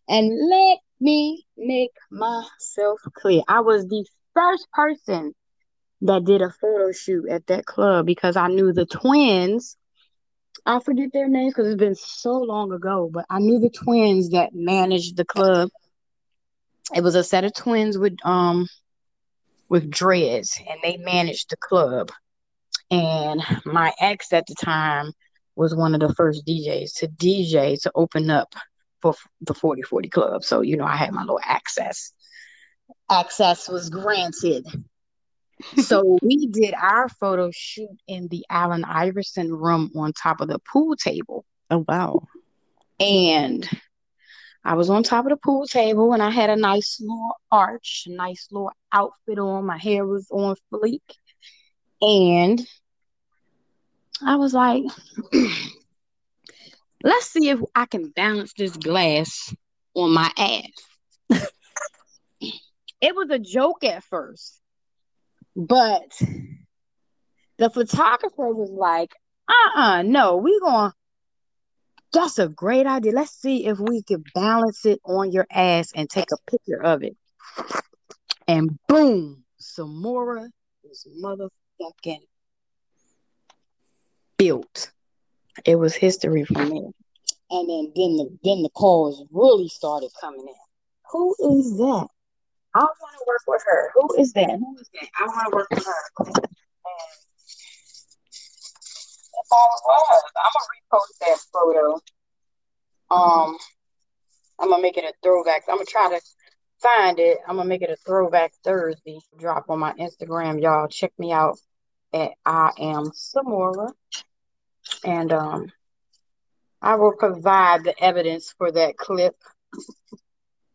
and 0.07 0.49
let 0.49 0.79
me 0.99 1.45
make 1.57 1.91
myself 2.09 3.01
clear. 3.13 3.41
I 3.47 3.59
was 3.61 3.87
the 3.87 4.05
first 4.33 4.67
person 4.71 5.33
that 6.01 6.25
did 6.25 6.41
a 6.41 6.49
photo 6.49 6.91
shoot 6.91 7.27
at 7.29 7.47
that 7.47 7.65
club 7.65 8.05
because 8.05 8.35
I 8.35 8.47
knew 8.47 8.73
the 8.73 8.85
twins. 8.85 9.77
I 10.65 10.79
forget 10.79 11.09
their 11.13 11.29
names 11.29 11.53
because 11.53 11.67
it's 11.67 11.79
been 11.79 11.95
so 11.95 12.33
long 12.33 12.71
ago, 12.71 13.09
but 13.11 13.25
I 13.29 13.39
knew 13.39 13.59
the 13.59 13.69
twins 13.69 14.31
that 14.31 14.53
managed 14.53 15.17
the 15.17 15.25
club. 15.25 15.69
It 16.93 17.01
was 17.01 17.15
a 17.15 17.23
set 17.23 17.43
of 17.43 17.53
twins 17.53 17.97
with 17.97 18.15
um 18.23 18.67
with 19.69 19.89
dreads, 19.89 20.59
and 20.69 20.79
they 20.83 20.97
managed 20.97 21.49
the 21.49 21.57
club. 21.57 22.11
And 22.89 23.41
my 23.65 23.93
ex 23.99 24.31
at 24.31 24.45
the 24.47 24.55
time 24.55 25.11
was 25.55 25.75
one 25.75 25.93
of 25.93 25.99
the 25.99 26.13
first 26.13 26.45
DJs 26.45 26.95
to 26.97 27.07
DJ 27.07 27.81
to 27.81 27.91
open 27.95 28.29
up 28.29 28.53
for 29.01 29.13
the 29.41 29.53
4040 29.53 30.09
Club. 30.09 30.43
So, 30.43 30.61
you 30.61 30.77
know, 30.77 30.85
I 30.85 30.95
had 30.95 31.11
my 31.11 31.21
little 31.21 31.39
access. 31.43 32.13
Access 33.09 33.67
was 33.67 33.89
granted. 33.89 34.65
So 35.77 36.17
we 36.21 36.47
did 36.47 36.73
our 36.73 37.09
photo 37.09 37.49
shoot 37.53 37.97
in 38.07 38.27
the 38.27 38.45
Allen 38.49 38.83
Iverson 38.83 39.53
room 39.53 39.91
on 39.95 40.13
top 40.13 40.41
of 40.41 40.47
the 40.47 40.59
pool 40.59 40.95
table. 40.95 41.45
Oh 41.69 41.85
wow. 41.87 42.23
And 42.99 43.67
I 44.63 44.73
was 44.73 44.89
on 44.89 45.03
top 45.03 45.25
of 45.25 45.29
the 45.29 45.37
pool 45.37 45.65
table 45.65 46.13
and 46.13 46.21
I 46.21 46.29
had 46.29 46.49
a 46.49 46.55
nice 46.55 46.97
little 46.99 47.35
arch, 47.51 48.03
a 48.07 48.11
nice 48.11 48.47
little 48.51 48.71
outfit 48.91 49.39
on. 49.39 49.65
My 49.65 49.77
hair 49.77 50.05
was 50.05 50.27
on 50.29 50.55
fleek. 50.73 51.01
And 52.01 52.65
I 54.21 54.35
was 54.35 54.53
like, 54.53 54.83
let's 57.03 57.27
see 57.27 57.49
if 57.49 57.59
I 57.75 57.85
can 57.85 58.09
balance 58.09 58.53
this 58.57 58.75
glass 58.75 59.55
on 59.93 60.11
my 60.11 60.31
ass. 60.37 61.41
it 62.41 63.15
was 63.15 63.29
a 63.29 63.39
joke 63.39 63.83
at 63.83 64.03
first, 64.03 64.61
but 65.57 66.21
the 67.57 67.69
photographer 67.71 68.53
was 68.53 68.69
like, 68.69 69.11
uh 69.49 69.79
uh 69.79 70.01
no, 70.03 70.37
we 70.37 70.57
going 70.59 70.91
that's 72.13 72.39
a 72.39 72.47
great 72.47 72.85
idea. 72.85 73.11
Let's 73.11 73.31
see 73.31 73.65
if 73.65 73.79
we 73.79 74.01
can 74.03 74.23
balance 74.33 74.85
it 74.85 74.99
on 75.03 75.31
your 75.31 75.47
ass 75.51 75.91
and 75.93 76.09
take 76.09 76.31
a 76.31 76.51
picture 76.51 76.81
of 76.81 77.03
it. 77.03 77.17
And 78.47 78.77
boom, 78.87 79.43
Samora 79.59 80.47
is 80.89 81.07
motherfucking 81.21 82.21
built. 84.37 84.91
It 85.65 85.75
was 85.75 85.95
history 85.95 86.45
for 86.45 86.63
me. 86.63 86.91
And 87.49 87.69
then 87.69 87.91
then 87.95 88.17
the 88.17 88.37
then 88.43 88.61
the 88.61 88.69
calls 88.69 89.25
really 89.31 89.67
started 89.67 90.11
coming 90.21 90.41
in. 90.47 90.55
Who 91.11 91.35
is 91.57 91.77
that? 91.77 92.07
I 92.77 92.81
want 92.81 93.13
to 93.17 93.25
work 93.27 93.41
with 93.47 93.63
her. 93.65 93.91
Who 93.95 94.21
is 94.21 94.33
that? 94.33 94.51
Who 94.51 94.77
is 94.79 94.89
that? 94.93 95.09
I 95.19 95.25
want 95.25 95.49
to 95.49 95.55
work 95.55 95.67
with 95.71 95.85
her. 95.85 95.93
And 96.19 96.35
all 99.51 99.81
was. 99.87 100.23
I'm 100.43 100.51
gonna 100.53 101.01
repost 101.01 101.19
that 101.21 101.39
photo. 101.53 101.99
Um, 103.09 103.57
I'm 104.59 104.69
gonna 104.69 104.81
make 104.81 104.97
it 104.97 105.05
a 105.05 105.13
throwback. 105.23 105.63
I'm 105.67 105.77
gonna 105.77 105.85
try 105.85 106.09
to 106.09 106.21
find 106.81 107.19
it. 107.19 107.39
I'm 107.47 107.57
gonna 107.57 107.69
make 107.69 107.81
it 107.81 107.89
a 107.89 107.95
throwback 107.95 108.53
Thursday. 108.63 109.19
Drop 109.39 109.69
on 109.69 109.79
my 109.79 109.93
Instagram, 109.93 110.61
y'all. 110.61 110.87
Check 110.87 111.13
me 111.17 111.31
out 111.31 111.59
at 112.13 112.31
I 112.45 112.71
am 112.79 113.11
Samora, 113.11 113.91
and 115.03 115.31
um, 115.31 115.71
I 116.81 116.95
will 116.95 117.13
provide 117.13 117.83
the 117.83 117.95
evidence 118.03 118.53
for 118.57 118.71
that 118.71 118.97
clip, 118.97 119.35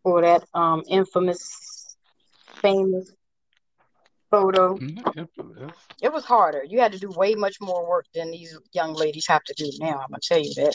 for 0.02 0.22
that 0.22 0.44
um 0.54 0.82
infamous, 0.88 1.71
famous 2.62 3.12
photo. 4.30 4.76
Not 4.80 5.16
infamous. 5.16 5.72
It 6.00 6.12
was 6.12 6.24
harder. 6.24 6.64
You 6.64 6.80
had 6.80 6.92
to 6.92 6.98
do 6.98 7.10
way 7.10 7.34
much 7.34 7.56
more 7.60 7.86
work 7.88 8.06
than 8.14 8.30
these 8.30 8.56
young 8.72 8.94
ladies 8.94 9.26
have 9.28 9.44
to 9.44 9.54
do 9.56 9.70
now. 9.78 9.98
I'm 9.98 10.08
gonna 10.10 10.20
tell 10.22 10.38
you 10.40 10.54
that. 10.54 10.74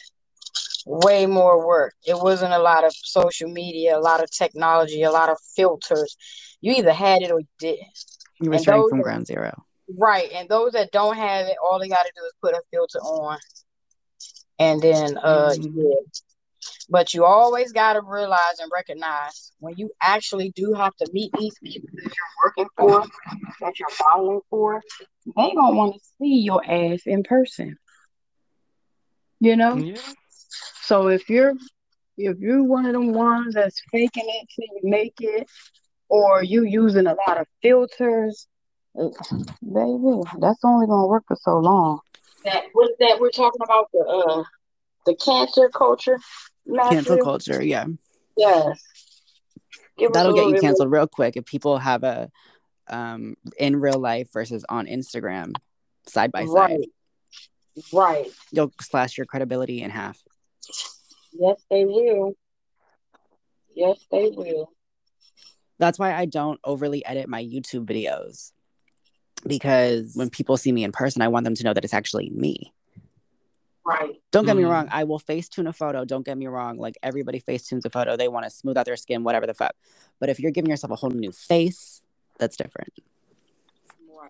Way 0.85 1.25
more 1.25 1.65
work. 1.67 1.95
It 2.05 2.15
wasn't 2.17 2.53
a 2.53 2.59
lot 2.59 2.83
of 2.85 2.93
social 2.93 3.49
media, 3.49 3.97
a 3.97 3.99
lot 3.99 4.23
of 4.23 4.29
technology, 4.31 5.03
a 5.03 5.11
lot 5.11 5.29
of 5.29 5.38
filters. 5.55 6.15
You 6.61 6.73
either 6.73 6.93
had 6.93 7.21
it 7.23 7.31
or 7.31 7.39
you 7.41 7.47
didn't. 7.59 7.88
You 8.39 8.51
were 8.51 8.59
starting 8.59 8.88
from 8.89 8.99
are- 9.01 9.03
ground 9.03 9.27
zero. 9.27 9.65
Right. 9.97 10.31
And 10.33 10.47
those 10.49 10.73
that 10.73 10.91
don't 10.91 11.15
have 11.17 11.47
it, 11.47 11.57
all 11.63 11.79
they 11.79 11.89
gotta 11.89 12.11
do 12.15 12.23
is 12.25 12.33
put 12.41 12.53
a 12.53 12.61
filter 12.71 12.99
on 12.99 13.38
and 14.59 14.81
then 14.81 15.17
uh 15.17 15.51
Mhm. 15.57 15.73
yeah. 15.75 15.95
But 16.89 17.13
you 17.13 17.26
always 17.26 17.72
gotta 17.72 18.01
realize 18.01 18.59
and 18.59 18.72
recognize 18.74 19.51
when 19.59 19.76
you 19.78 19.91
actually 20.01 20.51
do 20.55 20.74
have 20.74 20.95
to 20.97 21.09
meet 21.13 21.32
these 21.38 21.55
people 21.63 21.89
that 21.95 22.03
you're 22.03 22.43
working 22.45 22.68
for, 22.78 23.03
that 23.61 23.80
you're 23.80 23.89
following 23.89 24.41
for, 24.49 24.82
they 25.36 25.51
don't 25.53 25.76
want 25.76 25.95
to 25.95 25.99
see 26.20 26.39
your 26.39 26.61
ass 26.65 27.01
in 27.05 27.24
person. 27.24 27.78
You 29.39 29.55
know? 29.55 29.78
Yeah. 29.78 29.95
So 30.82 31.07
if 31.07 31.30
you're 31.30 31.53
if 32.18 32.38
you're 32.39 32.63
one 32.63 32.86
of 32.86 32.93
them 32.93 33.13
ones 33.13 33.53
that's 33.53 33.82
faking 33.91 34.26
it 34.28 34.47
till 34.55 34.76
you 34.76 34.89
make 34.89 35.15
it, 35.20 35.47
or 36.09 36.43
you 36.43 36.63
using 36.63 37.05
a 37.07 37.15
lot 37.28 37.39
of 37.39 37.47
filters, 37.61 38.47
it- 38.95 39.15
baby, 39.61 40.22
that's 40.39 40.59
only 40.63 40.88
gonna 40.88 41.07
work 41.07 41.24
for 41.28 41.38
so 41.39 41.57
long. 41.59 41.99
That 42.45 42.63
what 42.74 42.91
that 42.99 43.20
we're 43.20 43.30
talking 43.32 43.61
about 43.63 43.88
the 43.93 43.99
uh 43.99 44.43
the 45.05 45.15
cancer 45.15 45.70
culture. 45.70 46.18
Cancel 46.68 47.15
Matthew. 47.15 47.24
culture, 47.24 47.63
yeah. 47.63 47.86
Yes. 48.36 48.82
Give 49.97 50.11
That'll 50.13 50.34
get 50.34 50.45
you 50.45 50.51
more- 50.51 50.61
canceled 50.61 50.91
real 50.91 51.07
quick 51.07 51.38
if 51.38 51.45
people 51.45 51.78
have 51.80 52.03
a 52.03 52.30
um 52.89 53.36
in 53.57 53.76
real 53.78 53.99
life 53.99 54.30
versus 54.32 54.63
on 54.70 54.86
Instagram 54.86 55.53
side 56.07 56.32
by 56.32 56.45
side. 56.45 56.53
Right. 56.53 56.89
Right. 57.93 58.28
You'll 58.51 58.72
slash 58.82 59.18
your 59.18 59.26
credibility 59.26 59.82
in 59.82 59.91
half. 59.91 60.18
Yes, 61.34 61.61
they 61.70 61.86
will. 61.86 62.34
Yes, 63.76 64.03
they 64.11 64.30
will. 64.36 64.72
That's 65.80 65.99
why 65.99 66.15
I 66.15 66.26
don't 66.26 66.59
overly 66.63 67.05
edit 67.05 67.30
my 67.30 67.43
YouTube 67.43 67.86
videos. 67.86 68.51
Because 69.45 70.13
when 70.15 70.32
people 70.32 70.57
see 70.57 70.72
me 70.72 70.84
in 70.84 70.91
person, 70.91 71.22
I 71.22 71.28
want 71.28 71.43
them 71.43 71.53
to 71.53 71.63
know 71.63 71.74
that 71.74 71.84
it's 71.84 71.93
actually 71.93 72.32
me. 72.32 72.74
Right. 73.88 74.21
Don't 74.31 74.45
get 74.45 74.57
me 74.57 74.63
Mm. 74.63 74.69
wrong, 74.69 74.89
I 74.91 75.05
will 75.05 75.17
face 75.17 75.47
tune 75.47 75.65
a 75.65 75.71
photo. 75.71 76.03
Don't 76.03 76.25
get 76.25 76.38
me 76.38 76.47
wrong. 76.47 76.77
Like 76.77 76.97
everybody 77.01 77.39
face 77.39 77.65
tunes 77.65 77.85
a 77.85 77.89
photo. 77.89 78.17
They 78.17 78.27
want 78.27 78.43
to 78.43 78.49
smooth 78.49 78.77
out 78.77 78.85
their 78.85 78.97
skin, 78.97 79.23
whatever 79.23 79.47
the 79.47 79.53
fuck. 79.53 79.71
But 80.19 80.27
if 80.27 80.41
you're 80.41 80.51
giving 80.51 80.69
yourself 80.69 80.91
a 80.91 80.95
whole 80.97 81.09
new 81.09 81.31
face, 81.31 82.01
that's 82.38 82.57
different. 82.57 82.91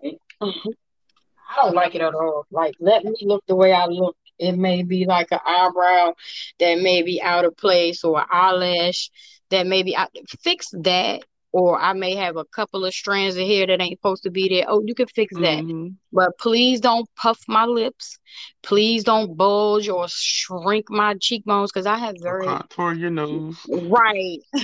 Right. 0.02 0.20
I 0.40 1.56
don't 1.56 1.74
like 1.74 1.96
it 1.96 2.02
at 2.02 2.14
all. 2.14 2.46
Like, 2.52 2.74
let 2.78 3.04
me 3.04 3.14
look 3.22 3.44
the 3.48 3.56
way 3.56 3.72
I 3.72 3.86
look. 3.86 4.16
It 4.38 4.52
may 4.52 4.84
be 4.84 5.04
like 5.06 5.32
an 5.32 5.40
eyebrow 5.44 6.12
that 6.60 6.80
may 6.80 7.02
be 7.02 7.20
out 7.20 7.44
of 7.44 7.56
place 7.56 8.04
or 8.04 8.20
an 8.20 8.26
eyelash 8.30 9.10
that 9.50 9.66
may 9.66 9.82
be 9.82 9.96
out. 9.96 10.10
Fix 10.40 10.68
that. 10.74 11.24
Or 11.52 11.80
I 11.80 11.94
may 11.94 12.14
have 12.14 12.36
a 12.36 12.44
couple 12.44 12.84
of 12.84 12.92
strands 12.92 13.36
of 13.36 13.46
hair 13.46 13.66
that 13.66 13.80
ain't 13.80 13.98
supposed 13.98 14.22
to 14.24 14.30
be 14.30 14.48
there. 14.48 14.66
Oh, 14.68 14.82
you 14.84 14.94
can 14.94 15.06
fix 15.06 15.34
that. 15.36 15.64
Mhm. 15.64 15.94
But 16.12 16.36
please 16.38 16.80
don't 16.80 17.08
puff 17.16 17.40
my 17.48 17.64
lips. 17.64 18.18
Please 18.62 19.02
don't 19.02 19.36
bulge 19.36 19.88
or 19.88 20.06
shrink 20.08 20.90
my 20.90 21.14
cheekbones 21.14 21.72
because 21.72 21.86
I 21.86 21.96
have 21.96 22.16
Or 22.16 22.22
very 22.22 22.46
contour 22.46 22.92
your 22.92 23.10
nose. 23.10 23.66
Right. 23.68 24.40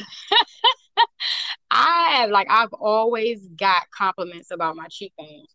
I 1.70 2.16
have 2.16 2.30
like 2.30 2.48
I've 2.50 2.72
always 2.74 3.48
got 3.48 3.90
compliments 3.96 4.50
about 4.50 4.76
my 4.76 4.86
cheekbones. 4.88 5.48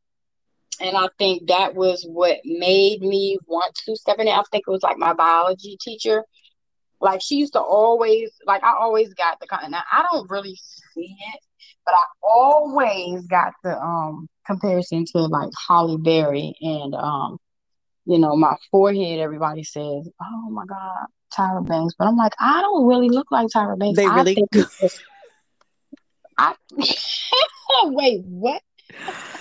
And 0.82 0.96
I 0.96 1.10
think 1.18 1.48
that 1.48 1.76
was 1.76 2.06
what 2.08 2.38
made 2.46 3.02
me 3.02 3.38
want 3.48 3.76
to 3.86 3.96
step 3.96 4.18
in 4.20 4.28
it. 4.28 4.32
I 4.32 4.42
think 4.52 4.64
it 4.68 4.72
was 4.72 4.84
like 4.84 4.98
my 4.98 5.14
biology 5.14 5.78
teacher. 5.80 6.24
Like 7.02 7.22
she 7.22 7.36
used 7.36 7.54
to 7.54 7.62
always 7.62 8.32
like 8.46 8.64
I 8.64 8.74
always 8.80 9.14
got 9.14 9.40
the 9.40 9.48
kind 9.48 9.72
now 9.72 9.84
I 9.92 10.06
don't 10.12 10.30
really 10.30 10.60
see 11.00 11.16
it, 11.34 11.39
but 11.86 11.93
I 11.93 12.04
always 12.24 13.26
got 13.28 13.54
the 13.64 13.78
um 13.80 14.28
comparison 14.45 15.06
to 15.14 15.20
like 15.20 15.50
Halle 15.68 15.97
Berry 15.97 16.54
and 16.62 16.95
um 16.95 17.38
you 18.06 18.18
know 18.18 18.36
my 18.36 18.56
forehead 18.72 19.20
everybody 19.20 19.64
says, 19.64 20.10
Oh 20.22 20.50
my 20.50 20.66
God, 20.66 21.06
Tyra 21.36 21.66
Banks. 21.66 21.95
But 21.97 22.08
I'm 22.08 22.18
like, 22.18 22.34
I 22.39 22.62
don't 22.62 22.88
really 22.88 23.10
look 23.10 23.32
like 23.32 23.47
Tyra 23.56 23.78
Banks. 23.78 23.97
They 23.97 24.06
I 24.06 24.16
really 24.16 24.36
think 24.36 24.50
it's 24.54 25.00
I 26.38 26.56
wait, 27.84 28.24
what? 28.26 28.62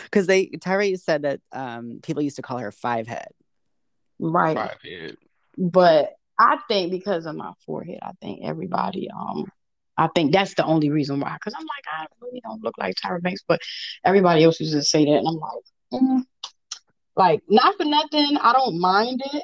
Because 0.04 0.26
they 0.26 0.46
Tyra 0.46 0.98
said 0.98 1.22
that 1.22 1.40
um 1.52 2.00
people 2.02 2.22
used 2.22 2.36
to 2.36 2.42
call 2.42 2.58
her 2.58 2.72
five 2.72 3.06
head. 3.06 3.28
Right. 4.18 4.56
Five 4.56 4.78
head. 4.82 5.16
But 5.56 6.10
I 6.38 6.58
think 6.68 6.92
because 6.92 7.26
of 7.26 7.34
my 7.34 7.52
forehead, 7.66 7.98
I 8.02 8.12
think 8.20 8.40
everybody 8.44 9.08
um 9.10 9.46
I 9.98 10.08
think 10.14 10.32
that's 10.32 10.54
the 10.54 10.64
only 10.64 10.90
reason 10.90 11.20
why. 11.20 11.34
Because 11.34 11.54
I'm 11.58 11.66
like, 11.66 11.84
I 11.92 12.06
really 12.22 12.40
don't 12.44 12.62
look 12.62 12.78
like 12.78 12.94
Tyra 12.94 13.20
Banks, 13.20 13.42
but 13.46 13.60
everybody 14.04 14.44
else 14.44 14.60
used 14.60 14.72
to 14.72 14.82
say 14.82 15.04
that, 15.04 15.10
and 15.10 15.28
I'm 15.28 15.34
like, 15.34 15.62
mm. 15.92 16.22
like 17.16 17.42
not 17.48 17.76
for 17.76 17.84
nothing. 17.84 18.38
I 18.40 18.52
don't 18.52 18.80
mind 18.80 19.22
it, 19.34 19.42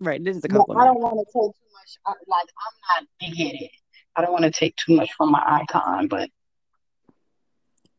Right. 0.00 0.22
This 0.22 0.36
is 0.36 0.44
a 0.44 0.48
couple. 0.48 0.76
I 0.78 0.84
don't 0.84 1.00
want 1.00 1.18
to 1.18 1.24
take 1.24 1.52
too 1.54 1.68
much. 1.72 1.98
I, 2.06 2.10
like 2.26 2.48
I'm 2.58 3.02
not 3.02 3.08
big 3.20 3.36
headed. 3.36 3.70
I 4.16 4.22
don't 4.22 4.32
want 4.32 4.44
to 4.44 4.50
take 4.50 4.76
too 4.76 4.96
much 4.96 5.10
from 5.16 5.30
my 5.30 5.42
icon, 5.46 6.08
but 6.08 6.30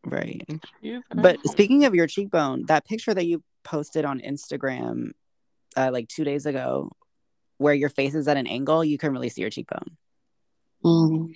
Right. 0.06 0.48
But 1.16 1.40
speaking 1.48 1.86
of 1.86 1.96
your 1.96 2.06
cheekbone, 2.06 2.68
that 2.68 2.86
picture 2.86 3.14
that 3.14 3.26
you 3.26 3.44
posted 3.64 4.06
on 4.06 4.20
Instagram 4.20 5.12
uh, 5.76 5.90
like 5.92 6.08
two 6.08 6.24
days 6.24 6.46
ago, 6.46 6.92
where 7.58 7.74
your 7.74 7.90
face 7.90 8.14
is 8.14 8.28
at 8.28 8.38
an 8.38 8.46
angle, 8.46 8.86
you 8.86 9.00
can 9.00 9.12
really 9.12 9.30
see 9.30 9.42
your 9.42 9.50
cheekbone. 9.50 9.98
Mm, 10.86 11.34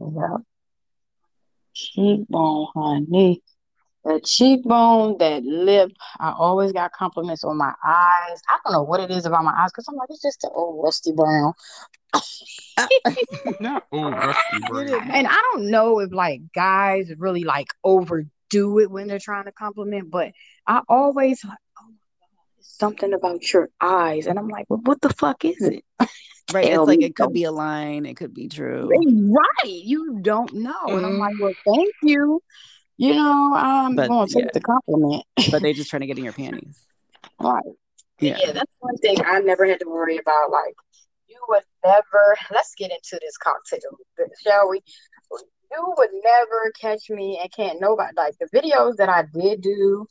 yeah. 0.00 0.36
Cheekbone, 1.74 2.66
honey. 2.74 3.42
That 4.04 4.24
cheekbone, 4.24 5.18
that 5.18 5.44
lip. 5.44 5.92
I 6.18 6.32
always 6.32 6.72
got 6.72 6.92
compliments 6.92 7.44
on 7.44 7.56
my 7.56 7.72
eyes. 7.84 8.40
I 8.48 8.58
don't 8.64 8.72
know 8.72 8.82
what 8.82 9.00
it 9.00 9.12
is 9.12 9.26
about 9.26 9.44
my 9.44 9.52
eyes 9.56 9.70
because 9.70 9.86
I'm 9.88 9.94
like, 9.94 10.08
it's 10.10 10.22
just 10.22 10.40
the 10.40 10.50
old 10.50 10.82
rusty 10.84 11.12
brown. 11.12 11.52
not 13.60 13.86
old 13.92 14.12
rusty 14.12 14.58
brown. 14.68 15.10
And 15.12 15.26
I 15.28 15.40
don't 15.52 15.70
know 15.70 16.00
if 16.00 16.12
like 16.12 16.40
guys 16.52 17.12
really 17.16 17.44
like 17.44 17.68
overdo 17.84 18.80
it 18.80 18.90
when 18.90 19.06
they're 19.06 19.20
trying 19.20 19.44
to 19.44 19.52
compliment, 19.52 20.10
but 20.10 20.32
I 20.66 20.80
always 20.88 21.44
like, 21.44 21.58
oh 21.80 21.86
my 21.86 21.92
God, 21.92 22.28
it's 22.42 22.51
something 22.62 23.12
about 23.12 23.52
your 23.52 23.68
eyes. 23.80 24.26
And 24.26 24.38
I'm 24.38 24.48
like, 24.48 24.66
well, 24.68 24.80
what 24.84 25.00
the 25.00 25.10
fuck 25.10 25.44
is 25.44 25.60
it? 25.60 25.84
Right. 26.52 26.66
Tell 26.66 26.82
it's 26.82 26.88
like 26.88 27.02
it 27.02 27.14
could 27.14 27.32
be 27.32 27.44
a 27.44 27.52
line, 27.52 28.04
it 28.04 28.16
could 28.16 28.34
be 28.34 28.48
true. 28.48 28.90
Right. 28.90 29.64
You 29.64 30.18
don't 30.20 30.52
know. 30.52 30.84
And 30.86 31.06
I'm 31.06 31.18
like, 31.18 31.34
well, 31.40 31.52
mm-hmm. 31.52 31.74
thank 31.74 31.94
you. 32.02 32.42
You 32.96 33.14
know, 33.14 33.52
I'm 33.54 33.94
But, 33.94 34.08
going 34.08 34.26
to 34.26 34.34
take 34.34 34.44
yeah. 34.46 34.50
the 34.52 34.60
compliment. 34.60 35.24
But 35.50 35.62
they 35.62 35.72
just 35.72 35.88
trying 35.88 36.00
to 36.00 36.06
get 36.06 36.18
in 36.18 36.24
your 36.24 36.32
panties. 36.32 36.84
Right. 37.40 37.62
Yeah. 38.18 38.38
Yeah, 38.40 38.52
that's 38.52 38.76
one 38.80 38.96
thing 38.98 39.16
I 39.24 39.40
never 39.40 39.66
had 39.66 39.80
to 39.80 39.88
worry 39.88 40.18
about. 40.18 40.50
Like, 40.50 40.74
you 41.28 41.40
would 41.48 41.62
never, 41.84 42.36
let's 42.50 42.74
get 42.76 42.90
into 42.90 43.18
this 43.20 43.36
cocktail, 43.38 43.98
shall 44.44 44.68
we? 44.68 44.82
You 45.70 45.94
would 45.96 46.10
never 46.22 46.72
catch 46.78 47.08
me 47.08 47.38
and 47.40 47.50
can't 47.50 47.80
nobody, 47.80 48.12
like 48.16 48.34
the 48.38 48.46
videos 48.54 48.96
that 48.96 49.08
I 49.08 49.24
did 49.32 49.62
do 49.62 50.06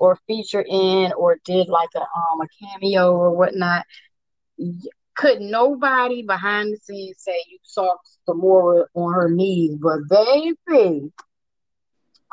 or 0.00 0.18
feature 0.28 0.64
in 0.68 1.12
or 1.14 1.38
did 1.44 1.68
like 1.68 1.90
a, 1.96 2.00
um, 2.00 2.40
a 2.42 2.48
cameo 2.60 3.12
or 3.12 3.36
whatnot, 3.36 3.84
could 5.16 5.40
nobody 5.40 6.22
behind 6.22 6.72
the 6.72 6.78
scenes 6.78 7.16
say 7.18 7.44
you 7.50 7.58
saw 7.62 7.96
Samora 8.28 8.86
on 8.94 9.14
her 9.14 9.30
knees, 9.30 9.76
but 9.80 10.00
baby, 10.08 11.12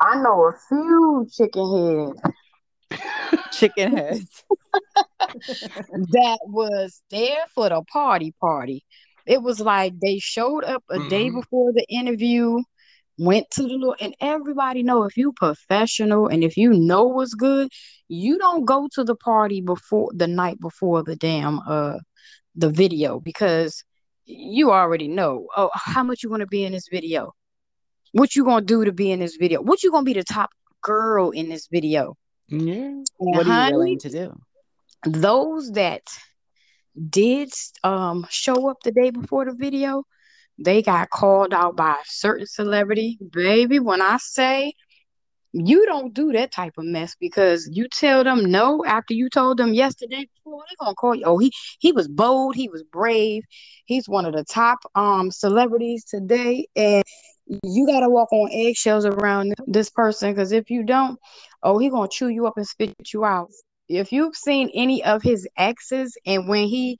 I 0.00 0.16
know 0.22 0.48
a 0.48 0.52
few 0.68 1.28
chicken 1.30 2.16
heads 2.20 2.34
Chicken 3.50 3.96
heads. 3.96 4.44
that 6.12 6.38
was 6.44 7.02
there 7.10 7.44
for 7.54 7.68
the 7.70 7.82
party 7.82 8.34
party. 8.40 8.84
It 9.26 9.42
was 9.42 9.60
like 9.60 9.98
they 10.00 10.18
showed 10.18 10.64
up 10.64 10.84
a 10.90 11.00
day 11.00 11.30
Mhm. 11.30 11.30
before 11.30 11.72
the 11.72 11.86
interview, 11.88 12.58
went 13.18 13.50
to 13.52 13.62
the 13.62 13.68
little, 13.68 13.96
and 14.00 14.14
everybody 14.20 14.82
know 14.82 15.04
if 15.04 15.16
you 15.16 15.32
professional 15.32 16.28
and 16.28 16.44
if 16.44 16.56
you 16.56 16.72
know 16.72 17.04
what's 17.04 17.34
good, 17.34 17.68
you 18.08 18.38
don't 18.38 18.64
go 18.64 18.88
to 18.94 19.04
the 19.04 19.16
party 19.16 19.60
before 19.60 20.10
the 20.14 20.26
night 20.26 20.60
before 20.60 21.02
the 21.02 21.16
damn 21.16 21.60
uh 21.68 21.98
the 22.54 22.70
video 22.70 23.20
because 23.20 23.84
you 24.24 24.72
already 24.72 25.08
know 25.08 25.46
oh 25.56 25.70
how 25.74 26.02
much 26.02 26.22
you 26.22 26.30
want 26.30 26.40
to 26.40 26.46
be 26.46 26.64
in 26.64 26.72
this 26.72 26.88
video, 26.90 27.32
what 28.12 28.34
you 28.34 28.44
gonna 28.44 28.64
do 28.64 28.84
to 28.84 28.92
be 28.92 29.10
in 29.10 29.20
this 29.20 29.36
video, 29.36 29.60
what 29.60 29.82
you 29.82 29.90
gonna 29.90 30.04
be 30.04 30.14
the 30.14 30.24
top 30.24 30.50
girl 30.82 31.30
in 31.30 31.48
this 31.48 31.68
video. 31.70 32.16
Yeah. 32.48 32.94
What 33.18 33.46
are 33.46 33.68
you 33.68 33.76
willing 33.76 33.98
to 34.00 34.10
do? 34.10 34.34
those 35.06 35.72
that 35.72 36.02
did 37.08 37.50
um 37.84 38.26
show 38.30 38.68
up 38.70 38.78
the 38.82 38.92
day 38.92 39.10
before 39.10 39.44
the 39.44 39.54
video, 39.54 40.04
they 40.58 40.82
got 40.82 41.10
called 41.10 41.54
out 41.54 41.76
by 41.76 41.92
a 41.92 42.04
certain 42.06 42.46
celebrity. 42.46 43.18
Baby, 43.32 43.78
when 43.78 44.02
I 44.02 44.18
say 44.18 44.72
you 45.52 45.86
don't 45.86 46.12
do 46.12 46.32
that 46.32 46.52
type 46.52 46.74
of 46.76 46.84
mess 46.84 47.16
because 47.18 47.68
you 47.72 47.88
tell 47.88 48.22
them 48.22 48.50
no 48.50 48.84
after 48.84 49.14
you 49.14 49.30
told 49.30 49.58
them 49.58 49.72
yesterday 49.72 50.28
before, 50.34 50.62
they're 50.68 50.76
gonna 50.84 50.94
call 50.94 51.14
you. 51.14 51.24
Oh, 51.24 51.38
he 51.38 51.52
he 51.78 51.92
was 51.92 52.08
bold, 52.08 52.54
he 52.54 52.68
was 52.68 52.82
brave, 52.82 53.44
he's 53.86 54.08
one 54.08 54.26
of 54.26 54.34
the 54.34 54.44
top 54.44 54.78
um 54.94 55.30
celebrities 55.30 56.04
today, 56.04 56.66
and 56.76 57.02
you 57.62 57.86
gotta 57.86 58.08
walk 58.08 58.32
on 58.32 58.50
eggshells 58.52 59.06
around 59.06 59.54
this 59.66 59.90
person 59.90 60.32
because 60.32 60.52
if 60.52 60.70
you 60.70 60.82
don't, 60.82 61.18
oh, 61.62 61.78
he 61.78 61.88
gonna 61.88 62.08
chew 62.08 62.28
you 62.28 62.46
up 62.46 62.56
and 62.56 62.66
spit 62.66 62.94
you 63.12 63.24
out. 63.24 63.50
If 63.88 64.12
you've 64.12 64.36
seen 64.36 64.70
any 64.74 65.02
of 65.02 65.22
his 65.22 65.48
exes 65.56 66.14
and 66.26 66.46
when 66.46 66.68
he 66.68 66.98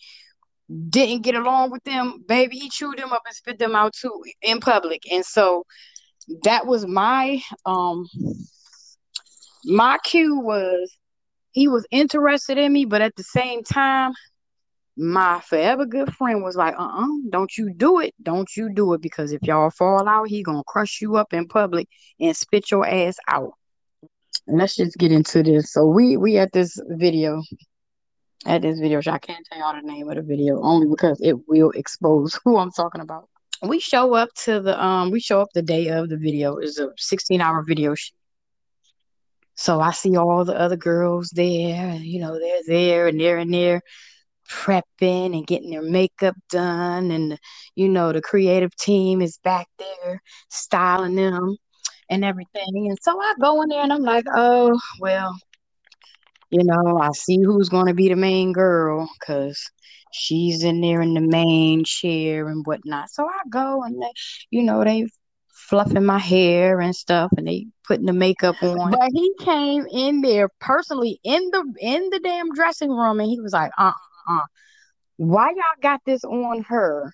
didn't 0.90 1.22
get 1.22 1.34
along 1.34 1.70
with 1.70 1.82
them, 1.84 2.22
baby, 2.26 2.58
he 2.58 2.68
chewed 2.68 2.98
them 2.98 3.12
up 3.12 3.22
and 3.26 3.34
spit 3.34 3.58
them 3.58 3.74
out 3.74 3.94
too 3.94 4.22
in 4.42 4.60
public. 4.60 5.02
And 5.10 5.24
so 5.24 5.64
that 6.44 6.66
was 6.66 6.86
my 6.86 7.40
um 7.64 8.06
my 9.64 9.98
cue 10.04 10.38
was 10.38 10.96
he 11.52 11.68
was 11.68 11.86
interested 11.90 12.58
in 12.58 12.72
me, 12.72 12.84
but 12.84 13.00
at 13.00 13.16
the 13.16 13.22
same 13.22 13.64
time, 13.64 14.12
my 14.96 15.40
forever 15.40 15.86
good 15.86 16.12
friend 16.14 16.42
was 16.42 16.56
like, 16.56 16.74
uh-uh, 16.78 17.06
don't 17.30 17.56
you 17.56 17.72
do 17.72 18.00
it. 18.00 18.14
Don't 18.22 18.48
you 18.56 18.68
do 18.72 18.92
it 18.92 19.00
because 19.00 19.32
if 19.32 19.40
y'all 19.42 19.70
fall 19.70 20.08
out, 20.08 20.28
he 20.28 20.42
gonna 20.42 20.62
crush 20.66 21.00
you 21.00 21.16
up 21.16 21.32
in 21.32 21.48
public 21.48 21.88
and 22.20 22.36
spit 22.36 22.70
your 22.70 22.86
ass 22.86 23.16
out. 23.28 23.52
And 24.46 24.58
let's 24.58 24.76
just 24.76 24.98
get 24.98 25.12
into 25.12 25.42
this. 25.42 25.72
So 25.72 25.86
we 25.86 26.16
we 26.16 26.36
at 26.38 26.52
this 26.52 26.80
video 26.88 27.42
at 28.46 28.62
this 28.62 28.78
video 28.78 29.00
show. 29.00 29.12
I 29.12 29.18
can't 29.18 29.46
tell 29.50 29.58
y'all 29.58 29.74
the 29.74 29.86
name 29.86 30.08
of 30.08 30.16
the 30.16 30.22
video 30.22 30.60
only 30.62 30.86
because 30.86 31.20
it 31.20 31.48
will 31.48 31.70
expose 31.70 32.38
who 32.44 32.58
I'm 32.58 32.72
talking 32.72 33.00
about. 33.00 33.28
We 33.62 33.80
show 33.80 34.14
up 34.14 34.28
to 34.44 34.60
the 34.60 34.82
um 34.82 35.10
we 35.10 35.20
show 35.20 35.40
up 35.40 35.48
the 35.52 35.62
day 35.62 35.88
of 35.88 36.08
the 36.08 36.16
video. 36.16 36.56
It's 36.58 36.78
a 36.78 36.90
16 36.96 37.40
hour 37.40 37.64
video 37.66 37.94
shoot. 37.94 38.14
So 39.56 39.80
I 39.80 39.90
see 39.90 40.16
all 40.16 40.44
the 40.44 40.56
other 40.58 40.76
girls 40.76 41.30
there, 41.30 41.88
and 41.88 42.04
you 42.04 42.20
know, 42.20 42.38
they're 42.38 42.62
there 42.66 43.08
and 43.08 43.20
they're 43.20 43.38
in 43.38 43.50
there 43.50 43.82
prepping 44.48 45.36
and 45.36 45.46
getting 45.46 45.70
their 45.70 45.82
makeup 45.82 46.34
done 46.48 47.10
and 47.10 47.38
you 47.74 47.86
know 47.86 48.12
the 48.12 48.22
creative 48.22 48.74
team 48.76 49.20
is 49.20 49.36
back 49.44 49.66
there 49.78 50.22
styling 50.48 51.16
them 51.16 51.54
and 52.10 52.24
everything. 52.24 52.88
And 52.88 52.98
so 53.00 53.20
I 53.20 53.34
go 53.40 53.62
in 53.62 53.68
there 53.68 53.82
and 53.82 53.92
I'm 53.92 54.02
like, 54.02 54.24
oh, 54.34 54.78
well, 55.00 55.36
you 56.50 56.64
know, 56.64 56.98
I 57.00 57.10
see 57.12 57.42
who's 57.42 57.68
going 57.68 57.86
to 57.86 57.94
be 57.94 58.08
the 58.08 58.16
main 58.16 58.52
girl 58.52 59.08
because 59.18 59.60
she's 60.12 60.64
in 60.64 60.80
there 60.80 61.02
in 61.02 61.14
the 61.14 61.20
main 61.20 61.84
chair 61.84 62.48
and 62.48 62.64
whatnot. 62.64 63.10
So 63.10 63.26
I 63.26 63.40
go 63.50 63.82
and 63.82 64.00
they, 64.00 64.12
you 64.50 64.62
know, 64.62 64.82
they 64.84 65.06
fluffing 65.68 66.04
my 66.04 66.18
hair 66.18 66.80
and 66.80 66.94
stuff 66.94 67.30
and 67.36 67.46
they 67.46 67.66
putting 67.86 68.06
the 68.06 68.12
makeup 68.12 68.62
on. 68.62 68.90
But 68.90 69.10
he 69.12 69.32
came 69.40 69.86
in 69.90 70.22
there 70.22 70.48
personally 70.60 71.20
in 71.24 71.50
the 71.50 71.74
in 71.80 72.08
the 72.10 72.20
damn 72.20 72.52
dressing 72.52 72.90
room 72.90 73.20
and 73.20 73.28
he 73.28 73.40
was 73.40 73.52
like, 73.52 73.72
uh 73.78 73.92
uh, 74.28 74.38
uh. 74.38 74.44
why 75.16 75.50
y'all 75.50 75.82
got 75.82 76.00
this 76.06 76.24
on 76.24 76.62
her? 76.62 77.12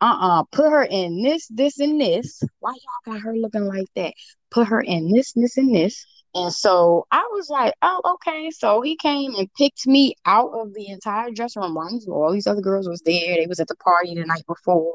uh-uh 0.00 0.42
put 0.52 0.70
her 0.70 0.82
in 0.84 1.22
this 1.22 1.48
this 1.48 1.80
and 1.80 2.00
this 2.00 2.42
why 2.60 2.70
y'all 2.70 3.14
got 3.14 3.22
her 3.22 3.34
looking 3.34 3.66
like 3.66 3.86
that 3.94 4.12
put 4.50 4.68
her 4.68 4.80
in 4.80 5.10
this 5.10 5.32
this 5.32 5.56
and 5.56 5.74
this 5.74 6.04
and 6.36 6.52
so 6.52 7.06
i 7.10 7.26
was 7.32 7.48
like 7.50 7.74
oh 7.82 8.00
okay. 8.14 8.50
So 8.50 8.80
he 8.80 8.96
came 8.96 9.34
and 9.34 9.52
picked 9.54 9.86
me 9.86 10.14
out 10.24 10.50
of 10.52 10.74
the 10.74 10.88
entire 10.88 11.30
dressing 11.30 11.62
room. 11.62 11.76
All 11.76 12.32
these 12.32 12.46
other 12.46 12.60
girls 12.60 12.88
was 12.88 13.02
there. 13.02 13.36
They 13.36 13.46
was 13.46 13.60
at 13.60 13.68
the 13.68 13.76
party 13.76 14.14
the 14.14 14.24
night 14.24 14.46
before. 14.46 14.92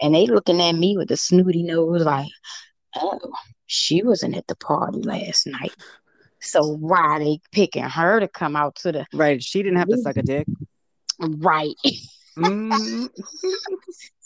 And 0.00 0.14
they 0.14 0.26
looking 0.26 0.60
at 0.60 0.72
me 0.72 0.96
with 0.96 1.08
the 1.08 1.16
snooty 1.16 1.62
nose 1.62 2.04
like 2.04 2.30
oh 2.96 3.18
she 3.66 4.02
wasn't 4.02 4.36
at 4.36 4.46
the 4.46 4.56
party 4.56 5.00
last 5.02 5.46
night. 5.46 5.74
So 6.40 6.74
why 6.74 7.18
they 7.18 7.40
picking 7.52 7.84
her 7.84 8.20
to 8.20 8.28
come 8.28 8.56
out 8.56 8.76
to 8.76 8.92
the 8.92 9.06
right. 9.12 9.42
She 9.42 9.62
didn't 9.62 9.78
have 9.78 9.88
to 9.88 9.98
suck 9.98 10.16
a 10.16 10.22
dick. 10.22 10.46
Right. 11.18 11.74
Mm-hmm. 12.36 13.06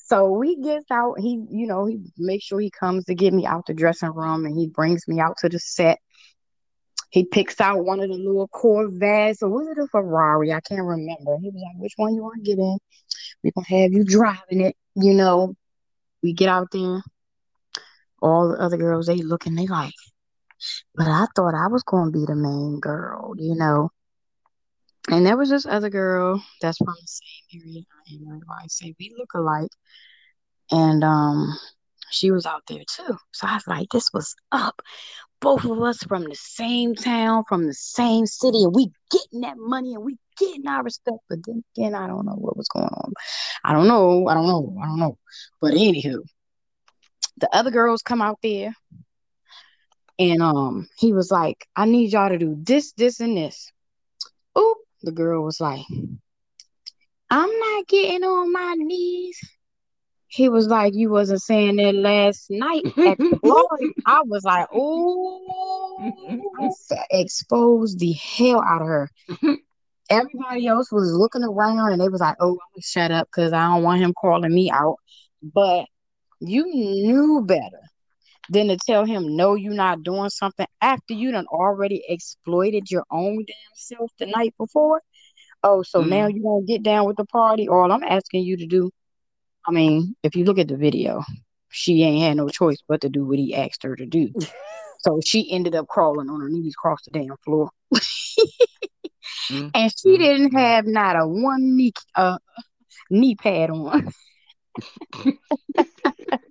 So 0.09 0.31
we 0.31 0.55
gets 0.63 0.89
out. 0.93 1.19
He, 1.19 1.45
you 1.51 1.67
know, 1.67 1.85
he 1.85 1.99
makes 2.17 2.45
sure 2.45 2.61
he 2.61 2.71
comes 2.71 3.07
to 3.07 3.15
get 3.17 3.35
me 3.35 3.45
out 3.45 3.67
the 3.67 3.75
dressing 3.75 4.15
room, 4.15 4.45
and 4.47 4.57
he 4.57 4.69
brings 4.69 5.09
me 5.09 5.19
out 5.19 5.37
to 5.39 5.49
the 5.49 5.59
set. 5.59 5.99
He 7.17 7.25
picks 7.25 7.63
out 7.63 7.83
one 7.83 8.01
of 8.01 8.11
the 8.11 8.15
little 8.15 8.47
Corvettes, 8.49 9.43
or 9.43 9.49
was 9.49 9.67
it 9.69 9.83
a 9.83 9.87
Ferrari? 9.87 10.53
I 10.53 10.61
can't 10.61 10.83
remember. 10.83 11.39
He 11.41 11.49
was 11.49 11.63
like, 11.63 11.81
"Which 11.83 11.95
one 11.97 12.15
you 12.15 12.23
want 12.23 12.45
to 12.45 12.51
get 12.51 12.59
in? 12.59 12.77
We 13.43 13.53
gonna 13.53 13.67
have 13.69 13.93
you 13.93 14.05
driving 14.05 14.61
it." 14.61 14.77
You 14.97 15.15
know, 15.15 15.55
we 16.23 16.35
get 16.35 16.51
out 16.51 16.69
there. 16.73 17.03
All 18.21 18.51
the 18.51 18.61
other 18.61 18.77
girls, 18.77 19.07
they 19.07 19.17
looking, 19.17 19.55
they 19.55 19.67
like, 19.67 19.95
but 20.95 21.07
I 21.07 21.25
thought 21.35 21.55
I 21.55 21.69
was 21.69 21.83
gonna 21.85 22.11
be 22.11 22.27
the 22.27 22.37
main 22.37 22.81
girl, 22.81 23.33
you 23.39 23.55
know. 23.55 23.89
And 25.09 25.25
there 25.25 25.39
was 25.39 25.49
this 25.49 25.65
other 25.65 25.89
girl 25.89 26.43
that's 26.61 26.77
from 26.77 26.97
the 27.01 27.07
same 27.07 27.63
area 27.63 27.83
I 28.11 28.35
am. 28.35 28.43
I 28.51 28.67
say 28.67 28.95
we 29.01 29.15
look 29.17 29.33
alike, 29.33 29.73
and 30.71 31.03
um, 31.03 31.59
she 32.11 32.31
was 32.31 32.45
out 32.45 32.65
there 32.69 32.85
too. 32.87 33.17
So 33.33 33.47
I 33.47 33.55
was 33.55 33.67
like, 33.67 33.89
this 33.91 34.11
was 34.13 34.35
up. 34.53 34.83
Both 35.41 35.65
of 35.65 35.81
us 35.83 35.99
from 35.99 36.25
the 36.25 36.35
same 36.35 36.95
town, 36.95 37.45
from 37.49 37.67
the 37.67 37.75
same 37.75 38.27
city, 38.27 38.65
and 38.65 38.75
we 38.75 38.91
getting 39.11 39.43
that 39.43 39.57
money 39.59 39.95
and 39.95 40.05
we 40.05 40.17
getting 40.39 40.67
our 40.67 40.83
respect. 40.83 41.19
But 41.29 41.39
then 41.47 41.63
again, 41.77 41.95
I 41.95 42.07
don't 42.07 42.27
know 42.27 42.37
what 42.37 42.57
was 42.57 42.69
going 42.69 42.87
on. 42.87 43.13
I 43.65 43.73
don't 43.73 43.89
know. 43.89 44.29
I 44.29 44.35
don't 44.35 44.47
know. 44.47 44.77
I 44.83 44.87
don't 44.87 44.99
know. 44.99 45.19
But 45.61 45.75
anywho, 45.75 46.21
the 47.39 47.55
other 47.55 47.71
girls 47.71 48.03
come 48.03 48.23
out 48.23 48.39
there, 48.43 48.75
and 50.19 50.43
um, 50.43 50.89
he 50.99 51.13
was 51.13 51.31
like, 51.31 51.67
I 51.77 51.85
need 51.85 52.13
y'all 52.13 52.31
to 52.31 52.39
do 52.39 52.57
this, 52.59 52.93
this, 52.93 53.21
and 53.21 53.37
this. 53.37 53.71
Oop, 54.59 54.79
the 55.03 55.13
girl 55.13 55.45
was 55.45 55.61
like, 55.61 55.85
I'm 57.29 57.59
not 57.59 57.87
getting 57.89 58.25
on 58.25 58.53
my 58.53 58.75
knees. 58.79 59.39
He 60.29 60.49
was 60.49 60.67
like, 60.67 60.95
You 60.95 61.11
wasn't 61.11 61.43
saying 61.43 61.77
that 61.77 61.95
last 61.95 62.47
night 62.51 62.85
at 62.87 63.19
the 63.19 63.39
party. 63.45 63.95
I 64.05 64.23
was 64.23 64.45
like, 64.45 64.69
Oh, 64.73 65.41
exposed 67.11 67.99
the 67.99 68.13
hell 68.13 68.63
out 68.63 68.83
of 68.83 68.89
her. 68.89 69.11
Everybody 70.09 70.67
else 70.67 70.93
was 70.93 71.13
looking 71.13 71.43
around 71.43 71.93
and 71.93 72.01
they 72.01 72.09
was 72.09 72.21
like, 72.21 72.37
Oh, 72.41 72.53
I'm 72.53 72.59
gonna 72.75 72.83
shut 72.83 73.11
up 73.11 73.29
because 73.29 73.53
I 73.53 73.69
don't 73.69 73.83
want 73.83 74.01
him 74.01 74.15
calling 74.15 74.55
me 74.55 74.71
out. 74.71 74.97
But 75.43 75.87
you 76.41 76.67
knew 76.67 77.45
better 77.47 77.81
than 78.49 78.69
to 78.69 78.77
tell 78.77 79.05
him, 79.05 79.37
No, 79.37 79.55
you're 79.55 79.75
not 79.75 80.03
doing 80.03 80.31
something 80.31 80.67
after 80.81 81.15
you 81.15 81.33
done 81.33 81.47
already 81.47 82.05
exploited 82.09 82.91
your 82.91 83.05
own 83.11 83.45
damn 83.47 83.75
self 83.75 84.11
the 84.19 84.27
night 84.27 84.55
before. 84.59 85.03
Oh, 85.63 85.83
so 85.83 86.03
mm. 86.03 86.09
now 86.09 86.27
you 86.27 86.43
don't 86.43 86.67
get 86.67 86.83
down 86.83 87.07
with 87.07 87.17
the 87.17 87.25
party? 87.25 87.69
All 87.69 87.91
I'm 87.91 88.05
asking 88.05 88.45
you 88.45 88.57
to 88.59 88.67
do 88.67 88.91
I 89.67 89.73
mean, 89.73 90.15
if 90.23 90.37
you 90.37 90.45
look 90.45 90.59
at 90.59 90.69
the 90.69 90.77
video, 90.77 91.23
she 91.69 92.03
ain't 92.03 92.23
had 92.23 92.37
no 92.37 92.49
choice 92.49 92.79
but 92.89 93.01
to 93.03 93.09
do 93.09 93.27
what 93.27 93.39
he 93.39 93.55
asked 93.55 93.83
her 93.83 93.97
to 93.97 94.07
do. 94.07 94.33
so 95.01 95.21
she 95.25 95.51
ended 95.51 95.75
up 95.75 95.89
crawling 95.89 96.31
on 96.31 96.41
her 96.41 96.49
knees 96.49 96.75
across 96.75 97.03
the 97.03 97.11
damn 97.11 97.37
floor. 97.45 97.71
mm-hmm. 97.93 99.69
And 99.75 99.93
she 99.97 100.11
mm-hmm. 100.11 100.23
didn't 100.23 100.55
have 100.55 100.87
not 100.87 101.17
a 101.17 101.27
one 101.27 101.77
knee 101.77 101.93
uh 102.15 102.39
knee 103.11 103.35
pad 103.35 103.71
on. 103.71 104.11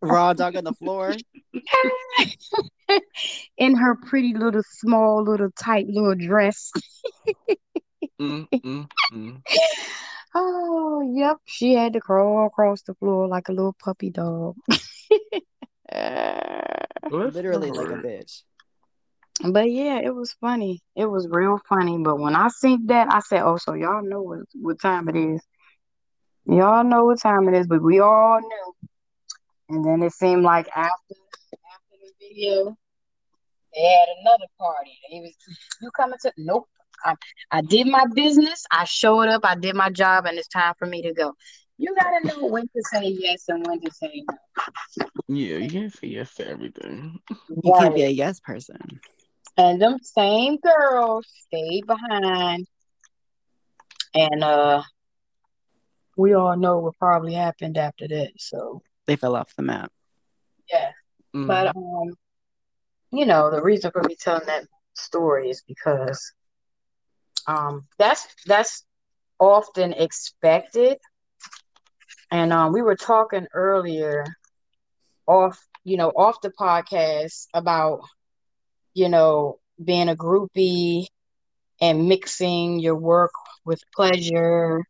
Raw 0.01 0.33
dog 0.33 0.55
on 0.55 0.63
the 0.63 0.73
floor. 0.73 1.13
In 3.57 3.75
her 3.75 3.95
pretty 3.95 4.33
little 4.33 4.63
small 4.69 5.23
little 5.23 5.49
tight 5.51 5.87
little 5.87 6.15
dress. 6.15 6.71
mm-hmm. 8.19 9.35
Oh, 10.37 11.01
yep. 11.15 11.37
She 11.45 11.73
had 11.73 11.93
to 11.93 12.01
crawl 12.01 12.45
across 12.45 12.81
the 12.81 12.93
floor 12.95 13.27
like 13.27 13.47
a 13.47 13.53
little 13.53 13.75
puppy 13.81 14.09
dog. 14.09 14.57
Literally 17.09 17.71
like 17.71 17.87
a 17.87 18.01
bitch. 18.03 18.43
But 19.43 19.71
yeah, 19.71 19.99
it 19.99 20.13
was 20.13 20.33
funny. 20.41 20.81
It 20.95 21.05
was 21.05 21.27
real 21.29 21.59
funny. 21.69 21.97
But 21.99 22.19
when 22.19 22.35
I 22.35 22.49
seen 22.49 22.87
that, 22.87 23.13
I 23.13 23.19
said, 23.19 23.43
"Oh, 23.43 23.57
so 23.57 23.73
y'all 23.73 24.03
know 24.03 24.21
what, 24.21 24.39
what 24.53 24.81
time 24.81 25.07
it 25.09 25.15
is? 25.15 25.41
Y'all 26.45 26.83
know 26.83 27.05
what 27.05 27.21
time 27.21 27.47
it 27.47 27.55
is." 27.57 27.67
But 27.67 27.81
we 27.81 27.99
all 27.99 28.39
knew. 28.39 28.75
And 29.69 29.85
then 29.85 30.03
it 30.03 30.13
seemed 30.13 30.43
like 30.43 30.67
after 30.69 31.15
after 31.73 31.95
the 32.01 32.11
video, 32.19 32.77
they 33.73 33.81
had 33.81 34.07
another 34.21 34.47
party. 34.59 34.97
They 35.11 35.19
was 35.21 35.33
you 35.81 35.91
coming 35.91 36.17
to? 36.21 36.31
Nope. 36.37 36.67
I, 37.03 37.15
I 37.51 37.61
did 37.61 37.87
my 37.87 38.05
business. 38.13 38.65
I 38.71 38.85
showed 38.85 39.27
up. 39.27 39.41
I 39.43 39.55
did 39.55 39.75
my 39.75 39.89
job, 39.89 40.25
and 40.25 40.37
it's 40.37 40.47
time 40.47 40.73
for 40.77 40.85
me 40.85 41.01
to 41.03 41.13
go. 41.13 41.33
You 41.77 41.93
gotta 41.95 42.25
know 42.27 42.47
when 42.47 42.63
to 42.63 42.83
say 42.91 43.03
yes 43.07 43.45
and 43.49 43.65
when 43.67 43.81
to 43.81 43.91
say 43.91 44.23
no. 44.27 44.37
Yeah, 45.27 45.57
you 45.57 45.69
can't 45.69 45.93
say 45.93 46.07
yes 46.07 46.33
to 46.35 46.47
everything. 46.47 47.19
You 47.49 47.73
right. 47.73 47.81
can't 47.81 47.95
be 47.95 48.03
a 48.03 48.09
yes 48.09 48.39
person. 48.39 49.01
And 49.57 49.81
them 49.81 49.97
same 50.01 50.57
girls 50.57 51.25
stayed 51.47 51.85
behind, 51.85 52.67
and 54.13 54.43
uh, 54.43 54.83
we 56.17 56.33
all 56.33 56.55
know 56.55 56.79
what 56.79 56.97
probably 56.97 57.33
happened 57.33 57.77
after 57.77 58.07
that. 58.07 58.31
So 58.37 58.81
they 59.05 59.17
fell 59.17 59.35
off 59.35 59.55
the 59.55 59.63
map. 59.63 59.91
Yeah, 60.71 60.91
mm. 61.35 61.47
but 61.47 61.75
um, 61.75 62.15
you 63.11 63.25
know 63.25 63.51
the 63.51 63.61
reason 63.61 63.91
for 63.91 64.03
me 64.03 64.15
telling 64.19 64.45
that 64.47 64.65
story 64.93 65.49
is 65.49 65.61
because 65.67 66.33
um, 67.47 67.87
that's 67.97 68.27
that's 68.45 68.83
often 69.39 69.93
expected. 69.93 70.97
And 72.31 72.51
um, 72.51 72.73
we 72.73 72.81
were 72.81 72.95
talking 72.95 73.47
earlier 73.53 74.25
off, 75.27 75.59
you 75.83 75.97
know, 75.97 76.09
off 76.09 76.41
the 76.41 76.49
podcast 76.49 77.47
about, 77.53 78.01
you 78.93 79.09
know, 79.09 79.59
being 79.83 80.09
a 80.09 80.15
groupie 80.15 81.05
and 81.81 82.07
mixing 82.07 82.79
your 82.79 82.95
work 82.95 83.31
with 83.63 83.81
pleasure 83.95 84.83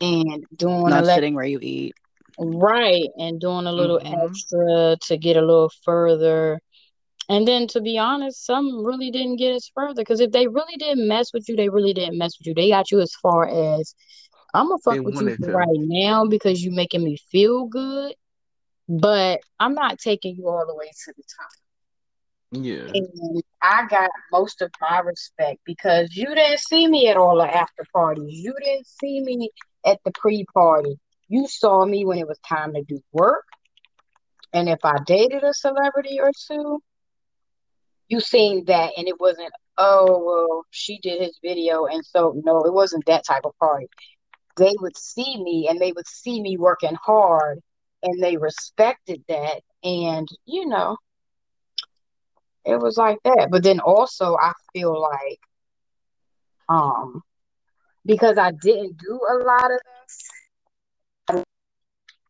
and 0.00 0.44
doing 0.54 0.90
not 0.90 1.06
sitting 1.06 1.34
where 1.34 1.44
you 1.44 1.58
eat. 1.62 1.94
Right. 2.38 3.08
And 3.18 3.40
doing 3.40 3.66
a 3.66 3.72
little 3.72 3.98
mm-hmm. 3.98 4.28
extra 4.28 4.96
to 5.08 5.16
get 5.16 5.36
a 5.36 5.40
little 5.40 5.70
further 5.84 6.60
and 7.28 7.46
then, 7.46 7.66
to 7.68 7.80
be 7.80 7.98
honest, 7.98 8.44
some 8.44 8.84
really 8.84 9.10
didn't 9.10 9.36
get 9.36 9.54
as 9.54 9.70
further 9.74 10.02
because 10.02 10.20
if 10.20 10.30
they 10.30 10.46
really 10.46 10.76
didn't 10.78 11.08
mess 11.08 11.32
with 11.32 11.48
you, 11.48 11.56
they 11.56 11.68
really 11.68 11.92
didn't 11.92 12.18
mess 12.18 12.38
with 12.38 12.46
you. 12.46 12.54
They 12.54 12.70
got 12.70 12.90
you 12.90 13.00
as 13.00 13.12
far 13.20 13.48
as 13.48 13.94
I'm 14.54 14.68
gonna 14.68 14.78
fuck 14.84 14.94
they 14.94 15.00
with 15.00 15.20
you 15.20 15.36
right 15.52 15.66
now 15.72 16.26
because 16.26 16.62
you're 16.64 16.74
making 16.74 17.04
me 17.04 17.18
feel 17.30 17.66
good, 17.66 18.14
but 18.88 19.40
I'm 19.58 19.74
not 19.74 19.98
taking 19.98 20.36
you 20.36 20.48
all 20.48 20.66
the 20.66 20.74
way 20.74 20.86
to 20.86 21.12
the 21.16 21.22
top. 21.38 21.50
Yeah. 22.52 22.90
And 22.94 23.42
I 23.62 23.86
got 23.88 24.10
most 24.32 24.62
of 24.62 24.70
my 24.80 25.00
respect 25.00 25.60
because 25.66 26.14
you 26.14 26.26
didn't 26.34 26.60
see 26.60 26.86
me 26.86 27.08
at 27.08 27.16
all 27.16 27.38
the 27.38 27.44
after 27.44 27.84
parties. 27.92 28.38
You 28.38 28.54
didn't 28.64 28.86
see 28.86 29.20
me 29.20 29.50
at 29.84 29.98
the 30.04 30.12
pre 30.12 30.44
party. 30.54 30.96
You 31.28 31.48
saw 31.48 31.84
me 31.84 32.04
when 32.04 32.18
it 32.18 32.28
was 32.28 32.38
time 32.48 32.74
to 32.74 32.82
do 32.82 33.00
work. 33.12 33.44
And 34.52 34.68
if 34.68 34.78
I 34.84 34.96
dated 35.04 35.42
a 35.42 35.52
celebrity 35.52 36.20
or 36.20 36.30
two, 36.48 36.80
you 38.08 38.20
seen 38.20 38.64
that 38.66 38.92
and 38.96 39.08
it 39.08 39.20
wasn't, 39.20 39.52
oh 39.78 40.22
well, 40.24 40.64
she 40.70 40.98
did 40.98 41.20
his 41.22 41.38
video 41.42 41.86
and 41.86 42.04
so 42.04 42.34
no, 42.44 42.62
it 42.64 42.72
wasn't 42.72 43.04
that 43.06 43.24
type 43.26 43.44
of 43.44 43.56
party. 43.58 43.88
They 44.56 44.72
would 44.80 44.96
see 44.96 45.42
me 45.42 45.66
and 45.68 45.80
they 45.80 45.92
would 45.92 46.06
see 46.08 46.40
me 46.40 46.56
working 46.56 46.96
hard 47.04 47.60
and 48.02 48.22
they 48.22 48.36
respected 48.36 49.22
that 49.28 49.60
and 49.82 50.28
you 50.46 50.66
know 50.66 50.96
it 52.64 52.76
was 52.80 52.96
like 52.96 53.18
that. 53.24 53.48
But 53.50 53.62
then 53.62 53.80
also 53.80 54.36
I 54.40 54.52
feel 54.72 55.00
like 55.00 55.40
um 56.68 57.22
because 58.06 58.38
I 58.38 58.52
didn't 58.52 58.96
do 58.98 59.20
a 59.30 59.34
lot 59.44 59.70
of 59.70 59.80
this 59.84 61.44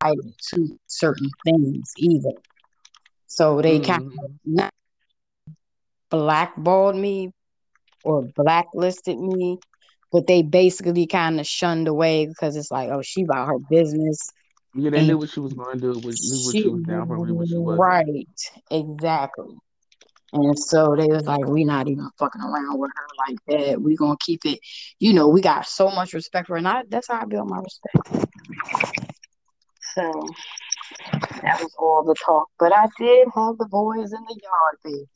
I 0.00 0.14
to 0.50 0.78
certain 0.86 1.30
things 1.44 1.92
either. 1.96 2.32
So 3.26 3.60
they 3.62 3.78
kind 3.80 3.98
of 3.98 4.02
Mhm. 4.04 4.38
not 4.44 4.72
blackballed 6.10 6.96
me 6.96 7.30
or 8.02 8.22
blacklisted 8.36 9.18
me, 9.18 9.58
but 10.12 10.26
they 10.26 10.42
basically 10.42 11.06
kind 11.06 11.40
of 11.40 11.46
shunned 11.46 11.88
away 11.88 12.26
because 12.26 12.56
it's 12.56 12.70
like, 12.70 12.90
oh, 12.90 13.02
she 13.02 13.22
about 13.22 13.48
her 13.48 13.58
business. 13.70 14.32
Yeah, 14.74 14.90
they 14.90 15.00
And 15.00 15.08
knew 15.08 15.18
what 15.18 15.30
she 15.30 15.40
was 15.40 15.54
going 15.54 15.80
to 15.80 15.80
do. 15.80 15.98
Was 15.98 16.22
knew 16.22 16.40
what 16.40 16.56
she 16.56 16.62
she 16.62 16.68
was 16.68 16.82
down 16.82 17.06
for, 17.06 17.26
knew 17.26 17.34
what 17.34 17.48
she 17.48 17.58
wasn't. 17.58 17.80
right, 17.80 18.26
exactly. 18.70 19.56
And 20.32 20.58
so 20.58 20.94
they 20.96 21.06
was 21.06 21.26
like, 21.26 21.46
we 21.46 21.64
not 21.64 21.88
even 21.88 22.10
fucking 22.18 22.42
around 22.42 22.78
with 22.78 22.90
her 22.94 23.06
like 23.28 23.38
that. 23.68 23.80
We 23.80 23.96
gonna 23.96 24.16
keep 24.20 24.44
it, 24.44 24.60
you 24.98 25.12
know, 25.12 25.28
we 25.28 25.40
got 25.40 25.66
so 25.66 25.90
much 25.90 26.12
respect 26.12 26.46
for 26.48 26.54
her. 26.54 26.58
And 26.58 26.68
I, 26.68 26.82
that's 26.88 27.08
how 27.08 27.20
I 27.22 27.24
built 27.24 27.48
my 27.48 27.58
respect. 27.58 28.26
So 29.94 30.26
that 31.42 31.60
was 31.60 31.74
all 31.78 32.04
the 32.04 32.14
talk. 32.24 32.48
But 32.58 32.72
I 32.72 32.86
did 32.98 33.28
have 33.34 33.56
the 33.58 33.66
boys 33.70 34.12
in 34.12 34.22
the 34.24 34.40
yard, 34.42 34.76
baby. 34.84 35.08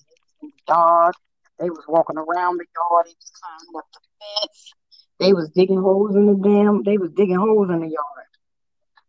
In 0.43 0.49
the 0.49 0.73
yard. 0.73 1.15
They 1.59 1.69
was 1.69 1.85
walking 1.89 2.17
around 2.17 2.57
the 2.59 2.65
yard, 2.75 3.07
they 3.07 3.15
was 3.19 3.33
climbing 3.35 3.77
up 3.77 3.85
the 3.93 4.01
fence. 4.19 4.73
They 5.19 5.33
was 5.35 5.51
digging 5.51 5.81
holes 5.81 6.17
in 6.17 6.27
the 6.27 6.35
damn 6.35 6.83
they 6.83 6.97
was 6.97 7.11
digging 7.15 7.37
holes 7.37 7.69
in 7.69 7.81
the 7.81 7.87
yard. 7.89 8.29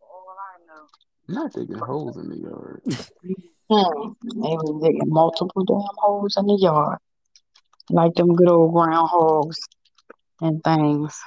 All 0.02 0.36
I 0.38 0.60
know. 0.68 0.88
Not 1.42 1.54
digging 1.54 1.78
holes 1.80 2.18
in 2.18 2.30
the 2.30 2.38
yard. 2.38 2.82
Hmm. 3.74 4.12
They 4.26 4.58
was 4.58 4.82
digging 4.84 5.08
multiple 5.08 5.64
damn 5.64 5.96
holes 5.96 6.36
in 6.36 6.46
the 6.46 6.58
yard. 6.60 6.98
Like 7.90 8.14
them 8.16 8.36
good 8.36 8.50
old 8.50 8.74
groundhogs 8.74 9.56
and 10.42 10.62
things. 10.62 11.18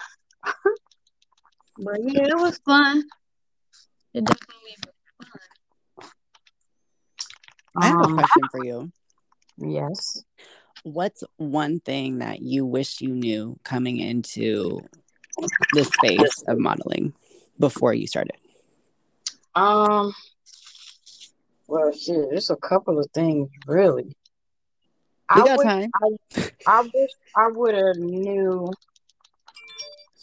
but 1.79 2.01
yeah, 2.03 2.25
it 2.25 2.37
was 2.37 2.59
fun. 2.67 3.03
It 4.13 4.27
definitely 4.27 4.77
was 4.77 4.87
fun. 6.03 6.11
I 7.77 7.87
have 7.87 8.01
a 8.01 8.05
Um, 8.05 8.15
question 8.15 8.49
for 8.51 8.61
you. 8.61 8.93
Yes. 9.59 10.23
What's 10.83 11.25
one 11.37 11.81
thing 11.81 12.19
that 12.19 12.43
you 12.43 12.67
wish 12.67 13.01
you 13.01 13.15
knew 13.15 13.59
coming 13.65 13.99
into 13.99 14.81
the 15.73 15.85
space 15.85 16.43
of 16.47 16.59
modeling 16.59 17.15
before 17.59 17.95
you 17.95 18.07
started? 18.07 18.37
Um, 19.55 20.13
well, 21.69 21.93
shit, 21.93 22.29
there's 22.31 22.51
a 22.51 22.57
couple 22.57 22.99
of 22.99 23.07
things 23.15 23.49
really. 23.67 24.05
We 25.35 25.41
I 25.41 25.45
got 25.45 25.59
wish 25.59 25.67
time. 25.67 25.93
I 26.67 26.81
wish 26.81 27.11
I 27.37 27.49
would 27.49 27.75
have 27.75 27.97
knew 27.97 28.71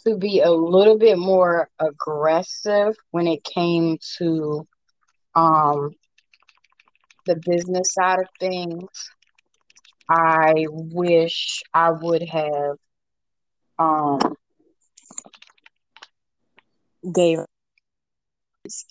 to 0.06 0.16
be 0.16 0.40
a 0.40 0.50
little 0.50 0.98
bit 0.98 1.18
more 1.18 1.68
aggressive 1.78 2.94
when 3.10 3.26
it 3.26 3.44
came 3.44 3.98
to 4.18 4.66
um 5.34 5.90
the 7.26 7.36
business 7.36 7.94
side 7.94 8.18
of 8.20 8.26
things. 8.38 8.88
I 10.08 10.66
wish 10.70 11.62
I 11.74 11.90
would 11.90 12.22
have 12.22 12.76
um 13.78 14.18
gave 17.14 17.38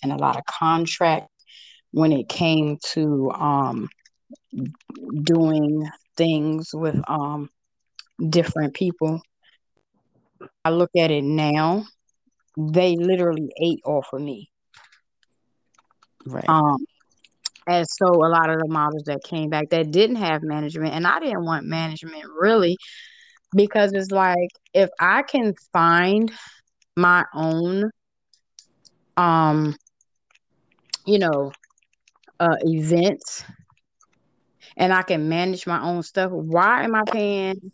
and 0.02 0.12
a 0.12 0.16
lot 0.16 0.36
of 0.36 0.44
contract 0.46 1.28
when 1.92 2.12
it 2.12 2.28
came 2.28 2.78
to 2.92 3.30
um 3.32 3.88
doing 5.24 5.88
things 6.16 6.70
with 6.74 7.00
um 7.08 7.48
different 8.30 8.74
people. 8.74 9.20
I 10.64 10.70
look 10.70 10.90
at 10.98 11.10
it 11.10 11.24
now, 11.24 11.84
they 12.56 12.96
literally 12.96 13.50
ate 13.60 13.80
off 13.84 14.12
of 14.12 14.20
me. 14.20 14.50
Right. 16.26 16.44
Um 16.48 16.84
and 17.66 17.86
so 17.88 18.06
a 18.06 18.28
lot 18.28 18.50
of 18.50 18.58
the 18.58 18.68
models 18.68 19.04
that 19.04 19.22
came 19.24 19.50
back 19.50 19.70
that 19.70 19.90
didn't 19.90 20.16
have 20.16 20.42
management 20.42 20.94
and 20.94 21.06
I 21.06 21.18
didn't 21.20 21.44
want 21.44 21.66
management 21.66 22.24
really 22.38 22.76
because 23.54 23.92
it's 23.92 24.10
like 24.10 24.50
if 24.74 24.90
I 25.00 25.22
can 25.22 25.54
find 25.72 26.30
my 26.96 27.24
own 27.34 27.90
um 29.16 29.74
you 31.06 31.18
know 31.18 31.52
uh 32.40 32.56
events 32.62 33.44
and 34.76 34.92
I 34.92 35.02
can 35.02 35.28
manage 35.28 35.66
my 35.66 35.82
own 35.82 36.02
stuff, 36.02 36.30
why 36.30 36.84
am 36.84 36.94
I 36.94 37.02
paying 37.10 37.72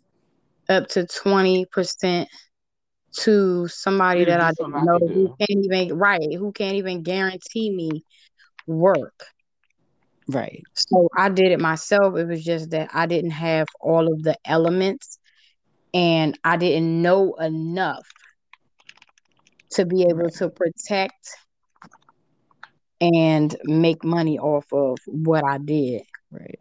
up 0.67 0.87
to 0.89 1.05
20% 1.05 2.27
to 3.11 3.67
somebody 3.67 4.25
that 4.25 4.39
I 4.39 4.51
don't 4.57 4.83
know 4.85 4.99
who 4.99 5.35
can't 5.39 5.65
even 5.65 5.97
right, 5.97 6.33
who 6.33 6.51
can't 6.51 6.75
even 6.75 7.03
guarantee 7.03 7.71
me 7.71 8.03
work. 8.67 9.25
Right. 10.29 10.63
So 10.73 11.09
I 11.17 11.29
did 11.29 11.51
it 11.51 11.59
myself. 11.59 12.15
It 12.15 12.27
was 12.27 12.43
just 12.43 12.69
that 12.69 12.91
I 12.93 13.07
didn't 13.07 13.31
have 13.31 13.65
all 13.81 14.11
of 14.11 14.21
the 14.21 14.37
elements 14.45 15.17
and 15.91 16.37
I 16.43 16.57
didn't 16.57 17.01
know 17.01 17.33
enough 17.35 18.07
to 19.71 19.85
be 19.85 20.03
able 20.03 20.29
to 20.29 20.49
protect 20.49 21.29
and 23.01 23.55
make 23.63 24.03
money 24.03 24.37
off 24.37 24.65
of 24.71 24.99
what 25.07 25.43
I 25.43 25.57
did. 25.57 26.03
Right. 26.29 26.59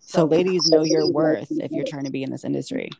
So, 0.00 0.24
ladies, 0.24 0.68
know 0.68 0.82
your 0.82 1.12
worth 1.12 1.48
if 1.50 1.70
you're 1.70 1.84
trying 1.84 2.06
to 2.06 2.10
be 2.10 2.24
in 2.24 2.30
this 2.30 2.44
industry. 2.44 2.90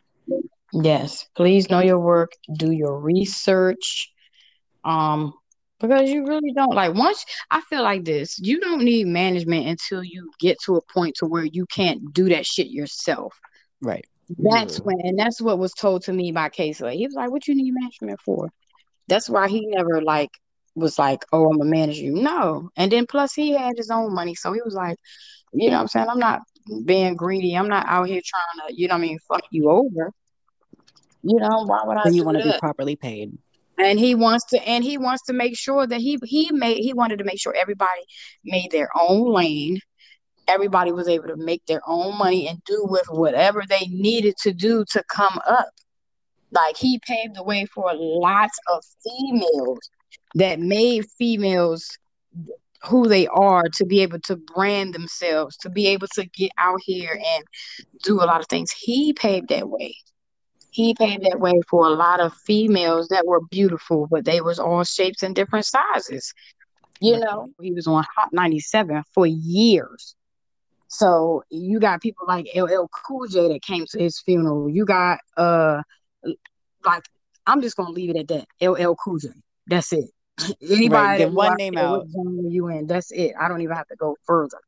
Yes, 0.71 1.27
please 1.35 1.69
know 1.69 1.81
your 1.81 1.99
work, 1.99 2.31
do 2.55 2.71
your 2.71 2.97
research. 2.97 4.09
Um, 4.85 5.33
because 5.83 6.09
you 6.09 6.25
really 6.25 6.53
don't 6.53 6.73
like 6.73 6.93
once 6.93 7.25
I 7.51 7.61
feel 7.61 7.83
like 7.83 8.05
this, 8.05 8.39
you 8.39 8.59
don't 8.61 8.83
need 8.83 9.05
management 9.05 9.67
until 9.67 10.01
you 10.03 10.31
get 10.39 10.57
to 10.65 10.77
a 10.77 10.81
point 10.93 11.15
to 11.17 11.25
where 11.25 11.43
you 11.43 11.65
can't 11.65 12.13
do 12.13 12.29
that 12.29 12.45
shit 12.45 12.67
yourself. 12.67 13.37
Right. 13.81 14.05
That's 14.39 14.77
Yeah. 14.77 14.83
when 14.85 15.01
and 15.01 15.19
that's 15.19 15.41
what 15.41 15.59
was 15.59 15.73
told 15.73 16.03
to 16.03 16.13
me 16.13 16.31
by 16.31 16.47
Casey. 16.49 16.97
He 16.97 17.05
was 17.05 17.15
like, 17.15 17.29
What 17.29 17.47
you 17.47 17.53
need 17.55 17.73
management 17.73 18.21
for? 18.21 18.49
That's 19.09 19.29
why 19.29 19.49
he 19.49 19.65
never 19.67 20.01
like 20.01 20.29
was 20.73 20.97
like, 20.97 21.25
Oh, 21.33 21.49
I'm 21.49 21.57
gonna 21.57 21.69
manage 21.69 21.97
you. 21.97 22.13
No. 22.13 22.69
And 22.77 22.89
then 22.89 23.05
plus 23.05 23.33
he 23.33 23.51
had 23.51 23.73
his 23.75 23.91
own 23.91 24.13
money. 24.15 24.35
So 24.35 24.53
he 24.53 24.61
was 24.63 24.73
like, 24.73 24.97
you 25.51 25.69
know 25.69 25.75
what 25.75 25.81
I'm 25.81 25.87
saying? 25.89 26.07
I'm 26.09 26.19
not 26.19 26.41
being 26.85 27.15
greedy. 27.15 27.55
I'm 27.55 27.67
not 27.67 27.85
out 27.89 28.07
here 28.07 28.21
trying 28.23 28.69
to, 28.69 28.73
you 28.73 28.87
know 28.87 28.95
what 28.95 28.99
I 28.99 29.01
mean, 29.01 29.19
fuck 29.27 29.43
you 29.51 29.69
over. 29.69 30.11
You 31.23 31.39
know, 31.39 31.65
why 31.65 31.81
would 31.85 31.97
I 31.97 32.03
But 32.05 32.13
you 32.13 32.23
want 32.23 32.37
to 32.37 32.43
be 32.43 32.57
properly 32.57 32.95
paid. 32.95 33.37
And 33.79 33.99
he 33.99 34.15
wants 34.15 34.45
to 34.45 34.67
and 34.67 34.83
he 34.83 34.97
wants 34.97 35.23
to 35.25 35.33
make 35.33 35.57
sure 35.57 35.87
that 35.87 35.99
he 35.99 36.19
he 36.23 36.51
made 36.51 36.77
he 36.77 36.93
wanted 36.93 37.17
to 37.17 37.23
make 37.23 37.39
sure 37.39 37.55
everybody 37.55 38.01
made 38.43 38.71
their 38.71 38.89
own 38.99 39.33
lane. 39.33 39.79
Everybody 40.47 40.91
was 40.91 41.07
able 41.07 41.27
to 41.29 41.37
make 41.37 41.65
their 41.65 41.81
own 41.87 42.17
money 42.17 42.47
and 42.47 42.63
do 42.65 42.85
with 42.87 43.05
whatever 43.09 43.63
they 43.67 43.87
needed 43.87 44.35
to 44.43 44.53
do 44.53 44.85
to 44.91 45.03
come 45.09 45.39
up. 45.47 45.69
Like 46.51 46.77
he 46.77 46.99
paved 47.07 47.35
the 47.35 47.43
way 47.43 47.65
for 47.65 47.91
lots 47.95 48.57
of 48.71 48.83
females 49.03 49.79
that 50.35 50.59
made 50.59 51.05
females 51.17 51.97
who 52.83 53.07
they 53.07 53.27
are 53.27 53.63
to 53.75 53.85
be 53.85 54.01
able 54.01 54.19
to 54.19 54.35
brand 54.35 54.93
themselves, 54.93 55.55
to 55.57 55.69
be 55.69 55.87
able 55.87 56.07
to 56.13 56.25
get 56.25 56.51
out 56.57 56.79
here 56.83 57.13
and 57.13 57.43
do 58.03 58.15
a 58.21 58.25
lot 58.25 58.41
of 58.41 58.47
things. 58.47 58.71
He 58.71 59.13
paved 59.13 59.49
that 59.49 59.69
way. 59.69 59.95
He 60.73 60.95
paved 60.95 61.23
that 61.23 61.39
way 61.39 61.53
for 61.69 61.85
a 61.85 61.91
lot 61.91 62.19
of 62.19 62.33
females 62.33 63.09
that 63.09 63.27
were 63.27 63.41
beautiful, 63.51 64.07
but 64.09 64.25
they 64.25 64.41
was 64.41 64.57
all 64.57 64.83
shapes 64.83 65.21
and 65.21 65.35
different 65.35 65.65
sizes. 65.65 66.33
You 66.99 67.19
know, 67.19 67.49
he 67.61 67.71
was 67.73 67.85
on 67.85 68.03
Hot 68.15 68.33
97 68.33 69.03
for 69.13 69.27
years. 69.27 70.15
So 70.87 71.43
you 71.51 71.79
got 71.79 72.01
people 72.01 72.25
like 72.27 72.47
LL 72.55 72.87
Cool 73.05 73.27
J 73.27 73.49
that 73.49 73.61
came 73.61 73.85
to 73.91 73.99
his 73.99 74.19
funeral. 74.19 74.69
You 74.69 74.85
got 74.85 75.19
uh 75.37 75.81
like 76.83 77.03
I'm 77.45 77.61
just 77.61 77.75
gonna 77.75 77.91
leave 77.91 78.09
it 78.09 78.17
at 78.17 78.27
that. 78.29 78.47
LL 78.67 78.95
Cool 78.95 79.19
J. 79.19 79.29
That's 79.67 79.93
it. 79.93 80.09
Anybody 80.61 80.89
Right. 80.89 81.19
Know 81.19 81.29
one 81.29 81.57
name 81.57 81.77
out. 81.77 82.05
you 82.15 82.67
in, 82.69 82.87
that's 82.87 83.11
it. 83.11 83.33
I 83.39 83.47
don't 83.47 83.61
even 83.61 83.75
have 83.75 83.87
to 83.89 83.95
go 83.95 84.15
further. 84.25 84.59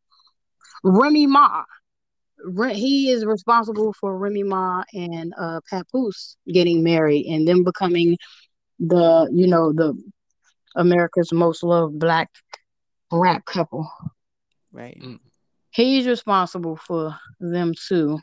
Remy 0.83 1.27
Ma. 1.27 1.63
Re- 2.45 2.75
he 2.75 3.09
is 3.09 3.25
responsible 3.25 3.93
for 3.99 4.17
Remy 4.17 4.43
Ma 4.43 4.83
and 4.93 5.33
uh 5.37 5.61
Papoose 5.69 6.37
getting 6.47 6.83
married 6.83 7.25
and 7.25 7.47
them 7.47 7.63
becoming 7.63 8.17
the 8.79 9.27
you 9.31 9.47
know 9.47 9.73
the 9.73 9.93
America's 10.75 11.31
most 11.31 11.63
loved 11.63 11.97
black 11.99 12.29
rap 13.11 13.45
couple. 13.45 13.89
Right. 14.71 15.01
He's 15.71 16.07
responsible 16.07 16.77
for 16.77 17.15
them 17.39 17.73
two 17.87 18.19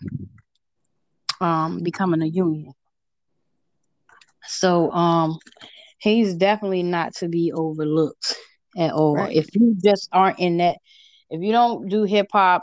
um 1.41 1.83
becoming 1.83 2.23
a 2.23 2.27
union. 2.27 2.73
So 4.47 4.91
um 4.93 5.39
he's 5.99 6.35
definitely 6.35 6.83
not 6.83 7.15
to 7.17 7.29
be 7.29 7.53
overlooked 7.53 8.37
at 8.77 8.93
all. 8.93 9.15
Right. 9.17 9.37
If 9.37 9.55
you 9.55 9.77
just 9.83 10.09
aren't 10.13 10.39
in 10.39 10.59
that 10.59 10.77
if 11.31 11.41
you 11.41 11.53
don't 11.53 11.89
do 11.89 12.05
hip 12.05 12.27
hop, 12.33 12.63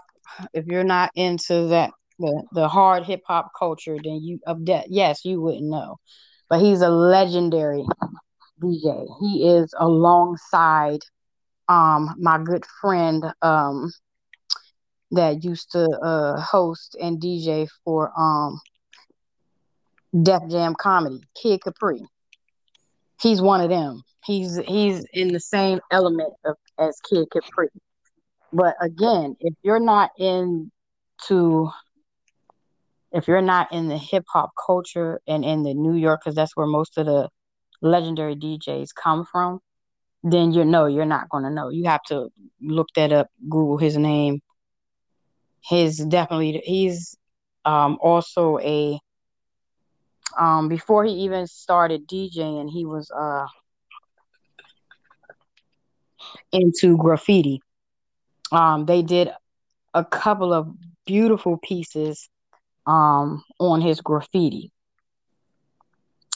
if 0.54 0.66
you're 0.66 0.84
not 0.84 1.12
into 1.16 1.68
that 1.68 1.92
the, 2.20 2.44
the 2.52 2.68
hard 2.68 3.06
hip 3.06 3.22
hop 3.26 3.52
culture, 3.58 3.98
then 4.04 4.22
you 4.22 4.40
of 4.46 4.66
that 4.66 4.88
yes, 4.90 5.26
you 5.26 5.42
wouldn't 5.42 5.70
know. 5.70 5.98
But 6.50 6.62
he's 6.62 6.82
a 6.82 6.90
legendary 6.90 7.86
DJ. 8.62 9.08
He 9.22 9.48
is 9.50 9.74
alongside 9.78 11.00
um 11.68 12.16
my 12.20 12.40
good 12.44 12.66
friend 12.82 13.26
um 13.42 13.92
that 15.12 15.44
used 15.44 15.72
to 15.72 15.86
uh 15.86 16.40
host 16.42 16.96
and 17.02 17.22
DJ 17.22 17.68
for 17.84 18.12
um 18.18 18.60
Def 20.24 20.42
Jam 20.50 20.76
Comedy, 20.76 21.22
Kid 21.42 21.62
Capri. 21.64 22.02
He's 23.22 23.42
one 23.42 23.62
of 23.62 23.70
them. 23.70 24.02
He's 24.26 24.58
he's 24.58 25.06
in 25.14 25.30
the 25.30 25.40
same 25.40 25.80
element 25.92 26.34
of 26.46 26.56
as 26.78 27.00
Kid 27.10 27.28
Capri. 27.32 27.70
But 28.52 28.76
again, 28.82 29.36
if 29.40 29.54
you're 29.64 29.80
not 29.80 30.12
into 30.18 31.70
if 33.12 33.28
you're 33.28 33.42
not 33.42 33.72
in 33.72 33.88
the 33.88 33.98
hip 33.98 34.26
hop 34.32 34.52
culture 34.66 35.20
and 35.28 35.44
in 35.44 35.64
the 35.64 35.74
New 35.74 35.96
York, 35.96 36.22
because 36.24 36.36
that's 36.36 36.56
where 36.56 36.68
most 36.68 36.98
of 36.98 37.06
the 37.06 37.30
legendary 37.82 38.36
DJs 38.36 38.90
come 38.96 39.26
from, 39.26 39.60
then 40.24 40.52
you 40.52 40.64
know 40.66 40.86
you're 40.86 41.06
not 41.06 41.30
gonna 41.30 41.50
know. 41.50 41.70
You 41.70 41.86
have 41.90 42.04
to 42.10 42.30
look 42.62 42.88
that 42.96 43.12
up, 43.12 43.28
Google 43.50 43.78
his 43.78 43.98
name. 43.98 44.42
His 45.64 45.98
definitely 45.98 46.62
he's 46.64 47.18
um 47.66 47.98
also 48.02 48.60
a 48.60 49.00
um 50.40 50.70
before 50.70 51.04
he 51.06 51.12
even 51.12 51.48
started 51.48 52.08
DJing, 52.08 52.70
he 52.70 52.86
was 52.86 53.10
uh 53.12 53.46
into 56.52 56.98
graffiti. 56.98 57.62
Um 58.52 58.86
they 58.86 59.02
did 59.02 59.30
a 59.94 60.04
couple 60.06 60.54
of 60.54 60.68
beautiful 61.06 61.58
pieces 61.58 62.30
um 62.86 63.44
on 63.60 63.82
his 63.82 64.02
graffiti. 64.02 64.72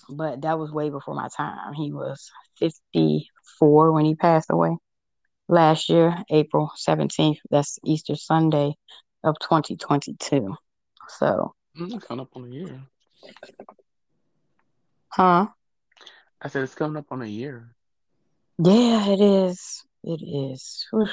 But 0.09 0.41
that 0.41 0.59
was 0.59 0.71
way 0.71 0.89
before 0.89 1.15
my 1.15 1.29
time. 1.35 1.73
He 1.73 1.91
was 1.91 2.29
54 2.59 3.91
when 3.91 4.05
he 4.05 4.15
passed 4.15 4.49
away 4.49 4.77
last 5.47 5.89
year, 5.89 6.15
April 6.29 6.71
17th. 6.77 7.37
That's 7.49 7.79
Easter 7.85 8.15
Sunday 8.15 8.73
of 9.23 9.35
2022. 9.39 10.55
So, 11.07 11.53
It's 11.75 12.05
coming 12.05 12.21
up 12.21 12.35
on 12.35 12.45
a 12.45 12.47
year. 12.47 12.81
huh? 15.09 15.47
I 16.41 16.47
said 16.49 16.63
it's 16.63 16.75
coming 16.75 16.97
up 16.97 17.05
on 17.11 17.21
a 17.21 17.25
year. 17.25 17.73
Yeah, 18.57 19.07
it 19.07 19.21
is. 19.21 19.83
It 20.03 20.21
is. 20.21 20.85
Oof. 20.93 21.09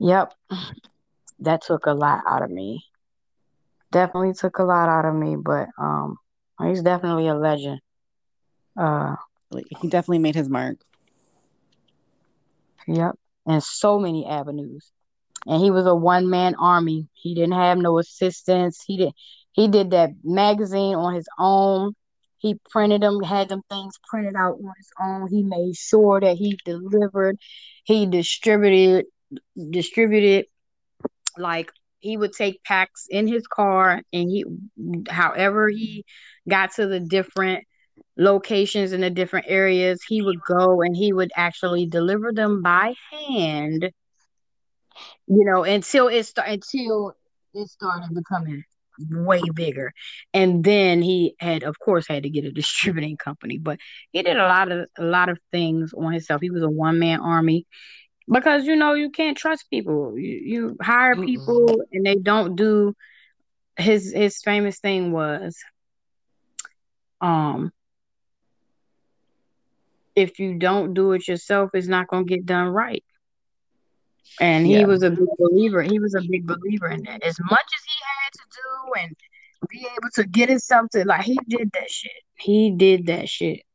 Yep. 0.00 0.32
That 1.40 1.62
took 1.62 1.86
a 1.86 1.92
lot 1.92 2.22
out 2.26 2.42
of 2.42 2.50
me. 2.50 2.84
Definitely 3.92 4.34
took 4.34 4.58
a 4.58 4.64
lot 4.64 4.88
out 4.88 5.04
of 5.04 5.14
me, 5.14 5.36
but 5.36 5.68
um 5.78 6.16
he's 6.62 6.82
definitely 6.82 7.28
a 7.28 7.34
legend. 7.34 7.80
Uh 8.76 9.16
he 9.80 9.88
definitely 9.88 10.18
made 10.18 10.34
his 10.34 10.48
mark. 10.48 10.76
yep. 12.86 13.16
And 13.46 13.62
so 13.62 13.98
many 13.98 14.26
avenues. 14.26 14.90
And 15.46 15.62
he 15.62 15.70
was 15.70 15.86
a 15.86 15.94
one 15.94 16.28
man 16.28 16.54
army. 16.56 17.08
He 17.14 17.34
didn't 17.34 17.54
have 17.54 17.78
no 17.78 17.98
assistance. 17.98 18.82
He 18.86 18.96
did 18.96 19.12
he 19.52 19.68
did 19.68 19.90
that 19.90 20.10
magazine 20.24 20.94
on 20.96 21.14
his 21.14 21.28
own. 21.38 21.94
He 22.38 22.56
printed 22.70 23.02
them, 23.02 23.22
had 23.22 23.48
them 23.48 23.62
things 23.70 23.94
printed 24.08 24.36
out 24.36 24.58
on 24.62 24.72
his 24.76 24.90
own. 25.00 25.28
He 25.28 25.42
made 25.42 25.74
sure 25.76 26.20
that 26.20 26.36
he 26.36 26.58
delivered, 26.64 27.38
he 27.84 28.06
distributed 28.06 29.06
distributed 29.70 30.46
like 31.38 31.70
he 31.98 32.16
would 32.16 32.32
take 32.32 32.62
packs 32.64 33.06
in 33.10 33.26
his 33.26 33.46
car 33.46 34.00
and 34.12 34.30
he 34.30 34.44
however 35.08 35.68
he 35.68 36.04
got 36.48 36.72
to 36.72 36.86
the 36.86 37.00
different 37.00 37.64
locations 38.16 38.92
in 38.92 39.00
the 39.00 39.10
different 39.10 39.46
areas 39.48 40.02
he 40.02 40.22
would 40.22 40.40
go 40.42 40.80
and 40.82 40.96
he 40.96 41.12
would 41.12 41.30
actually 41.36 41.86
deliver 41.86 42.32
them 42.32 42.62
by 42.62 42.94
hand 43.10 43.90
you 45.26 45.44
know 45.44 45.64
until 45.64 46.08
it 46.08 46.24
start 46.24 46.48
until 46.48 47.14
it 47.54 47.68
started 47.68 48.14
becoming 48.14 48.62
way 49.10 49.40
bigger. 49.54 49.92
And 50.32 50.64
then 50.64 51.02
he 51.02 51.34
had 51.38 51.62
of 51.62 51.78
course 51.78 52.06
had 52.06 52.22
to 52.22 52.30
get 52.30 52.44
a 52.44 52.52
distributing 52.52 53.16
company 53.16 53.58
but 53.58 53.78
he 54.12 54.22
did 54.22 54.36
a 54.36 54.46
lot 54.46 54.70
of 54.70 54.88
a 54.98 55.04
lot 55.04 55.28
of 55.28 55.38
things 55.52 55.92
on 55.92 56.12
himself. 56.12 56.40
He 56.40 56.50
was 56.50 56.62
a 56.62 56.70
one-man 56.70 57.20
army 57.20 57.66
because 58.30 58.64
you 58.66 58.76
know 58.76 58.94
you 58.94 59.10
can't 59.10 59.36
trust 59.36 59.68
people. 59.70 60.18
You, 60.18 60.40
you 60.44 60.76
hire 60.80 61.16
Mm-mm. 61.16 61.26
people 61.26 61.82
and 61.92 62.04
they 62.04 62.16
don't 62.16 62.56
do 62.56 62.94
his 63.76 64.12
his 64.12 64.40
famous 64.42 64.78
thing 64.80 65.12
was 65.12 65.56
um 67.20 67.70
if 70.14 70.38
you 70.38 70.58
don't 70.58 70.94
do 70.94 71.12
it 71.12 71.28
yourself 71.28 71.70
it's 71.74 71.88
not 71.88 72.08
going 72.08 72.26
to 72.26 72.34
get 72.36 72.46
done 72.46 72.68
right. 72.68 73.04
And 74.40 74.66
he 74.66 74.80
Yeah. 74.80 74.86
was 74.86 75.02
a 75.02 75.10
big 75.10 75.28
believer 75.38 75.82
he 75.82 75.98
was 75.98 76.14
a 76.14 76.22
big 76.22 76.46
believer 76.46 76.88
in 76.88 77.02
that. 77.04 77.22
As 77.22 77.36
much 77.40 77.66
as 77.78 77.84
he 77.84 77.98
had 78.14 78.32
to 78.32 78.44
do 78.50 79.02
and 79.02 79.16
be 79.68 79.86
able 79.86 80.10
to 80.14 80.24
get 80.24 80.48
himself 80.48 80.86
to 80.92 81.04
like 81.06 81.22
he 81.24 81.38
did 81.48 81.70
that 81.72 81.90
shit. 81.90 82.12
He 82.36 82.70
did 82.76 83.06
that 83.06 83.28
shit 83.28 83.65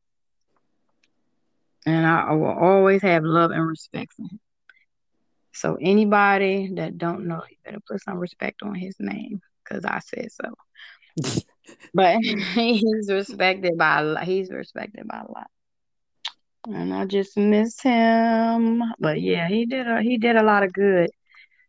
and 1.85 2.05
I, 2.05 2.27
I 2.29 2.31
will 2.33 2.57
always 2.57 3.01
have 3.01 3.23
love 3.23 3.51
and 3.51 3.67
respect 3.67 4.13
for 4.13 4.23
him 4.23 4.39
so 5.53 5.77
anybody 5.81 6.71
that 6.75 6.97
don't 6.97 7.27
know 7.27 7.41
you 7.49 7.57
better 7.65 7.79
put 7.87 8.01
some 8.03 8.17
respect 8.17 8.61
on 8.63 8.75
his 8.75 8.95
name 8.99 9.41
because 9.63 9.85
i 9.85 9.99
said 9.99 10.29
so 10.31 10.53
but 11.93 12.17
he's 12.55 13.09
respected 13.09 13.77
by 13.77 13.99
a 13.99 14.03
lot. 14.03 14.23
He's 14.23 14.49
respected 14.49 15.07
by 15.07 15.19
a 15.27 15.31
lot, 15.31 15.47
and 16.67 16.93
I 16.93 17.05
just 17.05 17.37
miss 17.37 17.79
him. 17.81 18.83
But 18.99 19.21
yeah, 19.21 19.47
he 19.47 19.65
did 19.65 19.87
a 19.87 20.01
he 20.01 20.17
did 20.17 20.35
a 20.35 20.43
lot 20.43 20.63
of 20.63 20.73
good. 20.73 21.09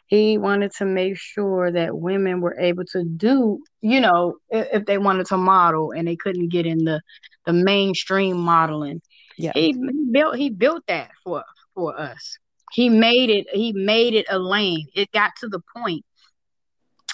He 0.06 0.36
wanted 0.36 0.72
to 0.72 0.84
make 0.84 1.16
sure 1.16 1.72
that 1.72 1.96
women 1.96 2.42
were 2.42 2.58
able 2.58 2.84
to 2.92 3.02
do, 3.02 3.60
you 3.80 3.98
know, 3.98 4.34
if, 4.50 4.68
if 4.72 4.84
they 4.84 4.98
wanted 4.98 5.26
to 5.28 5.38
model 5.38 5.92
and 5.92 6.06
they 6.06 6.16
couldn't 6.16 6.50
get 6.50 6.66
in 6.66 6.84
the 6.84 7.00
the 7.46 7.52
mainstream 7.52 8.36
modeling. 8.36 9.00
Yeah. 9.36 9.52
He 9.54 9.76
built 10.10 10.36
he 10.36 10.50
built 10.50 10.84
that 10.88 11.10
for 11.24 11.44
for 11.74 11.98
us. 11.98 12.38
He 12.72 12.88
made 12.88 13.30
it 13.30 13.46
he 13.52 13.72
made 13.72 14.14
it 14.14 14.26
a 14.30 14.38
lane. 14.38 14.86
It 14.94 15.10
got 15.12 15.32
to 15.40 15.48
the 15.48 15.60
point 15.76 16.04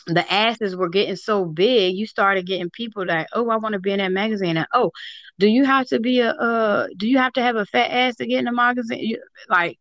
the 0.08 0.32
asses 0.32 0.74
were 0.74 0.88
getting 0.88 1.16
so 1.16 1.44
big, 1.44 1.94
you 1.94 2.06
started 2.06 2.46
getting 2.46 2.70
people 2.70 3.04
that, 3.06 3.28
oh, 3.34 3.50
I 3.50 3.56
want 3.56 3.74
to 3.74 3.78
be 3.78 3.92
in 3.92 3.98
that 3.98 4.10
magazine. 4.10 4.56
And 4.56 4.66
oh, 4.72 4.90
do 5.38 5.46
you 5.46 5.64
have 5.64 5.86
to 5.88 6.00
be 6.00 6.20
a, 6.20 6.30
uh, 6.30 6.88
do 6.96 7.06
you 7.06 7.18
have 7.18 7.34
to 7.34 7.42
have 7.42 7.56
a 7.56 7.66
fat 7.66 7.90
ass 7.90 8.16
to 8.16 8.26
get 8.26 8.38
in 8.38 8.46
the 8.46 8.52
magazine? 8.52 9.16
Like 9.48 9.78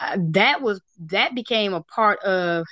uh, 0.00 0.16
that 0.30 0.62
was 0.62 0.80
that 1.06 1.34
became 1.34 1.74
a 1.74 1.82
part 1.82 2.20
of 2.20 2.66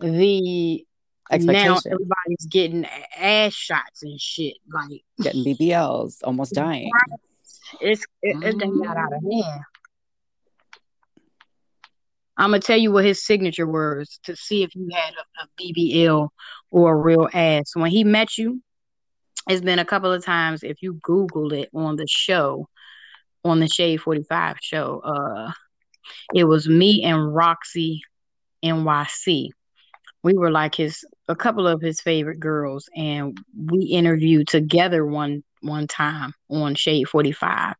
the 0.00 0.84
now 1.30 1.78
everybody's 1.86 2.46
getting 2.50 2.86
ass 3.16 3.54
shots 3.54 4.02
and 4.02 4.20
shit. 4.20 4.56
Like 4.72 5.02
Getting 5.22 5.44
BBLs, 5.44 6.18
almost 6.24 6.54
dying. 6.54 6.90
It's 7.80 8.04
it, 8.22 8.42
it 8.42 8.58
done 8.58 8.82
got 8.82 8.96
out 8.96 9.12
of 9.12 9.22
hand. 9.22 9.60
I'm 12.36 12.50
gonna 12.50 12.60
tell 12.60 12.78
you 12.78 12.90
what 12.90 13.04
his 13.04 13.24
signature 13.24 13.66
was 13.66 14.18
to 14.24 14.34
see 14.34 14.62
if 14.62 14.74
you 14.74 14.88
had 14.92 15.12
a, 15.14 15.44
a 15.44 15.48
BBL 15.60 16.28
or 16.70 16.92
a 16.92 16.96
real 16.96 17.28
ass. 17.32 17.72
When 17.74 17.90
he 17.90 18.02
met 18.02 18.38
you, 18.38 18.62
it's 19.48 19.60
been 19.60 19.78
a 19.78 19.84
couple 19.84 20.12
of 20.12 20.24
times. 20.24 20.62
If 20.62 20.80
you 20.80 20.98
Google 21.02 21.52
it 21.52 21.68
on 21.74 21.96
the 21.96 22.06
show, 22.08 22.66
on 23.44 23.60
the 23.60 23.68
Shade 23.68 24.00
45 24.00 24.56
show, 24.62 25.00
uh, 25.00 25.52
it 26.34 26.44
was 26.44 26.66
me 26.66 27.02
and 27.04 27.34
Roxy 27.34 28.00
NYC. 28.64 29.50
We 30.22 30.34
were 30.34 30.50
like 30.50 30.74
his 30.74 31.04
a 31.28 31.36
couple 31.36 31.66
of 31.66 31.82
his 31.82 32.00
favorite 32.00 32.40
girls, 32.40 32.88
and 32.96 33.36
we 33.54 33.84
interviewed 33.84 34.48
together 34.48 35.04
one 35.04 35.42
one 35.60 35.86
time 35.86 36.32
on 36.48 36.74
Shade 36.74 37.08
45. 37.08 37.74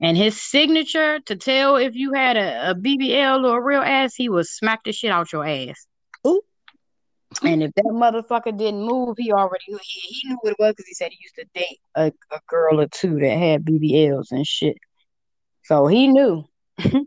And 0.00 0.16
his 0.16 0.40
signature 0.40 1.20
to 1.26 1.36
tell 1.36 1.76
if 1.76 1.94
you 1.94 2.14
had 2.14 2.36
a, 2.36 2.70
a 2.70 2.74
BBL 2.74 3.44
or 3.44 3.58
a 3.58 3.62
real 3.62 3.82
ass, 3.82 4.14
he 4.14 4.28
would 4.28 4.46
smack 4.46 4.84
the 4.84 4.92
shit 4.92 5.10
out 5.10 5.32
your 5.32 5.46
ass. 5.46 5.86
Ooh. 6.26 6.40
And 7.42 7.62
if 7.62 7.72
that 7.74 7.84
motherfucker 7.84 8.56
didn't 8.56 8.82
move, 8.82 9.16
he 9.18 9.30
already 9.30 9.64
he, 9.66 10.00
he 10.00 10.28
knew 10.28 10.38
what 10.40 10.52
it 10.52 10.58
was 10.58 10.72
because 10.72 10.86
he 10.86 10.94
said 10.94 11.12
he 11.12 11.18
used 11.20 11.36
to 11.36 11.44
date 11.54 11.78
a, 11.94 12.12
a 12.32 12.40
girl 12.48 12.80
or 12.80 12.88
two 12.88 13.20
that 13.20 13.38
had 13.38 13.64
BBLs 13.64 14.32
and 14.32 14.46
shit. 14.46 14.78
So 15.64 15.86
he 15.86 16.08
knew. 16.08 16.44
All 16.84 17.06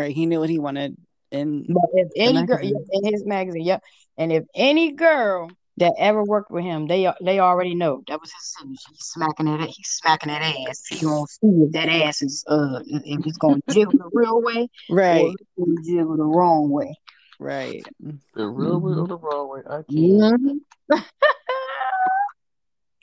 right, 0.00 0.14
he 0.14 0.26
knew 0.26 0.40
what 0.40 0.50
he 0.50 0.58
wanted 0.58 0.96
in 1.30 1.66
But 1.68 1.90
if 1.92 2.08
any 2.16 2.46
girl 2.46 2.60
in 2.62 3.12
his 3.12 3.24
magazine, 3.26 3.62
yep. 3.62 3.82
And 4.16 4.32
if 4.32 4.44
any 4.54 4.92
girl 4.92 5.50
that 5.78 5.92
ever 5.98 6.22
worked 6.22 6.50
with 6.50 6.64
him, 6.64 6.86
they 6.86 7.12
they 7.22 7.40
already 7.40 7.74
know 7.74 8.02
that 8.08 8.20
was 8.20 8.30
his 8.30 8.54
signature. 8.56 8.90
He's 8.90 9.06
smacking 9.06 9.48
it. 9.48 9.60
He's 9.70 9.88
smacking 9.88 10.28
that 10.28 10.42
ass. 10.42 10.86
He 10.88 11.00
gonna 11.00 11.26
see 11.26 11.48
if 11.48 11.72
that 11.72 11.88
ass 11.88 12.22
is 12.22 12.44
uh 12.46 12.80
if 12.86 13.26
it's 13.26 13.38
gonna 13.38 13.60
jiggle 13.70 13.92
the 13.92 14.08
real 14.12 14.40
way 14.40 14.68
or 14.88 14.96
right, 14.96 15.26
if 15.26 15.40
it's 15.40 15.50
gonna 15.58 15.82
jiggle 15.84 16.16
the 16.16 16.22
wrong 16.24 16.70
way. 16.70 16.94
right. 17.40 17.84
The 18.34 18.46
real 18.46 18.80
Mhm. 18.80 19.02
or 19.02 19.06
the 19.08 19.18
wrong 19.18 19.48
way. 19.48 19.60
I 19.68 19.82
can't. 19.82 20.62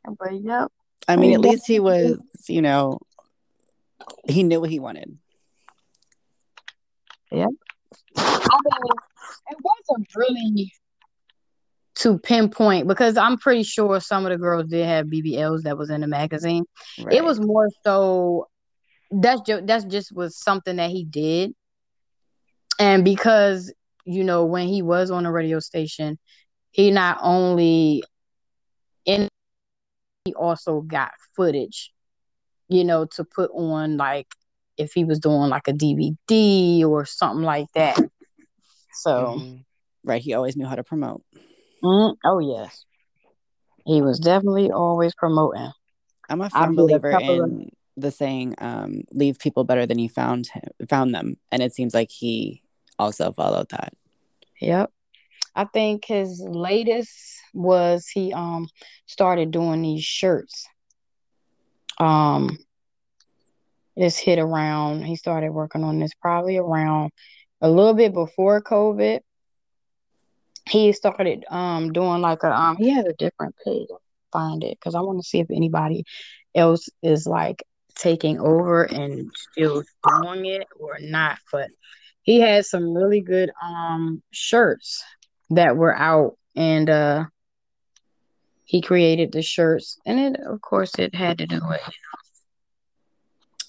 Mhm. 0.07 0.17
but 0.17 0.41
yep. 0.41 0.71
I 1.07 1.15
mean, 1.15 1.33
at 1.33 1.41
least 1.41 1.67
he 1.67 1.79
was, 1.79 2.17
you 2.47 2.61
know, 2.61 2.99
he 4.27 4.43
knew 4.43 4.61
what 4.61 4.69
he 4.69 4.79
wanted. 4.79 5.17
Yeah. 7.31 7.47
I 8.17 8.57
mean, 8.65 8.97
it 9.49 9.57
wasn't 9.61 10.07
really 10.15 10.71
to 12.01 12.17
pinpoint 12.19 12.87
because 12.87 13.17
I'm 13.17 13.37
pretty 13.37 13.63
sure 13.63 13.99
some 13.99 14.25
of 14.25 14.31
the 14.31 14.37
girls 14.37 14.67
did 14.67 14.85
have 14.85 15.07
BBLs 15.07 15.63
that 15.63 15.77
was 15.77 15.89
in 15.89 16.01
the 16.01 16.07
magazine. 16.07 16.65
Right. 16.99 17.15
It 17.15 17.23
was 17.23 17.39
more 17.39 17.67
so 17.83 18.47
that's 19.11 19.41
just 19.41 19.67
that's 19.67 19.85
just 19.85 20.15
was 20.15 20.37
something 20.37 20.77
that 20.77 20.89
he 20.89 21.03
did, 21.03 21.53
and 22.79 23.03
because 23.03 23.73
you 24.05 24.23
know 24.23 24.45
when 24.45 24.67
he 24.67 24.81
was 24.81 25.11
on 25.11 25.23
the 25.23 25.31
radio 25.31 25.59
station, 25.59 26.17
he 26.71 26.91
not 26.91 27.17
only 27.21 28.03
in 29.05 29.27
he 30.25 30.33
also 30.33 30.81
got 30.81 31.11
footage, 31.35 31.91
you 32.69 32.83
know, 32.83 33.05
to 33.05 33.23
put 33.23 33.51
on 33.53 33.97
like 33.97 34.27
if 34.77 34.93
he 34.93 35.03
was 35.03 35.19
doing 35.19 35.49
like 35.49 35.67
a 35.67 35.73
DVD 35.73 36.83
or 36.85 37.05
something 37.05 37.43
like 37.43 37.67
that. 37.73 37.97
So, 38.93 39.35
Mhm. 39.37 39.65
right. 40.03 40.21
He 40.21 40.33
always 40.33 40.55
knew 40.55 40.65
how 40.65 40.75
to 40.75 40.83
promote. 40.83 41.23
Mm, 41.83 42.15
oh 42.25 42.39
yes, 42.39 42.85
he 43.85 44.01
was 44.01 44.19
definitely 44.19 44.71
always 44.71 45.13
promoting. 45.15 45.71
I'm 46.29 46.41
a 46.41 46.49
firm 46.49 46.75
did 46.75 46.81
a 46.95 46.99
believer 46.99 47.11
of- 47.13 47.21
in 47.21 47.71
the 47.97 48.11
saying, 48.11 48.55
um, 48.59 49.03
"Leave 49.11 49.37
people 49.39 49.63
better 49.63 49.85
than 49.85 49.99
you 49.99 50.09
found 50.09 50.47
him, 50.47 50.69
found 50.89 51.13
them," 51.13 51.37
and 51.51 51.61
it 51.61 51.73
seems 51.73 51.93
like 51.93 52.09
he 52.09 52.61
also 52.97 53.31
followed 53.31 53.69
that. 53.69 53.93
Yep. 54.59 54.91
I 55.55 55.65
think 55.65 56.05
his 56.05 56.39
latest 56.39 57.11
was 57.53 58.07
he 58.07 58.31
um 58.31 58.67
started 59.05 59.51
doing 59.51 59.81
these 59.81 60.03
shirts. 60.03 60.67
Um 61.99 62.57
this 63.97 64.17
hit 64.17 64.39
around 64.39 65.03
he 65.03 65.15
started 65.17 65.51
working 65.51 65.83
on 65.83 65.99
this 65.99 66.13
probably 66.21 66.57
around 66.57 67.11
a 67.59 67.69
little 67.69 67.93
bit 67.93 68.13
before 68.13 68.61
COVID. 68.61 69.19
He 70.71 70.93
started 70.93 71.45
um 71.49 71.91
doing 71.91 72.21
like 72.21 72.43
a 72.43 72.51
um 72.51 72.77
he 72.77 72.89
has 72.91 73.05
a 73.05 73.13
different 73.13 73.55
page. 73.65 73.87
Find 74.31 74.63
it 74.63 74.77
because 74.79 74.95
I 74.95 75.01
want 75.01 75.19
to 75.21 75.27
see 75.27 75.41
if 75.41 75.51
anybody 75.51 76.05
else 76.55 76.87
is 77.03 77.27
like 77.27 77.63
taking 77.95 78.39
over 78.39 78.83
and 78.83 79.29
still 79.51 79.83
doing 80.23 80.45
it 80.45 80.67
or 80.79 80.97
not. 81.01 81.39
But 81.51 81.69
he 82.23 82.39
had 82.39 82.65
some 82.65 82.93
really 82.93 83.21
good 83.21 83.51
um 83.61 84.23
shirts 84.31 85.03
that 85.49 85.75
were 85.75 85.97
out 85.97 86.37
and 86.55 86.89
uh 86.89 87.25
he 88.63 88.81
created 88.81 89.33
the 89.33 89.41
shirts 89.41 89.99
and 90.05 90.19
it 90.19 90.41
of 90.41 90.61
course 90.61 90.97
it 90.97 91.13
had 91.13 91.39
to 91.39 91.47
do 91.47 91.59
with 91.67 91.81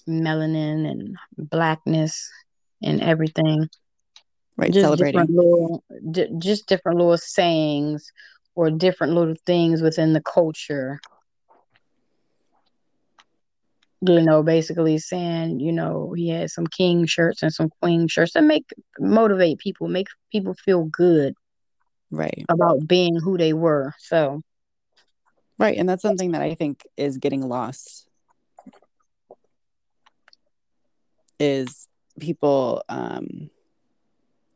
melanin 0.07 0.89
and 0.89 1.17
blackness 1.37 2.29
and 2.81 3.01
everything 3.01 3.67
Right. 4.55 4.71
just 4.71 4.81
Celebrating. 4.81 5.21
different 5.21 5.29
little 5.31 5.83
di- 6.11 6.29
just 6.37 6.67
different 6.67 6.97
little 6.99 7.17
sayings 7.17 8.11
or 8.55 8.69
different 8.69 9.13
little 9.13 9.35
things 9.45 9.81
within 9.81 10.13
the 10.13 10.21
culture 10.21 10.99
you 14.05 14.21
know 14.21 14.43
basically 14.43 14.97
saying 14.97 15.59
you 15.59 15.71
know 15.71 16.13
he 16.15 16.29
had 16.29 16.49
some 16.49 16.67
king 16.67 17.05
shirts 17.05 17.41
and 17.41 17.53
some 17.53 17.69
queen 17.81 18.07
shirts 18.07 18.33
that 18.33 18.43
make 18.43 18.65
motivate 18.99 19.57
people 19.59 19.87
make 19.87 20.07
people 20.31 20.53
feel 20.53 20.83
good 20.85 21.33
Right. 22.11 22.45
about 22.49 22.85
being 22.87 23.15
who 23.15 23.37
they 23.37 23.53
were 23.53 23.93
so 23.97 24.41
Right. 25.59 25.77
And 25.77 25.87
that's 25.87 26.01
something 26.01 26.31
that 26.31 26.41
I 26.41 26.55
think 26.55 26.81
is 26.97 27.17
getting 27.17 27.47
lost. 27.47 28.07
Is 31.39 31.87
people 32.19 32.83
um, 32.89 33.49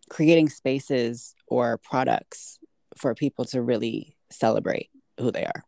creating 0.10 0.50
spaces 0.50 1.36
or 1.48 1.78
products 1.78 2.60
for 2.98 3.14
people 3.16 3.46
to 3.46 3.62
really 3.62 4.16
celebrate 4.30 4.90
who 5.20 5.32
they 5.32 5.46
are. 5.46 5.64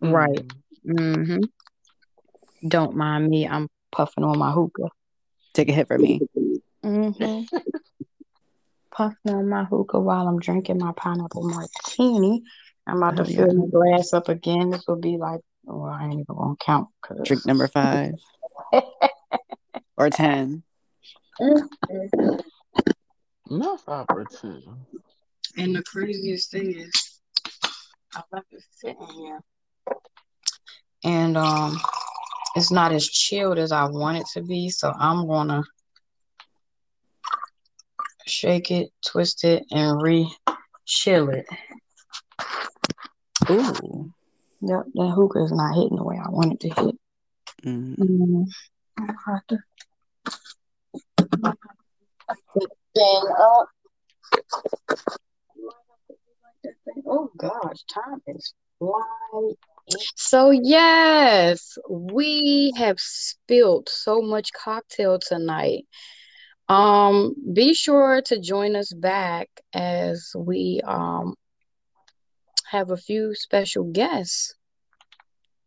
right. 0.00 0.44
Hmm 0.86 1.36
don't 2.66 2.96
mind 2.96 3.28
me. 3.28 3.46
I'm 3.46 3.68
puffing 3.92 4.24
on 4.24 4.38
my 4.38 4.50
hookah. 4.50 4.88
Take 5.52 5.68
a 5.68 5.72
hit 5.72 5.86
for 5.86 5.98
me. 5.98 6.20
hmm 6.82 7.10
puffing 8.90 9.34
on 9.34 9.48
my 9.48 9.64
hookah 9.64 10.00
while 10.00 10.26
i'm 10.26 10.38
drinking 10.40 10.78
my 10.78 10.92
pineapple 10.96 11.44
martini. 11.44 12.42
I'm 12.86 12.96
about 13.02 13.16
to 13.16 13.22
Oh, 13.22 13.26
fill 13.26 13.46
yeah. 13.46 13.52
my 13.52 13.66
glass 13.66 14.12
up 14.14 14.28
again. 14.28 14.70
This 14.70 14.84
will 14.88 14.96
be 14.96 15.16
like 15.18 15.40
well 15.64 15.90
i 15.92 16.04
ain't 16.04 16.14
even 16.14 16.24
gonna 16.28 16.54
count 16.60 16.88
'cause- 17.02 17.20
Drink 17.24 17.44
number 17.46 17.68
five. 17.68 18.14
Or 19.98 20.10
10. 20.10 20.62
Not 23.48 23.80
five 23.80 24.06
or. 24.10 24.26
And 25.56 25.74
the 25.74 25.82
craziest 25.84 26.50
thing 26.50 26.78
is, 26.78 27.20
I 28.14 28.22
left 28.32 28.52
it 28.52 28.62
sitting 28.70 29.06
here, 29.06 29.40
and 31.04 31.36
um, 31.36 31.78
it's 32.56 32.70
not 32.70 32.92
as 32.92 33.06
chilled 33.06 33.58
as 33.58 33.72
I 33.72 33.84
want 33.84 34.18
it 34.18 34.26
to 34.34 34.42
be. 34.42 34.68
So 34.68 34.92
I'm 34.98 35.26
gonna 35.26 35.62
shake 38.26 38.70
it, 38.70 38.90
twist 39.06 39.44
it, 39.44 39.64
and 39.70 40.02
re-chill 40.02 41.30
it. 41.30 41.46
Ooh. 43.50 44.10
Yep, 44.62 44.84
that 44.94 45.12
hookah 45.14 45.44
is 45.44 45.52
not 45.52 45.74
hitting 45.74 45.96
the 45.96 46.04
way 46.04 46.18
I 46.18 46.30
want 46.30 46.54
it 46.54 46.60
to 46.60 46.68
hit. 46.68 46.98
Mm. 47.64 47.96
Mm, 47.96 48.46
Up. 52.98 53.68
Oh 57.06 57.30
gosh, 57.36 57.84
time 57.84 58.22
is 58.26 58.54
flying. 58.78 59.54
So 60.14 60.50
yes, 60.50 61.76
we 61.90 62.72
have 62.76 62.98
spilled 62.98 63.88
so 63.90 64.22
much 64.22 64.52
cocktail 64.52 65.18
tonight. 65.18 65.84
Um, 66.68 67.34
be 67.52 67.74
sure 67.74 68.22
to 68.26 68.40
join 68.40 68.74
us 68.74 68.92
back 68.92 69.48
as 69.72 70.32
we 70.34 70.80
um 70.84 71.34
have 72.70 72.90
a 72.90 72.96
few 72.96 73.34
special 73.34 73.84
guests 73.84 74.54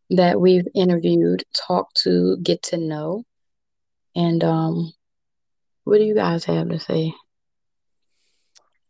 that 0.09 0.41
we've 0.41 0.67
interviewed, 0.73 1.43
talked 1.53 1.95
to, 2.03 2.37
get 2.41 2.63
to 2.63 2.77
know. 2.77 3.23
And 4.15 4.43
um, 4.43 4.91
what 5.83 5.97
do 5.97 6.03
you 6.03 6.15
guys 6.15 6.45
have 6.45 6.69
to 6.69 6.79
say? 6.79 7.13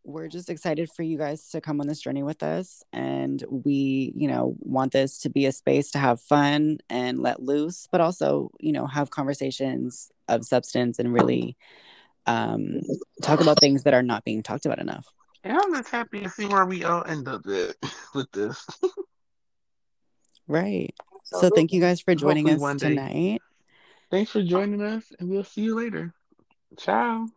We're 0.04 0.28
just 0.28 0.50
excited 0.50 0.90
for 0.92 1.04
you 1.04 1.18
guys 1.18 1.50
to 1.50 1.62
come 1.62 1.80
on 1.82 1.88
this 1.88 2.02
journey 2.02 2.24
with 2.24 2.42
us. 2.42 2.82
And 2.92 3.44
we, 3.50 4.12
you 4.16 4.28
know, 4.28 4.56
want 4.60 4.92
this 4.94 5.20
to 5.20 5.30
be 5.30 5.46
a 5.46 5.52
space 5.52 5.92
to 5.92 6.00
have 6.00 6.20
fun 6.20 6.80
and 6.90 7.20
let 7.20 7.42
loose, 7.42 7.88
but 7.92 8.02
also, 8.02 8.50
you 8.60 8.72
know, 8.72 8.88
have 8.88 9.12
conversations 9.12 10.10
of 10.28 10.46
substance 10.46 11.00
and 11.00 11.14
really 11.14 11.58
um, 12.26 12.82
talk 13.22 13.40
about 13.40 13.60
things 13.60 13.84
that 13.84 13.94
are 13.94 14.04
not 14.04 14.24
being 14.24 14.42
talked 14.42 14.66
about 14.66 14.80
enough. 14.80 15.08
And 15.44 15.58
I'm 15.58 15.74
just 15.74 15.90
happy 15.90 16.22
to 16.22 16.30
see 16.30 16.46
where 16.46 16.66
we 16.66 16.84
all 16.84 17.04
end 17.06 17.28
up 17.28 17.46
at 17.48 17.76
with 18.14 18.32
this. 18.32 18.66
Right. 20.48 20.94
So 21.26 21.50
thank 21.50 21.72
you 21.72 21.80
guys 21.80 22.02
for 22.02 22.16
joining 22.16 22.48
Hopefully 22.48 22.56
us 22.56 22.62
one 22.62 22.78
day. 22.78 22.90
tonight. 22.90 23.42
Thanks 24.10 24.32
for 24.32 24.42
joining 24.42 24.82
us, 24.82 25.04
and 25.20 25.30
we'll 25.30 25.44
see 25.44 25.62
you 25.62 25.76
later. 25.76 26.14
Ciao. 26.78 27.28